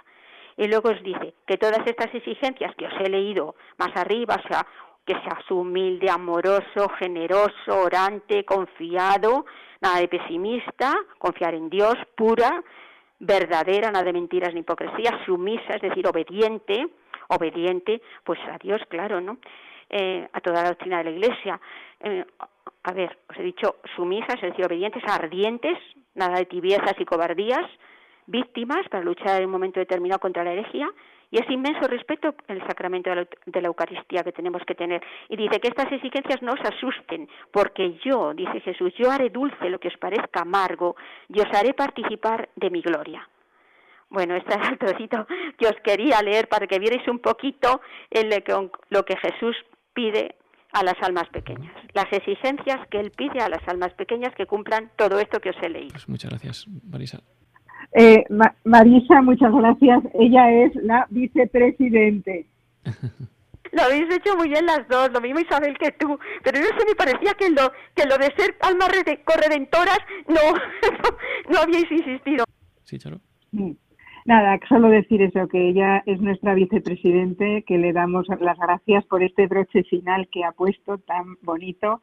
Y 0.60 0.68
luego 0.68 0.90
os 0.90 1.02
dice 1.02 1.32
que 1.46 1.56
todas 1.56 1.80
estas 1.86 2.14
exigencias 2.14 2.74
que 2.76 2.84
os 2.84 2.92
he 3.00 3.08
leído 3.08 3.54
más 3.78 3.96
arriba, 3.96 4.36
o 4.44 4.46
sea, 4.46 4.66
que 5.06 5.14
seas 5.14 5.50
humilde, 5.50 6.10
amoroso, 6.10 6.86
generoso, 6.98 7.80
orante, 7.82 8.44
confiado, 8.44 9.46
nada 9.80 10.00
de 10.00 10.08
pesimista, 10.08 10.92
confiar 11.16 11.54
en 11.54 11.70
Dios, 11.70 11.94
pura, 12.14 12.62
verdadera, 13.20 13.90
nada 13.90 14.04
de 14.04 14.12
mentiras 14.12 14.52
ni 14.52 14.60
hipocresía, 14.60 15.24
sumisa, 15.24 15.76
es 15.76 15.80
decir, 15.80 16.06
obediente, 16.06 16.88
obediente, 17.28 18.02
pues 18.22 18.38
a 18.40 18.58
Dios, 18.58 18.82
claro, 18.90 19.18
¿no? 19.22 19.38
Eh, 19.88 20.28
a 20.30 20.40
toda 20.42 20.62
la 20.62 20.68
doctrina 20.68 20.98
de 20.98 21.04
la 21.04 21.10
Iglesia. 21.10 21.58
Eh, 22.00 22.22
a 22.82 22.92
ver, 22.92 23.16
os 23.30 23.36
he 23.38 23.42
dicho 23.44 23.76
sumisas, 23.96 24.34
es 24.34 24.50
decir, 24.50 24.66
obedientes, 24.66 25.02
ardientes, 25.08 25.78
nada 26.14 26.36
de 26.36 26.44
tibiezas 26.44 26.96
y 26.98 27.06
cobardías, 27.06 27.66
víctimas 28.30 28.88
para 28.88 29.04
luchar 29.04 29.40
en 29.40 29.46
un 29.46 29.52
momento 29.52 29.80
determinado 29.80 30.20
contra 30.20 30.44
la 30.44 30.52
herejía 30.52 30.88
y 31.30 31.38
ese 31.38 31.52
inmenso 31.52 31.86
respeto 31.86 32.34
el 32.48 32.60
sacramento 32.66 33.10
de 33.10 33.60
la, 33.60 33.68
Eucaristía 33.68 34.24
que 34.24 34.32
tenemos 34.32 34.62
que 34.66 34.74
tener. 34.74 35.00
Y 35.28 35.36
dice 35.36 35.60
que 35.60 35.68
estas 35.68 35.90
exigencias 35.92 36.42
no 36.42 36.52
os 36.52 36.60
asusten, 36.60 37.28
porque 37.52 37.98
yo, 38.04 38.34
dice 38.34 38.60
Jesús, 38.60 38.92
yo 38.98 39.10
haré 39.10 39.30
dulce 39.30 39.70
lo 39.70 39.78
que 39.78 39.88
os 39.88 39.96
parezca 39.96 40.40
amargo 40.40 40.96
y 41.28 41.40
os 41.40 41.46
haré 41.54 41.72
participar 41.72 42.48
de 42.56 42.70
mi 42.70 42.82
gloria. 42.82 43.28
Bueno, 44.08 44.34
este 44.34 44.54
es 44.60 44.68
el 44.70 44.78
trocito 44.78 45.26
que 45.56 45.68
os 45.68 45.76
quería 45.84 46.20
leer 46.20 46.48
para 46.48 46.66
que 46.66 46.80
vierais 46.80 47.06
un 47.06 47.20
poquito 47.20 47.80
lo 48.88 49.04
que 49.04 49.16
Jesús 49.16 49.56
pide 49.94 50.34
a 50.72 50.82
las 50.82 51.00
almas 51.02 51.28
pequeñas, 51.28 51.72
las 51.94 52.12
exigencias 52.12 52.86
que 52.88 52.98
Él 52.98 53.12
pide 53.12 53.40
a 53.40 53.48
las 53.48 53.66
almas 53.68 53.92
pequeñas 53.94 54.34
que 54.34 54.46
cumplan 54.46 54.90
todo 54.96 55.20
esto 55.20 55.40
que 55.40 55.50
os 55.50 55.56
he 55.62 55.68
leído. 55.68 55.92
Pues 55.92 56.08
muchas 56.08 56.30
gracias, 56.30 56.66
Marisa. 56.90 57.20
Eh, 57.92 58.24
Marisa, 58.64 59.22
muchas 59.22 59.52
gracias. 59.52 60.02
Ella 60.14 60.50
es 60.52 60.74
la 60.76 61.06
vicepresidente. 61.10 62.46
Lo 63.72 63.82
habéis 63.82 64.12
hecho 64.12 64.36
muy 64.36 64.48
bien 64.48 64.66
las 64.66 64.86
dos, 64.88 65.12
lo 65.12 65.20
mismo 65.20 65.38
Isabel 65.38 65.78
que 65.78 65.92
tú, 65.92 66.18
pero 66.42 66.58
no 66.58 66.66
sé, 66.66 66.84
me 66.88 66.94
parecía 66.96 67.34
que 67.34 67.50
lo, 67.50 67.70
que 67.94 68.04
lo 68.04 68.18
de 68.18 68.34
ser 68.36 68.56
almas 68.62 68.88
corredentoras 69.24 69.98
no, 70.26 70.40
no, 71.50 71.60
habíais 71.60 71.88
insistido. 71.88 72.44
Sí, 72.82 72.98
Charo. 72.98 73.20
Nada, 74.24 74.58
solo 74.68 74.88
decir 74.88 75.22
eso, 75.22 75.46
que 75.46 75.68
ella 75.68 76.02
es 76.06 76.20
nuestra 76.20 76.54
vicepresidente, 76.54 77.62
que 77.64 77.78
le 77.78 77.92
damos 77.92 78.26
las 78.40 78.58
gracias 78.58 79.04
por 79.06 79.22
este 79.22 79.46
broche 79.46 79.84
final 79.84 80.28
que 80.32 80.42
ha 80.44 80.52
puesto 80.52 80.98
tan 80.98 81.36
bonito 81.42 82.00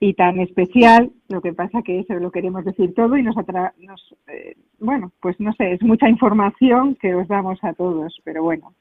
y 0.00 0.14
tan 0.14 0.38
especial, 0.38 1.10
lo 1.28 1.40
que 1.40 1.52
pasa 1.52 1.82
que 1.82 2.00
eso 2.00 2.14
lo 2.14 2.30
queremos 2.30 2.64
decir 2.64 2.94
todo 2.94 3.16
y 3.16 3.22
nos, 3.22 3.34
nos 3.36 4.14
eh, 4.28 4.56
bueno, 4.78 5.12
pues 5.20 5.38
no 5.40 5.52
sé, 5.54 5.72
es 5.72 5.82
mucha 5.82 6.08
información 6.08 6.94
que 6.96 7.14
os 7.14 7.26
damos 7.26 7.58
a 7.62 7.72
todos, 7.72 8.20
pero 8.24 8.44
bueno, 8.44 8.74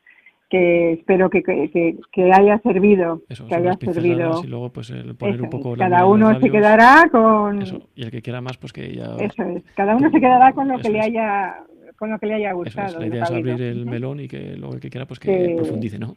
que 0.49 0.93
espero 0.93 1.29
que, 1.29 1.41
que, 1.41 1.97
que 2.11 2.31
haya 2.31 2.59
servido, 2.59 3.23
que 3.27 3.55
haya 3.55 3.73
servido. 3.73 4.41
Y 4.43 4.47
luego 4.47 4.71
pues 4.71 4.91
el 4.91 5.15
poner 5.15 5.41
un 5.41 5.49
poco 5.49 5.75
cada 5.75 6.05
uno 6.05 6.39
se 6.39 6.49
quedará 6.51 7.09
con 7.11 7.63
y 7.95 8.03
el 8.03 8.11
que 8.11 8.21
quiera 8.21 8.39
más 8.39 8.57
pues 8.57 8.71
que 8.71 8.93
ya 8.93 9.15
Eso 9.19 9.43
es, 9.43 9.63
cada 9.75 9.95
uno 9.95 10.11
se 10.11 10.19
quedará 10.19 10.53
con 10.53 10.67
lo 10.67 10.77
que 10.79 10.89
le 10.89 11.01
haya 11.01 11.63
con 11.97 12.11
lo 12.11 12.19
que 12.19 12.27
le 12.27 12.35
haya 12.35 12.53
gustado. 12.53 12.99
la 12.99 13.07
idea 13.07 13.23
es 13.23 13.31
abrir 13.31 13.59
el 13.59 13.87
melón 13.87 14.19
y 14.19 14.27
que 14.27 14.55
luego 14.55 14.75
el 14.75 14.79
que 14.79 14.91
quiera 14.91 15.07
pues 15.07 15.19
que 15.19 15.55
profundice, 15.57 15.97
¿no? 15.97 16.15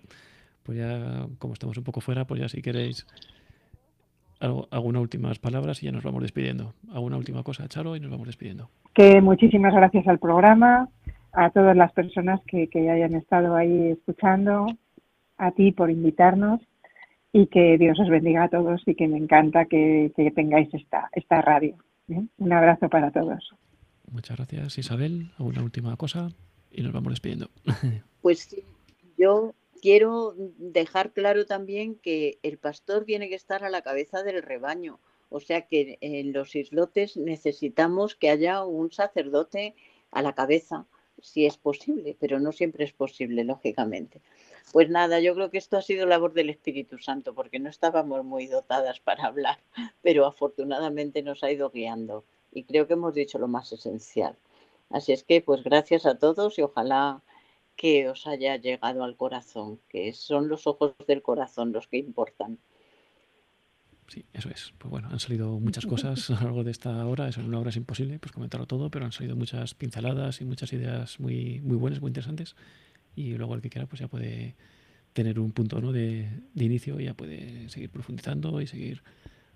Pues 0.62 0.76
ya 0.76 1.26
como 1.38 1.54
estamos 1.54 1.78
un 1.78 1.84
poco 1.84 2.02
fuera, 2.02 2.26
pues 2.26 2.40
ya 2.40 2.48
si 2.48 2.60
queréis 2.60 3.06
algunas 4.40 5.02
últimas 5.02 5.38
palabras 5.38 5.82
y 5.82 5.86
ya 5.86 5.92
nos 5.92 6.02
vamos 6.02 6.22
despidiendo. 6.22 6.74
Alguna 6.92 7.16
última 7.16 7.42
cosa, 7.42 7.68
Charo, 7.68 7.96
y 7.96 8.00
nos 8.00 8.10
vamos 8.10 8.26
despidiendo. 8.26 8.70
Que 8.94 9.20
muchísimas 9.20 9.74
gracias 9.74 10.06
al 10.08 10.18
programa, 10.18 10.88
a 11.32 11.50
todas 11.50 11.76
las 11.76 11.92
personas 11.92 12.40
que, 12.46 12.68
que 12.68 12.90
hayan 12.90 13.14
estado 13.14 13.54
ahí 13.54 13.90
escuchando, 13.90 14.66
a 15.36 15.50
ti 15.52 15.72
por 15.72 15.90
invitarnos 15.90 16.60
y 17.32 17.46
que 17.46 17.78
Dios 17.78 17.98
os 18.00 18.08
bendiga 18.08 18.44
a 18.44 18.48
todos 18.48 18.82
y 18.86 18.94
que 18.94 19.06
me 19.08 19.18
encanta 19.18 19.66
que, 19.66 20.12
que 20.16 20.30
tengáis 20.30 20.72
esta, 20.74 21.08
esta 21.12 21.40
radio. 21.42 21.76
¿eh? 22.08 22.22
Un 22.38 22.52
abrazo 22.52 22.88
para 22.88 23.10
todos. 23.10 23.54
Muchas 24.10 24.36
gracias, 24.36 24.78
Isabel. 24.78 25.30
¿Alguna 25.38 25.62
última 25.62 25.96
cosa? 25.96 26.30
Y 26.70 26.82
nos 26.82 26.92
vamos 26.92 27.12
despidiendo. 27.12 27.50
Pues 28.22 28.54
yo 29.16 29.54
quiero 29.80 30.34
dejar 30.36 31.12
claro 31.12 31.46
también 31.46 31.96
que 31.96 32.38
el 32.42 32.58
pastor 32.58 33.04
tiene 33.04 33.28
que 33.28 33.34
estar 33.34 33.64
a 33.64 33.70
la 33.70 33.82
cabeza 33.82 34.22
del 34.22 34.42
rebaño. 34.42 35.00
O 35.28 35.40
sea 35.40 35.66
que 35.66 35.98
en 36.00 36.32
los 36.32 36.54
islotes 36.56 37.16
necesitamos 37.16 38.16
que 38.16 38.30
haya 38.30 38.64
un 38.64 38.92
sacerdote 38.92 39.74
a 40.10 40.22
la 40.22 40.34
cabeza, 40.34 40.86
si 41.22 41.46
es 41.46 41.56
posible, 41.56 42.16
pero 42.18 42.40
no 42.40 42.52
siempre 42.52 42.84
es 42.84 42.92
posible, 42.92 43.44
lógicamente. 43.44 44.20
Pues 44.72 44.88
nada, 44.88 45.20
yo 45.20 45.34
creo 45.34 45.50
que 45.50 45.58
esto 45.58 45.76
ha 45.76 45.82
sido 45.82 46.06
labor 46.06 46.32
del 46.32 46.50
Espíritu 46.50 46.98
Santo, 46.98 47.34
porque 47.34 47.58
no 47.58 47.68
estábamos 47.68 48.24
muy 48.24 48.46
dotadas 48.46 49.00
para 49.00 49.26
hablar, 49.26 49.58
pero 50.02 50.26
afortunadamente 50.26 51.22
nos 51.22 51.42
ha 51.44 51.50
ido 51.50 51.70
guiando 51.70 52.24
y 52.52 52.64
creo 52.64 52.86
que 52.86 52.94
hemos 52.94 53.14
dicho 53.14 53.38
lo 53.38 53.48
más 53.48 53.72
esencial. 53.72 54.36
Así 54.88 55.12
es 55.12 55.22
que, 55.22 55.40
pues 55.40 55.62
gracias 55.62 56.06
a 56.06 56.18
todos 56.18 56.58
y 56.58 56.62
ojalá 56.62 57.22
que 57.80 58.10
os 58.10 58.26
haya 58.26 58.58
llegado 58.58 59.04
al 59.04 59.16
corazón, 59.16 59.80
que 59.88 60.12
son 60.12 60.48
los 60.48 60.66
ojos 60.66 60.92
del 61.08 61.22
corazón 61.22 61.72
los 61.72 61.88
que 61.88 61.96
importan. 61.96 62.58
Sí, 64.06 64.26
eso 64.34 64.50
es. 64.50 64.74
Pues 64.76 64.90
bueno, 64.90 65.08
han 65.10 65.18
salido 65.18 65.58
muchas 65.58 65.86
cosas 65.86 66.28
a 66.28 66.34
lo 66.34 66.40
largo 66.42 66.62
de 66.62 66.72
esta 66.72 67.06
hora. 67.06 67.26
Eso 67.26 67.40
en 67.40 67.46
una 67.46 67.58
hora 67.58 67.70
es 67.70 67.76
imposible 67.76 68.18
pues 68.18 68.32
comentarlo 68.32 68.66
todo, 68.66 68.90
pero 68.90 69.06
han 69.06 69.12
salido 69.12 69.34
muchas 69.34 69.72
pinceladas 69.72 70.42
y 70.42 70.44
muchas 70.44 70.70
ideas 70.74 71.18
muy, 71.20 71.62
muy 71.62 71.78
buenas, 71.78 72.02
muy 72.02 72.10
interesantes. 72.10 72.54
Y 73.16 73.32
luego 73.38 73.54
el 73.54 73.62
que 73.62 73.70
quiera 73.70 73.86
pues 73.86 74.00
ya 74.00 74.08
puede 74.08 74.56
tener 75.14 75.40
un 75.40 75.52
punto 75.52 75.80
¿no? 75.80 75.90
de, 75.90 76.28
de 76.52 76.64
inicio 76.66 77.00
y 77.00 77.04
ya 77.04 77.14
puede 77.14 77.70
seguir 77.70 77.88
profundizando 77.88 78.60
y 78.60 78.66
seguir 78.66 79.02